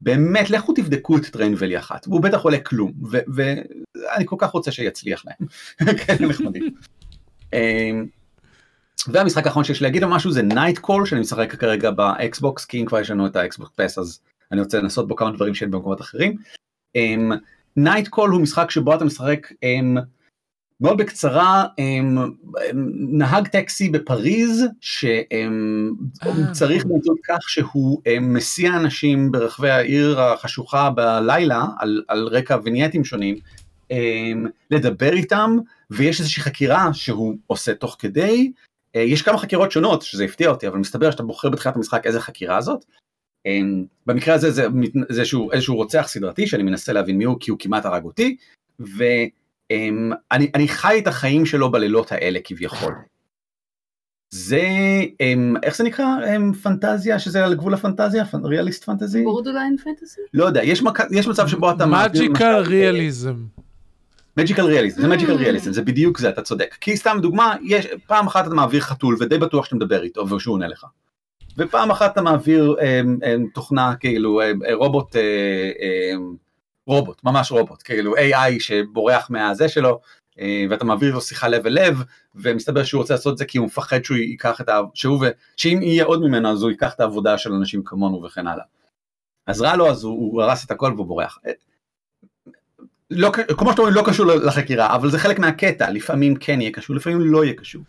באמת, 0.00 0.50
לכו 0.50 0.72
תבדקו 0.72 1.16
את 1.16 1.26
Train 1.26 1.54
Valley 1.58 1.78
אחת, 1.78 2.08
והוא 2.08 2.22
בטח 2.22 2.40
עולה 2.40 2.58
כלום, 2.58 2.92
ואני 3.34 4.24
כל 4.24 4.36
כך 4.38 4.50
רוצה 4.50 4.72
שיצליח 4.72 5.24
להם, 5.26 5.48
כן, 6.06 6.24
נחמדים. 6.24 6.74
אמ, 7.52 8.06
והמשחק 9.08 9.46
האחרון 9.46 9.64
שיש 9.64 9.82
להגיד 9.82 10.02
על 10.02 10.08
משהו 10.08 10.32
זה 10.32 10.42
Night 10.42 10.78
Call 10.78 11.06
שאני 11.06 11.20
משחק 11.20 11.54
כרגע 11.54 11.90
ב 11.90 12.05
Xbox 12.05 12.64
כי 12.64 12.80
אם 12.80 12.86
כבר 12.86 13.00
יש 13.00 13.10
לנו 13.10 13.26
את 13.26 13.36
ה 13.36 13.43
Xbox 13.43 13.72
Pass 13.76 13.98
אז 13.98 14.20
אני 14.52 14.60
רוצה 14.60 14.78
לנסות 14.78 15.08
בו 15.08 15.16
כמה 15.16 15.30
דברים 15.30 15.54
שאין 15.54 15.70
במקומות 15.70 16.00
אחרים. 16.00 16.36
Night 17.76 18.06
um, 18.06 18.10
Call 18.10 18.30
הוא 18.30 18.40
משחק 18.40 18.70
שבו 18.70 18.94
אתה 18.94 19.04
משחק 19.04 19.46
um, 19.52 20.00
מאוד 20.80 20.98
בקצרה 20.98 21.64
um, 21.64 22.20
נהג 22.94 23.48
טקסי 23.48 23.88
בפריז 23.88 24.64
שצריך 24.80 26.84
um, 26.84 26.88
באמצעות 26.88 27.18
כך 27.28 27.50
שהוא 27.50 28.02
um, 28.04 28.20
מסיע 28.20 28.76
אנשים 28.76 29.32
ברחבי 29.32 29.70
העיר 29.70 30.20
החשוכה 30.20 30.90
בלילה 30.90 31.64
על, 31.78 32.02
על 32.08 32.26
רקע 32.26 32.56
vignette 32.64 32.96
ים 32.96 33.04
שונים 33.04 33.36
לדבר 34.70 35.12
איתם 35.12 35.56
ויש 35.90 36.20
איזושהי 36.20 36.42
חקירה 36.42 36.88
שהוא 36.92 37.36
עושה 37.46 37.74
תוך 37.74 37.96
כדי 37.98 38.52
יש 38.94 39.22
כמה 39.22 39.38
חקירות 39.38 39.72
שונות 39.72 40.02
שזה 40.02 40.24
הפתיע 40.24 40.50
אותי 40.50 40.68
אבל 40.68 40.78
מסתבר 40.78 41.10
שאתה 41.10 41.22
בוחר 41.22 41.48
בתחילת 41.48 41.76
המשחק 41.76 42.06
איזה 42.06 42.20
חקירה 42.20 42.60
זאת. 42.60 42.84
במקרה 44.06 44.34
הזה 44.34 44.50
זה, 44.50 44.66
זה 45.08 45.20
איזשהו, 45.20 45.52
איזשהו 45.52 45.76
רוצח 45.76 46.08
סדרתי 46.08 46.46
שאני 46.46 46.62
מנסה 46.62 46.92
להבין 46.92 47.18
מי 47.18 47.24
הוא 47.24 47.36
כי 47.40 47.50
הוא 47.50 47.58
כמעט 47.58 47.84
הרג 47.84 48.04
אותי 48.04 48.36
ואני 49.72 50.68
חי 50.68 50.98
את 50.98 51.06
החיים 51.06 51.46
שלו 51.46 51.70
בלילות 51.70 52.12
האלה 52.12 52.38
כביכול. 52.44 52.94
זה 54.30 54.62
איך 55.62 55.76
זה 55.76 55.84
נקרא 55.84 56.06
פנטזיה 56.62 57.18
שזה 57.18 57.44
על 57.44 57.54
גבול 57.54 57.74
הפנטזיה 57.74 58.24
ריאליסט 58.44 58.84
פנטזי 58.84 59.24
בורדרליין 59.24 59.76
פנטזי 59.76 60.20
לא 60.34 60.44
יודע 60.44 60.64
יש, 60.64 60.82
מק... 60.82 60.98
יש 61.10 61.28
מצב 61.28 61.48
שבו 61.48 61.70
אתה 61.70 61.86
מג'יקל 61.86 62.62
ריאליזם. 62.66 63.36
מג'יקל 64.36 64.62
ריאליזם, 64.62 65.02
זה 65.02 65.08
מג'יקל 65.08 65.32
ריאליזם, 65.32 65.72
זה 65.72 65.82
בדיוק 65.82 66.18
זה, 66.18 66.28
אתה 66.28 66.42
צודק. 66.42 66.74
כי 66.80 66.96
סתם 66.96 67.18
דוגמה, 67.22 67.54
יש, 67.62 67.86
פעם 68.06 68.26
אחת 68.26 68.46
אתה 68.46 68.54
מעביר 68.54 68.80
חתול 68.80 69.16
ודי 69.20 69.38
בטוח 69.38 69.64
שאתה 69.64 69.76
מדבר 69.76 70.02
איתו 70.02 70.30
ושהוא 70.30 70.54
עונה 70.54 70.68
לך. 70.68 70.86
ופעם 71.58 71.90
אחת 71.90 72.12
אתה 72.12 72.22
מעביר 72.22 72.76
אה, 72.80 73.00
אה, 73.24 73.36
תוכנה 73.54 73.94
כאילו 74.00 74.40
אה, 74.40 74.52
רובוט, 74.74 75.16
אה, 75.16 75.20
אה, 75.80 76.16
רובוט, 76.86 77.24
ממש 77.24 77.52
רובוט, 77.52 77.82
כאילו 77.82 78.16
AI 78.16 78.58
שבורח 78.58 79.30
מהזה 79.30 79.68
שלו, 79.68 80.00
אה, 80.40 80.64
ואתה 80.70 80.84
מעביר 80.84 81.14
לו 81.14 81.20
שיחה 81.20 81.48
לב 81.48 81.66
אל 81.66 81.72
לב, 81.72 82.02
ומסתבר 82.34 82.84
שהוא 82.84 83.00
רוצה 83.00 83.14
לעשות 83.14 83.32
את 83.32 83.38
זה 83.38 83.44
כי 83.44 83.58
הוא 83.58 83.66
מפחד 83.66 84.04
שהוא 84.04 84.16
ייקח 84.16 84.60
את 84.60 84.68
ה... 84.68 84.80
שהוא 84.94 85.18
ו... 85.20 85.28
שאם 85.56 85.80
יהיה 85.82 86.04
עוד 86.04 86.22
ממנו 86.22 86.52
אז 86.52 86.62
הוא 86.62 86.70
ייקח 86.70 86.94
את 86.94 87.00
העבודה 87.00 87.38
של 87.38 87.52
אנשים 87.52 87.82
כמונו 87.84 88.22
וכן 88.22 88.46
הלאה. 88.46 88.64
אז 89.46 89.60
רע 89.62 89.76
לו 89.76 89.90
אז 89.90 90.04
הוא, 90.04 90.32
הוא 90.32 90.42
הרס 90.42 90.64
את 90.64 90.70
הכל 90.70 90.92
והוא 90.96 91.06
בורח. 91.06 91.38
לא, 93.10 93.32
כמו 93.58 93.70
שאתה 93.70 93.82
אומר, 93.82 93.92
לא 93.94 94.02
קשור 94.06 94.26
לחקירה, 94.26 94.94
אבל 94.94 95.10
זה 95.10 95.18
חלק 95.18 95.38
מהקטע, 95.38 95.90
לפעמים 95.90 96.36
כן 96.36 96.60
יהיה 96.60 96.70
קשור, 96.70 96.96
לפעמים 96.96 97.20
לא 97.20 97.44
יהיה 97.44 97.54
קשור. 97.54 97.82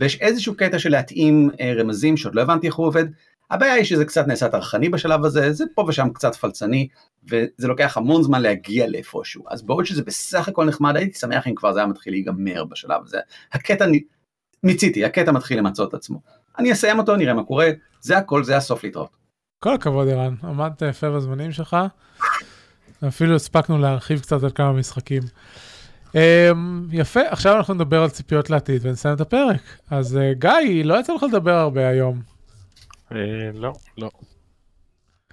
ויש 0.00 0.20
איזשהו 0.20 0.54
קטע 0.56 0.78
של 0.78 0.90
להתאים 0.90 1.50
אה, 1.60 1.74
רמזים 1.76 2.16
שעוד 2.16 2.34
לא 2.34 2.42
הבנתי 2.42 2.66
איך 2.66 2.74
הוא 2.74 2.86
עובד. 2.86 3.04
הבעיה 3.52 3.72
היא 3.72 3.84
שזה 3.84 4.04
קצת 4.04 4.26
נעשה 4.26 4.48
טרחני 4.48 4.88
בשלב 4.88 5.24
הזה, 5.24 5.52
זה 5.52 5.64
פה 5.74 5.84
ושם 5.88 6.08
קצת 6.14 6.34
פלצני, 6.34 6.88
וזה 7.24 7.68
לוקח 7.68 7.96
המון 7.96 8.22
זמן 8.22 8.42
להגיע 8.42 8.86
לאיפשהו. 8.88 9.44
אז 9.50 9.62
בעוד 9.62 9.86
שזה 9.86 10.02
בסך 10.02 10.48
הכל 10.48 10.64
נחמד, 10.64 10.96
הייתי 10.96 11.18
שמח 11.18 11.46
אם 11.46 11.54
כבר 11.54 11.72
זה 11.72 11.78
היה 11.80 11.86
מתחיל 11.86 12.12
להיגמר 12.12 12.64
בשלב 12.64 13.00
הזה. 13.04 13.18
הקטע, 13.52 13.86
מיציתי, 14.62 15.04
הקטע 15.04 15.32
מתחיל 15.32 15.58
למצוא 15.58 15.84
את 15.88 15.94
עצמו. 15.94 16.20
אני 16.58 16.72
אסיים 16.72 16.98
אותו, 16.98 17.16
נראה 17.16 17.34
מה 17.34 17.44
קורה, 17.44 17.70
זה 18.00 18.18
הכל, 18.18 18.44
זה 18.44 18.56
הסוף 18.56 18.84
להתראות. 18.84 19.16
כל 19.58 19.74
הכבוד 19.74 20.08
ערן, 20.08 20.34
עמדת 20.44 20.82
יפה 20.82 21.10
בזמנים 21.10 21.52
שלך. 21.52 21.76
אפילו 23.08 23.34
הספקנו 23.34 23.78
להרחיב 23.78 24.20
קצת 24.20 24.42
על 24.42 24.50
כמה 24.50 24.72
משחקים. 24.72 25.22
אמ, 26.14 26.86
יפה, 26.92 27.20
עכשיו 27.28 27.56
אנחנו 27.56 27.74
נדבר 27.74 28.02
על 28.02 28.10
ציפיות 28.10 28.50
לעתיד 28.50 28.86
ונסיים 28.86 29.14
את 29.14 29.20
הפרק. 29.20 29.60
אז 29.90 30.16
אה, 30.16 30.32
גיא, 30.34 30.84
לא 30.84 31.00
יצא 31.00 31.14
לך 31.14 31.22
לדבר 31.22 31.54
הרבה 31.54 31.88
היום. 31.88 32.31
אה, 33.16 33.50
לא, 33.54 33.72
לא. 33.98 34.10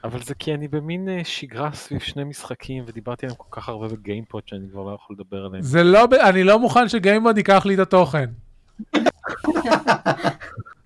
אבל 0.04 0.20
זה 0.24 0.36
כי 0.36 0.54
אני 0.54 0.68
במין 0.68 1.10
אה, 1.10 1.22
שגרה 1.24 1.72
סביב 1.74 2.00
שני 2.00 2.24
משחקים 2.24 2.84
ודיברתי 2.88 3.26
עליהם 3.26 3.38
כל 3.38 3.62
כך 3.62 3.70
הרבה 3.70 3.88
בגיימפוד 3.88 4.44
שאני 4.46 4.68
כבר 4.72 4.84
לא 4.84 4.96
יכול 4.96 5.16
לדבר 5.20 5.46
עליהם. 5.46 5.64
זה 5.64 5.84
לא, 5.84 6.08
אני 6.30 6.44
לא 6.44 6.60
מוכן 6.60 6.90
שגיימבוד 6.90 7.38
ייקח 7.38 7.66
לי 7.66 7.74
את 7.74 7.80
התוכן. 7.80 8.26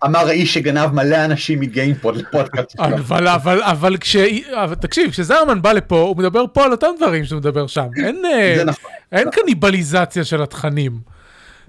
אמר 0.06 0.28
האיש 0.28 0.54
שגנב 0.54 0.92
מלא 0.92 1.26
אנשים 1.26 1.60
מגיימפוד 1.60 2.16
לפודקאסט 2.16 2.70
שלו. 2.70 2.86
אבל, 2.86 3.28
אבל, 3.28 3.64
אבל 3.64 3.98
כש... 3.98 4.16
אבל 4.64 4.76
תקשיב, 4.76 5.12
כשזרמן 5.12 5.62
בא 5.62 5.72
לפה, 5.72 6.00
הוא 6.00 6.18
מדבר 6.18 6.46
פה 6.54 6.66
על 6.66 6.72
אותם 6.72 6.88
דברים 6.98 7.26
שהוא 7.26 7.40
מדבר 7.40 7.68
שם. 7.68 7.88
אין, 8.04 8.26
אה, 8.26 8.54
זה 8.58 8.64
נכון. 8.66 8.92
אין 9.12 9.32
קניבליזציה 9.32 10.24
של 10.24 10.42
התכנים. 10.42 11.00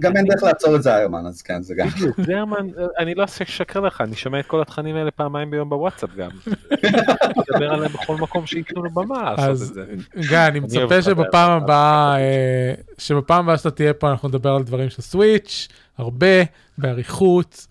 גם 0.00 0.16
אין 0.16 0.24
דרך 0.26 0.42
לעצור 0.42 0.76
את 0.76 0.82
זה 0.82 0.96
איירמן, 0.96 1.26
אז 1.26 1.42
כן, 1.42 1.62
זה 1.62 1.74
גם. 1.74 1.88
זרמן, 2.26 2.66
אני 2.98 3.14
לא 3.14 3.24
אשקר 3.24 3.80
לך, 3.80 4.00
אני 4.00 4.16
שומע 4.16 4.40
את 4.40 4.46
כל 4.46 4.60
התכנים 4.62 4.96
האלה 4.96 5.10
פעמיים 5.10 5.50
ביום 5.50 5.70
בוואטסאפ 5.70 6.10
גם. 6.16 6.30
מדבר 7.36 7.72
עליהם 7.72 7.92
בכל 7.92 8.16
מקום 8.16 8.46
שייתנו 8.46 8.84
לו 8.84 8.90
במה 8.90 9.22
לעשות 9.22 9.68
את 9.68 9.74
זה. 9.74 9.84
גיא, 10.28 10.38
אני 10.38 10.60
מצפה 10.60 11.02
שבפעם. 11.02 11.62
הבאה, 11.62 12.18
אה, 12.18 12.74
שבפעם 12.98 13.44
הבאה 13.44 13.58
שאתה 13.58 13.70
תהיה 13.70 13.94
פה 13.94 14.10
אנחנו 14.10 14.28
נדבר 14.28 14.50
על 14.50 14.62
דברים 14.62 14.90
של 14.90 15.02
סוויץ', 15.02 15.68
הרבה, 15.98 16.42
באריכות. 16.78 17.66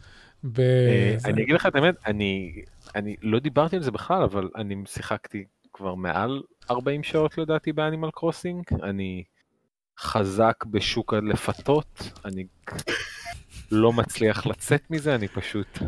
אה, 0.60 1.16
זה. 1.18 1.30
אני 1.30 1.44
אגיד 1.44 1.56
לך 1.56 1.66
את 1.66 1.76
האמת, 1.76 1.96
אני 2.06 2.62
אני 2.96 3.16
לא 3.22 3.40
דיברתי 3.40 3.76
על 3.76 3.84
זה 3.84 3.92
בכלל, 3.92 4.24
אבל 4.24 4.50
אני 4.56 4.76
שיחקתי 4.86 5.46
כבר 5.74 5.96
מעל 5.96 6.42
40 6.72 7.04
שעות 7.04 7.38
לדעתי 7.38 7.74
באנימל 7.74 8.12
קרוסינג, 8.12 8.64
אני 8.84 9.24
חזק 10.00 10.64
בשוק 10.66 11.14
הלפתות, 11.14 12.12
אני 12.26 12.44
לא 13.72 13.94
מצליח 13.94 14.46
לצאת 14.46 14.92
מזה, 14.92 15.16
אני 15.16 15.28
פשוט 15.28 15.80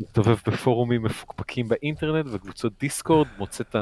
מסתובב 0.00 0.36
בפורומים 0.46 1.02
מפוקפקים 1.02 1.68
באינטרנט 1.68 2.26
וקבוצות 2.32 2.72
דיסקורד, 2.80 3.28
מוצא 3.38 3.64
את 3.70 3.76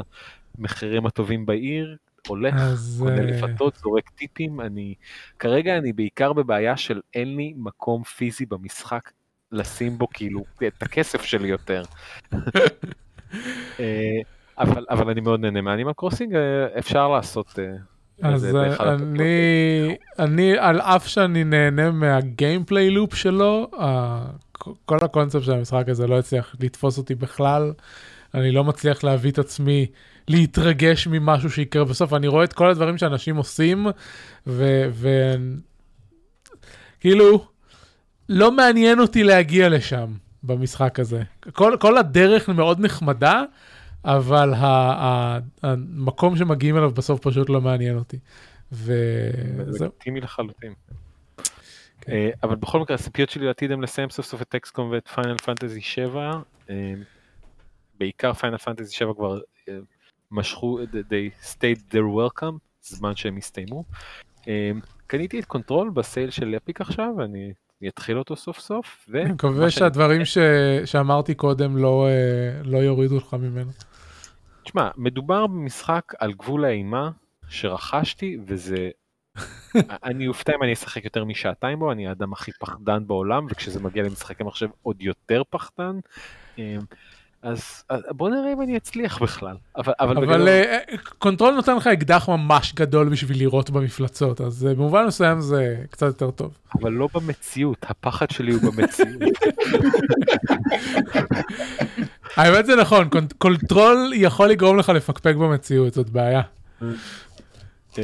המחירים 0.59 1.07
הטובים 1.07 1.47
בעיר, 1.47 1.97
הולך, 2.29 2.55
אז, 2.55 2.97
קונה 3.05 3.21
אה, 3.21 3.27
לפתות, 3.27 3.77
זורק 3.77 4.09
טיפים, 4.11 4.61
אני 4.61 4.95
כרגע 5.39 5.79
אני 5.79 5.93
בעיקר 5.93 6.33
בבעיה 6.33 6.77
של 6.77 7.01
אין 7.15 7.37
לי 7.37 7.55
מקום 7.57 8.03
פיזי 8.03 8.47
במשחק 8.47 9.11
לשים 9.53 9.99
בו 9.99 10.09
כאילו 10.09 10.45
את 10.67 10.83
הכסף 10.83 11.23
שלי 11.23 11.49
יותר. 11.49 11.83
אה, 13.81 14.19
אבל 14.59 14.87
אבל 14.91 15.11
אני 15.11 15.21
מאוד 15.21 15.41
נהנה 15.41 15.61
מהאנימל 15.61 15.93
קרוסינג 15.93 16.35
אה, 16.35 16.79
אפשר 16.79 17.09
לעשות. 17.09 17.59
אז 18.23 18.57
אה. 18.57 18.95
אני, 18.95 19.97
אני, 20.19 20.59
על 20.59 20.81
אף 20.81 21.09
שאני 21.09 21.45
נהנה 21.45 21.91
מהגיימפליי 21.91 22.91
לופ 22.91 23.15
שלו, 23.15 23.71
כל 24.85 24.99
הקונספט 25.03 25.43
של 25.43 25.53
המשחק 25.53 25.89
הזה 25.89 26.07
לא 26.07 26.19
הצליח 26.19 26.55
לתפוס 26.61 26.99
אותי 26.99 27.15
בכלל. 27.15 27.73
אני 28.35 28.53
לא 28.53 28.65
מצליח 28.65 29.05
להביא 29.05 29.31
את 29.31 29.39
עצמי 29.39 29.87
להתרגש 30.29 31.07
ממשהו 31.07 31.51
שיקרה 31.51 31.85
בסוף. 31.85 32.13
אני 32.13 32.29
רואה 32.29 32.45
את 32.45 32.53
כל 32.53 32.71
הדברים 32.71 32.99
שאנשים 32.99 33.37
עושים, 33.37 33.87
וכאילו, 37.01 37.47
לא 38.29 38.53
מעניין 38.53 39.01
אותי 39.01 39.25
להגיע 39.25 39.69
לשם 39.69 40.13
במשחק 40.43 41.01
הזה. 41.01 41.23
כל, 41.53 41.77
כל 41.81 41.99
הדרך 41.99 42.49
מאוד 42.49 42.81
נחמדה, 42.81 43.43
אבל 44.17 44.53
המקום 45.63 46.37
שמגיעים 46.37 46.77
אליו 46.77 46.91
בסוף 46.91 47.21
פשוט 47.21 47.49
לא 47.49 47.61
מעניין 47.61 47.99
אותי. 47.99 48.19
זה 48.71 49.31
וזהו. 49.57 49.87
לגיטימי 49.87 50.21
לחלוטין. 50.21 50.73
כן. 52.01 52.13
אה, 52.13 52.31
אבל 52.43 52.57
בכל 52.57 52.81
מקרה 52.81 52.95
הציפיות 52.95 53.31
שלי 53.31 53.47
לעתיד 53.47 53.73
הם 53.73 53.83
לסיים 53.83 54.11
סוף 54.11 54.27
סוף 54.27 54.43
את 54.43 54.55
אקסקום 54.55 54.91
ואת 54.91 55.09
פיינל 55.09 55.37
פנטזי 55.37 55.81
7. 55.81 56.33
אה, 56.71 56.95
בעיקר 57.99 58.33
Final 58.33 58.59
Fantasy 58.59 58.95
7 58.95 59.15
כבר 59.15 59.39
אה, 59.69 59.79
משכו, 60.31 60.79
overstayed 60.83 61.93
their 61.93 62.39
welcome, 62.41 62.59
זמן 62.83 63.17
שהם 63.17 63.37
הסתיימו. 63.37 63.85
אה, 64.49 64.71
קניתי 65.07 65.41
את 65.41 65.45
Control 65.45 65.91
ב 65.91 65.99
sale 65.99 66.31
של 66.31 66.55
Epic 66.57 66.81
עכשיו 66.81 67.09
ואני 67.19 67.53
אתחיל 67.89 68.19
אותו 68.19 68.37
סוף 68.37 68.59
סוף. 68.59 69.09
אני 69.15 69.33
מקווה 69.33 69.71
שהדברים 69.71 70.25
ש... 70.25 70.39
שאמרתי 70.85 71.35
קודם 71.35 71.77
לא, 71.77 72.09
לא 72.65 72.79
יורידו 72.79 73.17
לך 73.17 73.35
ממנו. 73.35 73.71
תשמע, 74.69 74.89
מדובר 74.97 75.47
במשחק 75.47 76.13
על 76.19 76.33
גבול 76.33 76.65
האימה 76.65 77.11
שרכשתי 77.49 78.39
וזה... 78.47 78.91
אני 80.05 80.29
אופתע 80.29 80.53
אם 80.59 80.63
אני 80.63 80.73
אשחק 80.73 81.05
יותר 81.05 81.25
משעתיים 81.25 81.79
בו, 81.79 81.93
אני 81.93 82.09
האדם 82.09 82.33
הכי 82.33 82.51
פחדן 82.61 83.07
בעולם 83.07 83.47
וכשזה 83.51 83.81
מגיע 83.81 84.03
למשחקי 84.03 84.45
מחשב 84.45 84.69
עוד 84.83 85.03
יותר 85.03 85.43
פחדן. 85.51 85.99
אמ, 86.59 86.79
אז 87.43 87.85
אז 87.89 88.01
בוא 88.11 88.31
נראה 88.31 88.53
אם 88.53 88.63
אני 88.63 88.77
אצליח 88.77 89.23
בכלל. 89.23 89.57
אבל, 89.77 89.93
אבל, 90.01 90.17
אבל 90.17 90.27
בגדול, 90.27 90.49
אה, 90.49 90.79
Control 91.19 91.55
נותן 91.55 91.77
לך 91.77 91.87
אקדח 91.87 92.29
ממש 92.29 92.75
גדול 92.75 93.09
בשביל 93.09 93.39
לירות 93.39 93.71
במפלצות, 93.71 94.41
אז 94.41 94.67
אה, 94.67 94.75
במובן 94.75 95.07
מסוים 95.07 95.41
זה 95.41 95.77
קצת 95.91 96.07
יותר 96.07 96.31
טוב. 96.31 96.59
אבל 96.81 96.93
לא 96.93 97.09
במציאות, 97.15 97.87
הפחד 97.89 98.31
שלי 98.31 98.53
הוא 98.53 98.63
במציאות. 98.63 99.23
האמת 102.39 102.67
זה 102.67 102.77
נכון, 102.77 103.09
Con- 103.09 103.35
Control 103.39 104.11
יכול 104.15 104.49
לגרום 104.49 104.79
לך 104.79 104.89
לפקפק 104.89 105.35
במציאות, 105.35 105.95
זאת 105.95 106.11
בעיה. 106.11 106.43
אמ, 106.83 108.03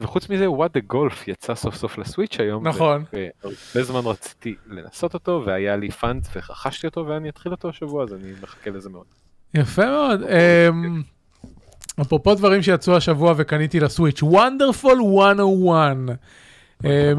וחוץ 0.00 0.28
מזה, 0.30 0.50
What 0.50 0.72
the 0.74 0.80
Golf 0.80 1.28
יצא 1.28 1.54
סוף 1.54 1.74
סוף 1.76 1.98
ל 1.98 2.03
Switch 2.03 2.36
היום. 2.40 2.68
נכון. 2.68 3.04
והרבה 3.12 3.82
זמן 3.82 4.00
רציתי 4.10 4.54
לנסות 4.70 5.14
אותו 5.14 5.42
והיה 5.46 5.76
לי 5.76 5.90
פאנט 5.90 6.26
ורכשתי 6.36 6.86
אותו 6.86 7.06
ואני 7.06 7.28
אתחיל 7.28 7.52
אותו 7.52 7.68
השבוע 7.68 8.04
אז 8.04 8.14
אני 8.14 8.32
מחכה 8.42 8.70
לזה 8.70 8.90
מאוד. 8.90 9.04
יפה 9.54 9.86
מאוד. 9.86 10.20
אמ, 10.22 11.02
אפרופו 12.00 12.34
דברים 12.34 12.62
שיצאו 12.62 12.96
השבוע 12.96 13.34
וקניתי 13.36 13.80
לסוויץ', 13.80 14.22
וונדרפול 14.22 14.98
101. 14.98 15.96
אה, 16.84 17.12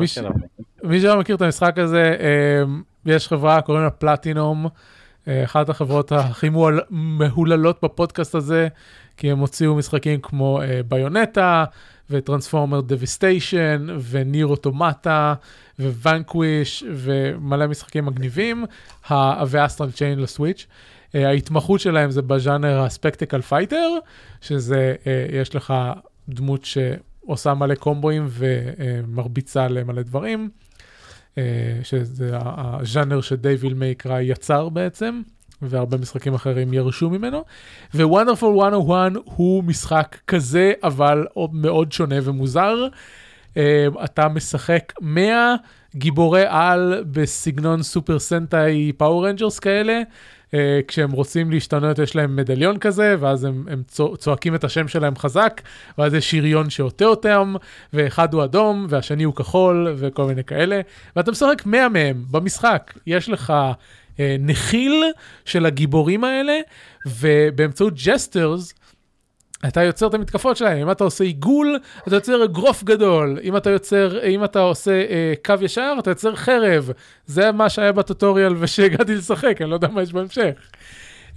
מי 0.84 1.00
שלא 1.02 1.20
מכיר 1.20 1.36
את 1.36 1.42
המשחק 1.42 1.78
הזה, 1.78 2.16
אה, 2.20 2.64
יש 3.06 3.28
חברה, 3.28 3.62
קוראים 3.62 3.84
לה 3.84 3.90
פלטינום, 3.90 4.66
אה, 4.66 4.72
אחת 5.28 5.70
החברות 5.70 6.12
הכי 6.12 6.50
מהוללות 6.90 7.80
בפודקאסט 7.84 8.36
הזה, 8.36 8.68
כי 9.18 9.32
הם 9.32 9.40
הוציאו 9.40 9.76
משחקים 9.76 10.22
כמו 10.22 10.62
אה, 10.62 10.82
ביונטה, 10.88 11.66
וטרנספורמר 12.10 12.82
דביסטיישן, 12.82 13.88
וניר 14.10 14.48
אוטומטה, 14.48 15.34
וונקוויש, 15.80 16.84
ומלא 16.94 17.68
משחקים 17.68 18.06
מגניבים, 18.06 18.66
ו 19.48 19.54
Astral 19.54 19.92
Chain 19.92 20.20
ל 20.20 20.26
Switch. 20.26 20.68
אה, 21.16 21.28
ההתמחות 21.28 21.80
שלהם 21.80 22.12
זה 22.12 22.22
בז'אנר 22.22 22.80
ה 22.80 22.86
spectacle 22.86 23.42
fighter, 23.42 23.90
שזה, 24.42 24.96
אה, 25.08 25.26
יש 25.32 25.56
לך 25.56 25.74
דמות 26.30 26.66
שעושה 26.66 27.54
מלא 27.54 27.76
קומבואים 27.76 28.28
ומרביצה 28.30 29.68
למלא 29.68 30.02
דברים, 30.02 30.40
אה, 30.42 30.73
שזה 31.84 32.38
ה- 32.38 32.78
הז'אנר 32.82 33.22
ש 33.22 33.37
Devil 33.37 33.74
May 33.74 33.99
Cry 33.99 34.24
יצר 34.24 34.70
בעצם, 34.70 35.22
והרבה 35.62 35.98
משחקים 35.98 36.34
אחרים 36.34 36.74
ירשו 36.74 37.10
ממנו. 37.10 37.44
ו 37.96 38.01
Wonderful 38.01 38.54
101 38.56 39.12
הוא 39.26 39.64
משחק 39.64 40.18
כזה, 40.28 40.74
אבל 40.84 41.26
מאוד 41.54 41.92
שונה 41.92 42.16
ומוזר. 42.24 42.76
אה, 43.58 43.88
אתה 44.04 44.28
משחק 44.28 44.94
100 45.02 45.56
גיבורי 45.96 46.44
על 46.48 47.04
בסגנון 47.12 47.84
Super 47.84 48.20
Sentai 48.20 48.92
Power 48.98 49.28
Rangers 49.28 49.60
כאלה. 49.60 50.02
אה, 50.54 50.80
כשהם 50.88 51.12
רוצים 51.12 51.52
להשתנות 51.52 52.00
יש 52.00 52.16
להם 52.16 52.36
מדליון 52.36 52.78
כזה, 52.78 53.16
ואז 53.20 53.44
הם, 53.44 53.66
הם 53.70 53.84
צוע- 53.88 54.18
צועקים 54.18 54.56
את 54.56 54.64
השם 54.64 54.88
שלהם 54.88 55.16
חזק, 55.16 55.62
ואז 55.98 56.14
יש 56.14 56.32
שריון 56.32 56.70
שעוטה 56.70 57.06
אותם, 57.06 57.56
ואחד 57.94 58.34
הוא 58.34 58.44
אדום, 58.44 58.86
והשני 58.90 59.24
הוא 59.24 59.36
כחול, 59.36 59.94
וכל 59.98 60.26
מיני 60.26 60.44
כאלה. 60.44 60.82
ואתה 61.16 61.32
משחק 61.32 61.62
100 61.66 61.90
מהם 61.90 62.24
במשחק. 62.32 62.94
יש 63.08 63.30
לך 63.30 63.54
אה, 64.20 64.36
נחיל 64.40 65.04
של 65.46 65.66
הגיבורים 65.66 66.24
האלה, 66.24 66.58
ובאמצעות 67.06 67.94
gestures, 68.06 68.74
אתה 69.68 69.84
יוצר 69.84 70.08
את 70.08 70.14
המתקפות 70.14 70.58
שלהם, 70.58 70.78
אם 70.78 70.92
אתה 70.92 71.04
עושה 71.04 71.24
עיגול, 71.24 71.80
אתה 72.08 72.16
יוצר 72.16 72.44
אגרוף 72.44 72.84
גדול, 72.84 73.40
אם 73.44 73.58
אתה 73.58 73.70
יוצר, 73.70 74.24
אם 74.24 74.44
אתה 74.44 74.60
עושה 74.60 74.92
אה, 74.92 75.34
קו 75.46 75.54
ישר, 75.62 75.96
אתה 76.00 76.12
יוצר 76.12 76.36
חרב. 76.36 76.90
זה 77.26 77.52
מה 77.52 77.70
שהיה 77.70 77.92
בטוטוריאל 77.92 78.56
ושהגעתי 78.60 79.16
לשחק, 79.16 79.62
אני 79.62 79.70
לא 79.70 79.76
יודע 79.76 79.88
מה 79.88 80.02
יש 80.02 80.14
בהמשך. 80.14 80.54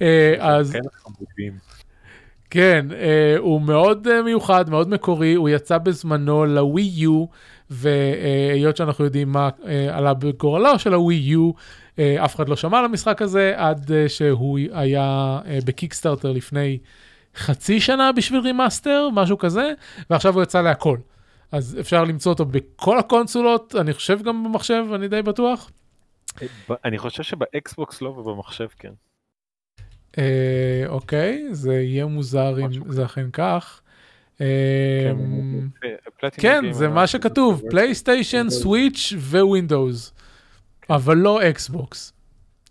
אה, 0.03 0.35
אז 0.39 0.73
כן. 0.73 1.51
כן, 2.51 2.87
אה, 2.93 3.37
הוא 3.39 3.61
מאוד 3.61 4.09
אה, 4.09 4.23
מיוחד, 4.23 4.71
מאוד 4.71 4.89
מקורי, 4.89 5.35
הוא 5.35 5.49
יצא 5.49 5.79
בזמנו 5.79 6.47
לווי 6.47 6.91
יו, 6.95 7.27
והיות 7.71 8.77
שאנחנו 8.77 9.05
יודעים 9.05 9.33
מה 9.33 9.49
אה, 9.67 9.97
עלה 9.97 10.15
בגורלו 10.15 10.79
של 10.79 10.95
הווי 10.95 11.15
יו, 11.15 11.51
אה, 11.99 12.25
אף 12.25 12.37
אחד 12.37 12.49
לא 12.49 12.57
שמע 12.57 12.79
על 12.79 12.85
המשחק 12.85 13.23
הזה 13.23 13.53
עד 13.57 13.93
אה, 13.93 14.09
שהוא 14.09 14.59
היה 14.73 15.39
אה, 15.47 15.59
בקיקסטארטר 15.65 16.33
לפני 16.33 16.79
חצי 17.37 17.81
שנה 17.81 18.13
בשביל 18.13 18.41
remaster, 18.41 19.09
משהו 19.13 19.39
כזה, 19.39 19.73
ועכשיו 20.11 20.35
הוא 20.35 20.43
יצא 20.43 20.63
להכל. 20.63 20.99
אז 21.53 21.77
אפשר 21.81 22.05
למצוא 22.05 22.33
אותו 22.33 22.45
בכל 22.45 22.99
הקונסולות, 22.99 23.75
אני 23.81 23.93
חושב 23.93 24.23
גם 24.23 24.45
במחשב, 24.45 24.85
אני 24.95 25.09
די 25.09 25.23
בטוח. 25.23 25.71
אני 26.85 26.99
חושב 26.99 27.23
שב 27.23 27.57
Xbox 27.57 28.03
לא 28.03 28.09
ובמחשב 28.09 28.67
כן. 28.79 28.93
אה, 30.19 30.85
אוקיי, 30.89 31.47
זה 31.51 31.75
יהיה 31.75 32.07
מוזר 32.07 32.61
אם 32.61 32.93
זה 32.93 33.05
אכן 33.05 33.31
כך. 33.33 33.81
אה, 34.41 34.47
פלטינום 36.21 36.63
כן, 36.63 36.73
זה 36.73 36.87
אמר 36.87 36.95
מה 36.95 37.07
שכתוב. 37.07 37.63
PlayStation, 37.71 38.51
Switch, 38.51 39.13
Windows, 39.19 40.13
אבל 40.91 41.17
לא 41.17 41.49
Xbox. 41.49 42.13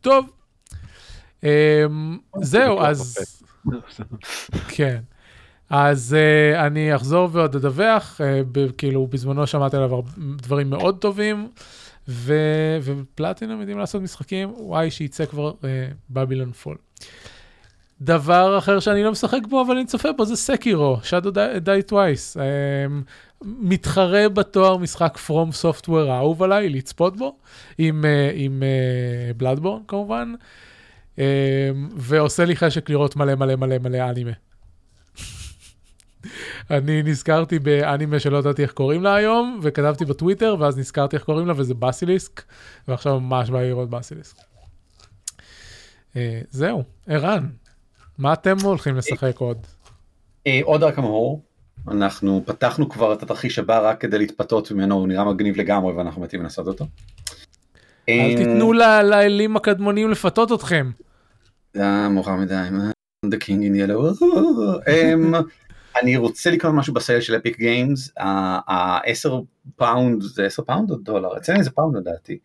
טוב, 0.01 0.30
אמ, 1.43 2.18
זהו, 2.41 2.82
אז... 2.82 3.18
כן. 4.68 4.99
אז 5.70 6.16
uh, 6.16 6.59
אני 6.59 6.95
אחזור 6.95 7.30
ועוד 7.32 7.55
אדווח, 7.55 8.22
uh, 8.22 8.24
ב- 8.51 8.72
כאילו 8.72 9.07
בזמנו 9.07 9.47
שמעתי 9.47 9.78
עליו 9.78 10.01
דברים 10.18 10.70
מאוד 10.70 10.97
טובים, 10.97 11.49
ו- 12.07 12.78
ופלטינום 12.82 13.59
יודעים 13.59 13.80
לעשות 13.80 14.01
משחקים, 14.01 14.53
וואי 14.57 14.91
שייצא 14.91 15.26
כבר 15.26 15.51
בבילון 16.09 16.51
פול. 16.51 16.78
דבר 18.01 18.57
אחר 18.57 18.80
שאני 18.80 19.03
לא 19.03 19.11
משחק 19.11 19.41
בו 19.49 19.61
אבל 19.61 19.78
אני 19.78 19.86
צופה 19.86 20.11
בו 20.11 20.26
זה 20.26 20.36
סקירו, 20.36 20.97
Shadow 21.03 21.32
Die 21.66 21.91
Twice. 21.91 22.36
Um, 22.36 22.39
מתחרה 23.45 24.30
בתואר 24.30 24.78
משחק 24.78 25.18
From 25.28 25.63
Software 25.63 26.09
האהוב 26.09 26.43
עליי, 26.43 26.70
לצפות 26.70 27.18
בו, 27.18 27.36
עם, 27.78 28.01
uh, 28.01 28.07
עם 28.34 28.63
uh, 28.63 29.38
בלאדבורן 29.38 29.82
כמובן, 29.88 30.34
um, 30.34 30.43
ועושה 31.95 32.45
לי 32.45 32.55
חשק 32.55 32.89
לראות 32.89 33.16
מלא 33.16 33.36
מלא 33.36 33.55
מלא 33.55 33.78
מלא 33.78 34.09
אנימה. 34.09 34.32
אני 36.72 37.03
נזכרתי 37.03 37.59
באנימה 37.59 38.20
שלא 38.20 38.38
ידעתי 38.38 38.61
איך 38.61 38.72
קוראים 38.72 39.03
לה 39.03 39.16
היום, 39.16 39.59
וכתבתי 39.63 40.05
בטוויטר, 40.05 40.55
ואז 40.59 40.78
נזכרתי 40.78 41.16
איך 41.16 41.24
קוראים 41.24 41.47
לה, 41.47 41.53
וזה 41.57 41.74
בסיליסק, 41.74 42.43
ועכשיו 42.88 43.20
ממש 43.20 43.49
בא 43.49 43.61
לראות 43.61 43.89
בסיליסק. 43.89 44.36
אה, 46.16 46.41
זהו, 46.49 46.84
ערן, 47.07 47.47
מה 48.18 48.34
אתם 48.34 48.57
הולכים 48.63 48.95
לשחק 48.95 49.38
עוד? 49.38 49.57
אה, 50.47 50.59
עוד 50.63 50.84
רק 50.84 50.99
אמור, 50.99 51.41
אנחנו 51.88 52.43
פתחנו 52.45 52.89
כבר 52.89 53.13
את 53.13 53.24
התרחיש 53.24 53.59
הבא 53.59 53.89
רק 53.89 54.01
כדי 54.01 54.18
להתפתות 54.18 54.72
ממנו, 54.72 54.95
הוא 54.95 55.07
נראה 55.07 55.24
מגניב 55.24 55.57
לגמרי 55.57 55.93
ואנחנו 55.93 56.22
מתים 56.22 56.41
לנסות 56.41 56.68
אותו. 56.68 56.86
אל 58.10 58.20
אה, 58.20 58.36
תיתנו 58.38 58.74
לאלים 58.74 59.56
הקדמונים 59.56 60.10
לפתות 60.10 60.51
אתכם. 60.51 60.91
זה 61.74 61.82
היה 61.82 62.10
מאוחר 62.10 62.36
מדי, 62.36 62.56
מה? 62.72 62.91
The 63.26 63.38
King 63.38 63.62
in 63.62 63.89
Yellow. 63.89 64.26
אמ, 64.89 65.34
אני 66.01 66.18
רוצה 66.18 66.51
לקרוא 66.51 66.72
משהו 66.72 66.93
ב 66.93 66.99
sale 66.99 67.22
של 67.22 67.38
Epic 67.38 67.58
Games, 67.58 68.12
ה-10 68.18 69.30
פאונד, 69.76 70.22
זה 70.22 70.45
10 70.45 70.64
פאונד 70.64 70.91
או 70.91 70.95
דולר? 70.95 71.38
אצלנו 71.38 71.64
זה 71.64 71.72
פאונד 71.72 71.97
לדעתי. 71.97 72.38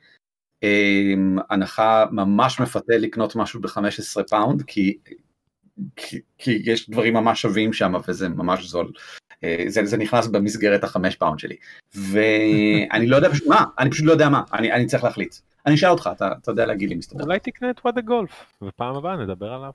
אמ, 0.63 1.37
הנחה 1.51 2.05
ממש 2.11 2.61
מפתה 2.61 2.97
לקנות 2.99 3.37
משהו 3.37 3.61
ב-15 3.61 4.23
פאונד, 4.31 4.63
כי, 4.63 4.99
כי, 5.97 6.21
כי 6.39 6.63
יש 6.65 6.91
דברים 6.91 7.15
ממש 7.15 7.43
שווים 7.43 7.73
שם 7.73 7.93
וזה 8.09 8.29
ממש 8.29 8.67
זול. 8.67 8.93
אה, 9.45 9.65
זה, 9.67 9.85
זה 9.85 9.97
נכנס 9.97 10.27
במסגרת 10.27 10.85
החמש 10.85 11.17
פאונד 11.17 11.39
שלי. 11.39 11.57
ואני 11.95 13.07
לא 13.07 13.17
יודע 13.17 13.31
פשוט 13.31 13.47
מה, 13.47 13.65
אני 13.79 13.91
פשוט 13.91 14.07
לא 14.07 14.13
יודע 14.13 14.29
מה, 14.29 14.43
אני, 14.53 14.73
אני 14.73 14.87
צריך 14.87 15.05
להחליט. 15.05 15.35
אני 15.67 15.75
אשאל 15.75 15.91
אותך, 15.91 16.11
אתה, 16.13 16.33
אתה 16.43 16.51
יודע 16.51 16.67
להגיד 16.67 16.89
לי 16.89 16.95
מסתבר. 16.95 17.25
אולי 17.25 17.39
תקנה 17.39 17.71
את 17.71 17.81
What 17.85 17.91
the 17.91 17.97
Golf, 17.97 18.31
ופעם 18.63 18.97
הבאה 18.97 19.17
נדבר 19.17 19.53
עליו. 19.53 19.71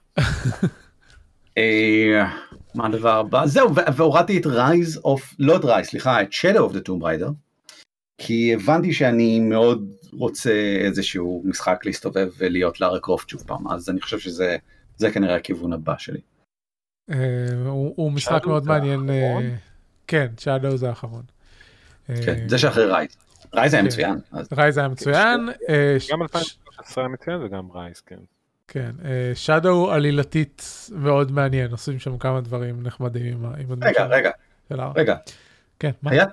אה, 1.57 2.31
מה 2.75 2.85
הדבר 2.85 3.19
הבא? 3.19 3.45
זהו, 3.45 3.75
והורדתי 3.75 4.37
את 4.37 4.45
Rise 4.45 4.97
of, 4.97 5.33
לא 5.39 5.55
את 5.55 5.65
Rise, 5.65 5.87
סליחה, 5.87 6.21
את 6.21 6.29
Shadow 6.31 6.71
of 6.71 6.73
the 6.73 6.89
Tomb 6.89 7.01
Raider, 7.03 7.31
כי 8.17 8.53
הבנתי 8.53 8.93
שאני 8.93 9.39
מאוד 9.39 9.91
רוצה 10.13 10.77
איזשהו 10.79 11.43
משחק 11.45 11.85
להסתובב 11.85 12.29
ולהיות 12.37 12.81
לארה 12.81 12.99
קרופט 12.99 13.29
שוב 13.29 13.43
פעם, 13.47 13.71
אז 13.71 13.89
אני 13.89 14.01
חושב 14.01 14.19
שזה 14.19 14.57
זה 14.97 15.11
כנראה 15.11 15.35
הכיוון 15.35 15.73
הבא 15.73 15.93
שלי. 15.97 16.19
אה, 17.11 17.15
הוא 17.65 18.11
משחק 18.11 18.45
מאוד 18.45 18.65
מעניין. 18.65 19.09
אה? 19.09 19.39
כן, 20.07 20.27
Shadow 20.37 20.75
זה 20.75 20.89
האחרון. 20.89 21.23
כן, 22.07 22.49
זה 22.49 22.57
שאחרי 22.57 22.85
Rise. 22.85 23.17
Rise 23.55 23.73
היה 23.73 23.81
כן. 23.83 23.87
מצוין. 23.87 24.19
אז- 24.31 24.47
Rise 24.53 24.77
היה 24.77 24.87
מצוין. 24.87 25.49
אה, 25.69 25.97
גם 26.11 26.21
2013 26.21 27.03
היה 27.03 27.13
מצוין 27.13 27.41
וגם 27.41 27.71
Rise, 27.71 28.01
כן. 28.01 28.19
כן, 28.67 28.91
Shadow 29.33 29.91
עלילתית 29.91 30.63
מאוד 30.95 31.31
מעניין, 31.31 31.71
עושים 31.71 31.99
שם 31.99 32.17
כמה 32.17 32.41
דברים 32.41 32.83
נחמדים 32.83 33.45
עם 33.45 33.71
הדמות 33.71 33.83
רגע, 33.83 34.05
רגע. 34.05 34.31
רגע, 34.95 35.15
כן, 35.79 35.91
מה? 36.01 36.11
היה... 36.11 36.25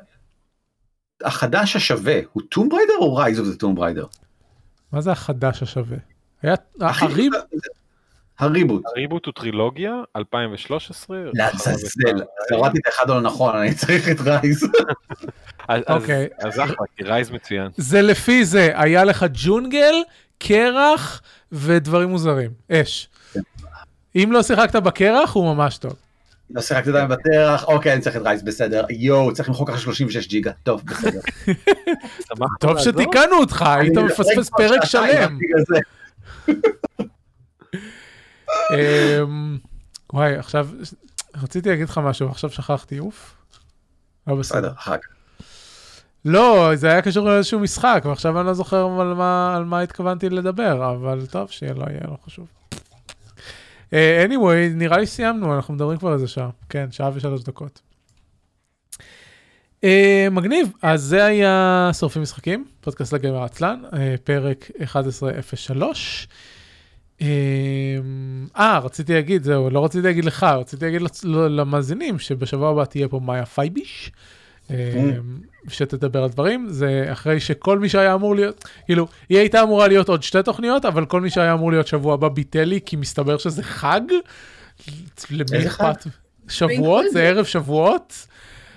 החדש 1.25 1.77
השווה 1.77 2.20
הוא 2.33 2.43
Tomb 2.51 2.68
Raider 2.68 2.93
או 3.01 3.14
Rise 3.16 3.38
of 3.40 3.49
the 3.49 3.55
Tomb 3.57 3.74
Raider? 3.74 4.07
מה 4.93 5.01
זה 5.01 5.12
החדש 5.12 5.62
השווה? 5.62 5.97
היה 6.43 6.55
ה 6.80 6.89
reb-, 6.89 7.32
ה 8.43 8.47
reboot. 8.47 8.82
ה 8.86 8.92
reboot 8.92 9.26
הוא 9.26 9.34
טרילוגיה, 9.34 9.93
2013. 10.16 11.18
לעזאזל, 11.34 12.22
קראתי 12.49 12.78
את 12.78 12.86
האחד 12.86 13.11
הלא 13.11 13.20
נכון, 13.20 13.57
אני 13.57 13.74
צריך 13.74 14.09
את 14.09 14.20
Rise. 14.20 14.68
אוקיי. 15.88 16.28
אז 16.38 16.61
אחלה, 16.61 16.76
כי 16.97 17.05
Rise 17.05 17.30
מצוין. 17.30 17.68
זה 17.76 18.03
לפי 18.03 18.45
זה, 18.45 18.72
היה 18.74 19.05
לך 19.05 19.26
ג'ונגל, 19.32 19.95
קרח 20.38 21.22
ודברים 21.53 22.09
מוזרים, 22.09 22.51
אש. 22.72 23.09
אם 24.16 24.28
לא 24.32 24.43
שיחקת 24.43 24.76
בקרח, 24.76 25.32
הוא 25.32 25.55
ממש 25.55 25.78
טוב. 25.78 25.93
לא 26.51 26.61
שיחקתי 26.61 26.90
עדיין 26.90 27.09
בקרח, 27.09 27.64
אוקיי, 27.64 27.93
אני 27.93 28.01
צריך 28.01 28.16
את 28.16 28.22
Rise, 28.22 28.43
בסדר. 28.43 28.84
יואו, 28.90 29.32
צריך 29.32 29.49
למחוק 29.49 29.68
אחרי 29.68 29.80
36 29.80 30.26
ג'יגה, 30.26 30.51
טוב, 30.62 30.82
בסדר. 30.86 31.20
טוב. 32.61 32.78
שתיקנו 32.78 33.36
אותך, 33.40 33.64
היית 33.66 33.97
מפספס 33.97 34.51
פרק 34.57 34.84
שלם. 34.84 35.38
אמ, 38.70 39.59
וואי, 40.12 40.34
עכשיו, 40.34 40.68
רציתי 41.42 41.68
להגיד 41.68 41.88
לך 41.88 41.98
משהו, 41.98 42.28
עכשיו 42.28 42.50
שכחתי, 42.50 42.98
אוף. 42.98 43.34
לא 44.26 44.34
בסדר. 44.34 44.72
לא, 46.24 46.70
זה 46.74 46.90
היה 46.90 47.03
קשור 47.03 47.28
לאיזשהו 47.28 47.61
משחק, 47.61 48.03
ועכשיו 48.05 48.38
אני 48.38 48.46
לא 48.46 48.55
זוכר 48.55 49.00
על 49.00 49.14
מה, 49.14 49.57
על 49.57 49.64
מה 49.64 49.80
התכוונתי 49.80 50.28
לדבר, 50.28 50.94
אבל 50.94 51.26
טוב, 51.26 51.50
שיהיה 51.50 51.74
לא 51.74 51.84
יהיה, 51.88 52.00
לא 52.05 52.16
חשוב. 52.24 52.46
Uh, 53.90 53.94
anyway, 54.28 54.74
נראה 54.74 54.98
לי 54.98 55.07
סיימנו, 55.07 55.57
אנחנו 55.57 55.74
מדברים 55.74 55.98
כבר 55.98 56.14
איזה 56.14 56.28
שעה. 56.28 56.50
כן, 56.68 56.92
שעה 56.92 57.11
ושלוש 57.14 57.42
דקות. 57.42 57.80
Uh, 59.80 59.84
מגניב, 60.30 60.68
אז 60.82 61.03
זה 61.03 61.24
היה 61.24 61.90
שורפים 61.98 62.22
משחקים, 62.22 62.64
פודקאסט 62.80 63.12
לגמר 63.12 63.42
עצלן, 63.42 63.82
uh, 63.90 63.94
פרק 64.24 64.70
1103. 64.80 66.28
אה, 67.23 67.29
אה, 68.57 68.79
רציתי 68.79 69.12
להגיד, 69.12 69.43
זהו, 69.43 69.70
לא 69.70 69.85
רציתי 69.85 70.07
להגיד 70.07 70.25
לך, 70.25 70.43
רציתי 70.43 70.85
להגיד 70.85 71.03
למאזינים 71.25 72.18
שבשבוע 72.18 72.70
הבא 72.70 72.85
תהיה 72.85 73.09
פה 73.09 73.20
מאיה 73.20 73.47
פייביש. 73.47 74.12
אה, 74.70 74.77
שתדבר 75.68 76.23
על 76.23 76.31
דברים, 76.31 76.66
זה 76.70 77.07
אחרי 77.12 77.41
שכל 77.41 77.79
מי 77.79 77.89
שהיה 77.89 78.14
אמור 78.14 78.35
להיות, 78.35 78.64
כאילו, 78.87 79.07
היא 79.29 79.39
הייתה 79.39 79.62
אמורה 79.62 79.89
להיות 79.89 80.09
עוד 80.09 80.23
שתי 80.23 80.43
תוכניות, 80.43 80.85
אבל 80.85 81.05
כל 81.05 81.20
מי 81.20 81.31
שהיה 81.31 81.53
אמור 81.53 81.70
להיות 81.70 81.87
שבוע 81.87 82.14
הבא 82.14 82.29
ביטל 82.29 82.64
לי, 82.64 82.81
כי 82.87 82.97
מסתבר 82.97 83.39
שזה 83.39 83.62
חג. 83.62 84.01
למי 85.31 85.66
אכפת? 85.66 86.07
שבועות, 86.49 87.05
זה 87.12 87.23
ערב 87.23 87.45
שבועות. 87.45 88.27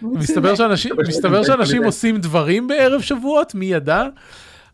מסתבר 0.01 0.55
שאנשים 1.47 1.83
עושים 1.83 2.17
דברים 2.17 2.67
בערב 2.67 3.01
שבועות, 3.01 3.55
מי 3.55 3.65
ידע? 3.65 4.03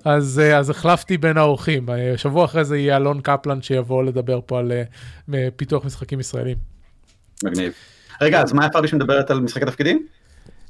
אז, 0.06 0.40
אה, 0.44 0.58
אז 0.58 0.70
החלפתי 0.70 1.18
בין 1.18 1.38
האורחים. 1.38 1.90
אה, 1.90 2.14
שבוע 2.18 2.46
אחרי 2.46 2.66
זה 2.66 2.78
יהיה 2.78 2.98
אלון 2.98 3.22
קפלן 3.22 3.62
שיבוא 3.62 4.04
לדבר 4.04 4.40
פה 4.46 4.60
על 4.60 4.72
אה, 5.34 5.48
פיתוח 5.56 5.86
משחקים 5.86 6.20
ישראלים. 6.20 6.58
מגניב. 7.44 7.74
רגע, 8.22 8.42
אז 8.42 8.54
מה 8.54 8.66
יפה 8.66 8.88
שמדברת 8.88 9.32
על 9.32 9.40
משחקי 9.40 9.66
תפקידים? 9.66 10.08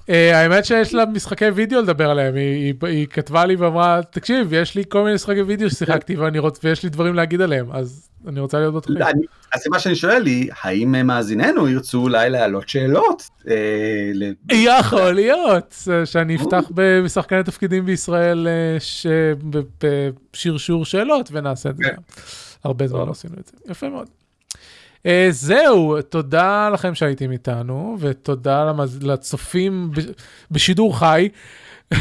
Uh, 0.08 0.14
האמת 0.34 0.66
שיש 0.66 0.94
לה 0.94 1.06
משחקי 1.06 1.46
וידאו 1.46 1.82
לדבר 1.82 2.10
עליהם, 2.10 2.36
היא, 2.36 2.74
היא, 2.82 2.90
היא 2.90 3.08
כתבה 3.08 3.46
לי 3.46 3.56
ואמרה, 3.56 4.02
תקשיב, 4.10 4.54
יש 4.54 4.76
לי 4.76 4.84
כל 4.90 5.04
מיני 5.04 5.16
משחקי 5.16 5.42
וידאו 5.42 5.70
ששיחקתי 5.70 6.16
ואני 6.16 6.40
רוצ, 6.40 6.60
ויש 6.64 6.84
לי 6.84 6.90
דברים 6.90 7.16
להגיד 7.16 7.42
עליהם, 7.42 7.72
אז 7.72 8.10
אני 8.28 8.40
רוצה 8.40 8.60
להיות 8.60 8.74
בתוכנית. 8.74 9.06
הסיבה 9.54 9.80
שאני 9.80 9.96
שואל 9.96 10.26
היא, 10.26 10.52
האם 10.62 10.96
אה, 10.96 11.04
מאזיננו 11.04 11.70
ירצו 11.70 12.02
אולי 12.02 12.30
להעלות 12.30 12.70
שאלות? 12.70 13.30
אה, 13.50 14.12
יכול 14.52 15.12
להיות 15.12 15.76
אה, 15.92 16.06
שאני 16.06 16.36
אפתח 16.36 16.72
בשחקני 16.76 17.44
תפקידים 17.44 17.86
בישראל 17.86 18.48
אה, 18.48 19.34
בשרשור 20.34 20.86
שאלות 20.86 21.30
ונעשה 21.32 21.70
את 21.70 21.78
זה 21.78 21.84
גם. 21.84 22.02
הרבה 22.64 22.88
זמן 22.88 23.06
לא 23.06 23.12
עשינו 23.12 23.34
את 23.40 23.46
זה, 23.46 23.72
יפה 23.72 23.90
מאוד. 23.90 24.21
Uh, 25.04 25.10
זהו, 25.30 26.02
תודה 26.02 26.70
לכם 26.70 26.96
שהייתם 26.96 27.32
איתנו, 27.32 27.98
ותודה 28.00 28.66
למז... 28.66 29.04
לצופים 29.04 29.92
ב... 29.92 30.00
בשידור 30.52 31.00
חי. 31.00 31.30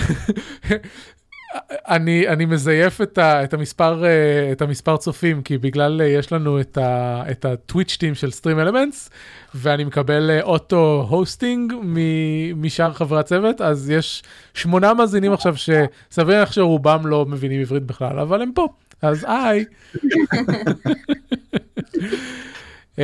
אני, 1.69 2.29
אני 2.29 2.45
מזייף 2.45 3.01
את, 3.01 3.19
ה, 3.19 3.45
את, 3.45 3.55
המספר, 3.55 4.05
אה, 4.05 4.53
את 4.53 4.63
המספר 4.63 4.97
צופים, 4.97 5.43
כי 5.43 5.59
בגלל 5.59 6.01
אה, 6.01 6.07
יש 6.07 6.33
לנו 6.33 6.61
את, 6.61 6.79
ה, 6.79 7.23
את 7.31 7.45
הטוויץ' 7.45 7.97
טים 7.97 8.15
של 8.15 8.31
סטרים 8.31 8.59
אלמנטס, 8.59 9.11
ואני 9.55 9.85
מקבל 9.85 10.41
אוטו 10.43 11.07
הוסטינג 11.09 11.73
משאר 12.57 12.93
חברי 12.93 13.21
הצוות, 13.21 13.61
אז 13.61 13.91
יש 13.91 14.23
שמונה 14.55 14.95
מאזינים 14.95 15.33
עכשיו 15.33 15.57
שסביר 15.57 16.35
להניח 16.35 16.53
שרובם 16.53 17.07
לא 17.07 17.27
מבינים 17.27 17.61
עברית 17.61 17.83
בכלל, 17.83 18.19
אבל 18.19 18.43
הם 18.43 18.53
פה, 18.55 18.69
אז 19.03 19.27
היי. 19.29 19.65
Um, 23.01 23.03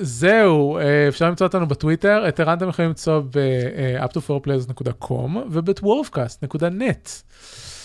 זהו, 0.00 0.78
uh, 0.78 0.82
אפשר 1.08 1.28
למצוא 1.28 1.46
אותנו 1.46 1.68
בטוויטר, 1.68 2.28
את 2.28 2.40
ערן 2.40 2.58
אתם 2.58 2.68
יכולים 2.68 2.88
למצוא 2.88 3.20
ב-up2forplayers.com 3.20 5.36
וב-dwarfcast.net. 5.50 7.08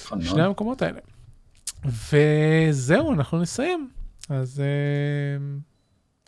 נכון 0.06 0.22
שני. 0.22 0.44
המקומות 0.44 0.82
האלה. 0.82 1.00
וזהו, 1.86 3.14
אנחנו 3.14 3.42
נסיים. 3.42 3.90
אז, 4.30 4.62
אה, 4.62 4.66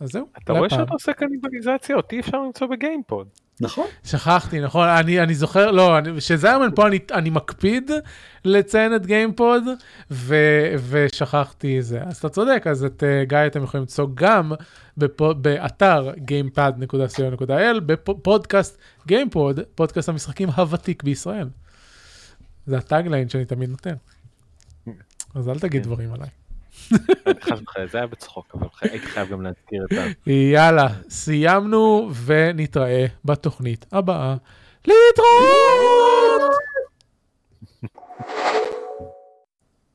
אז 0.01 0.09
זהו. 0.11 0.27
אתה 0.43 0.53
רואה. 0.53 0.69
שאתה 0.69 0.91
עושה 0.91 1.13
קניבליזציה, 1.13 1.95
אותי 1.95 2.19
אפשר 2.19 2.37
למצוא 2.37 2.67
ב 2.67 2.74
GamePod. 2.74 3.27
נכון. 3.61 3.85
שכחתי, 4.03 4.59
נכון, 4.59 4.87
אני, 4.87 5.19
אני 5.19 5.35
זוכר, 5.35 5.71
לא, 5.71 5.97
אני- 5.97 6.21
שזיירמן 6.21 6.69
פה 6.75 6.87
אני, 6.87 6.99
אני 7.11 7.29
מקפיד 7.29 7.91
לציין 8.45 8.95
את 8.95 9.05
GamePod, 9.05 9.63
ו, 10.11 10.35
ושכחתי 10.89 11.81
זה. 11.81 12.01
אז 12.03 12.17
אתה 12.17 12.29
צודק, 12.29 12.63
אז 12.69 12.83
את 12.85 13.03
uh, 13.03 13.29
גיא 13.29 13.37
אתם 13.47 13.63
יכולים 13.63 13.81
למצוא 13.81 14.07
גם 14.13 14.51
בפו, 14.97 15.33
באתר 15.35 16.11
gamepad.co.il, 16.17 17.79
בפודקאסט 17.85 18.77
GamePod, 19.07 19.59
פודקאסט 19.75 20.09
המשחקים 20.09 20.49
הוותיק 20.49 21.03
בישראל. 21.03 21.49
זה 22.65 22.77
ה 22.77 22.84
tagline 22.84 23.29
שאני 23.29 23.45
תמיד 23.45 23.69
נותן. 23.69 23.95
אז 25.35 25.49
אל 25.49 25.59
תגיד 25.59 25.81
כן. 25.83 25.89
דברים 25.89 26.13
עליי. 26.13 26.29
זה 27.91 27.97
היה 27.97 28.07
בצחוק, 28.07 28.47
אבל 28.53 28.67
הייתי 28.81 29.07
חייב 29.07 29.29
גם 29.29 29.41
להזכיר 29.41 29.85
את 29.91 29.95
זה. 29.95 30.31
יאללה, 30.31 30.87
סיימנו 31.09 32.09
ונתראה 32.25 33.05
בתוכנית 33.25 33.85
הבאה. 33.91 34.35
להתראות! 34.87 36.53
Thank 38.25 38.55
you. 38.55 38.62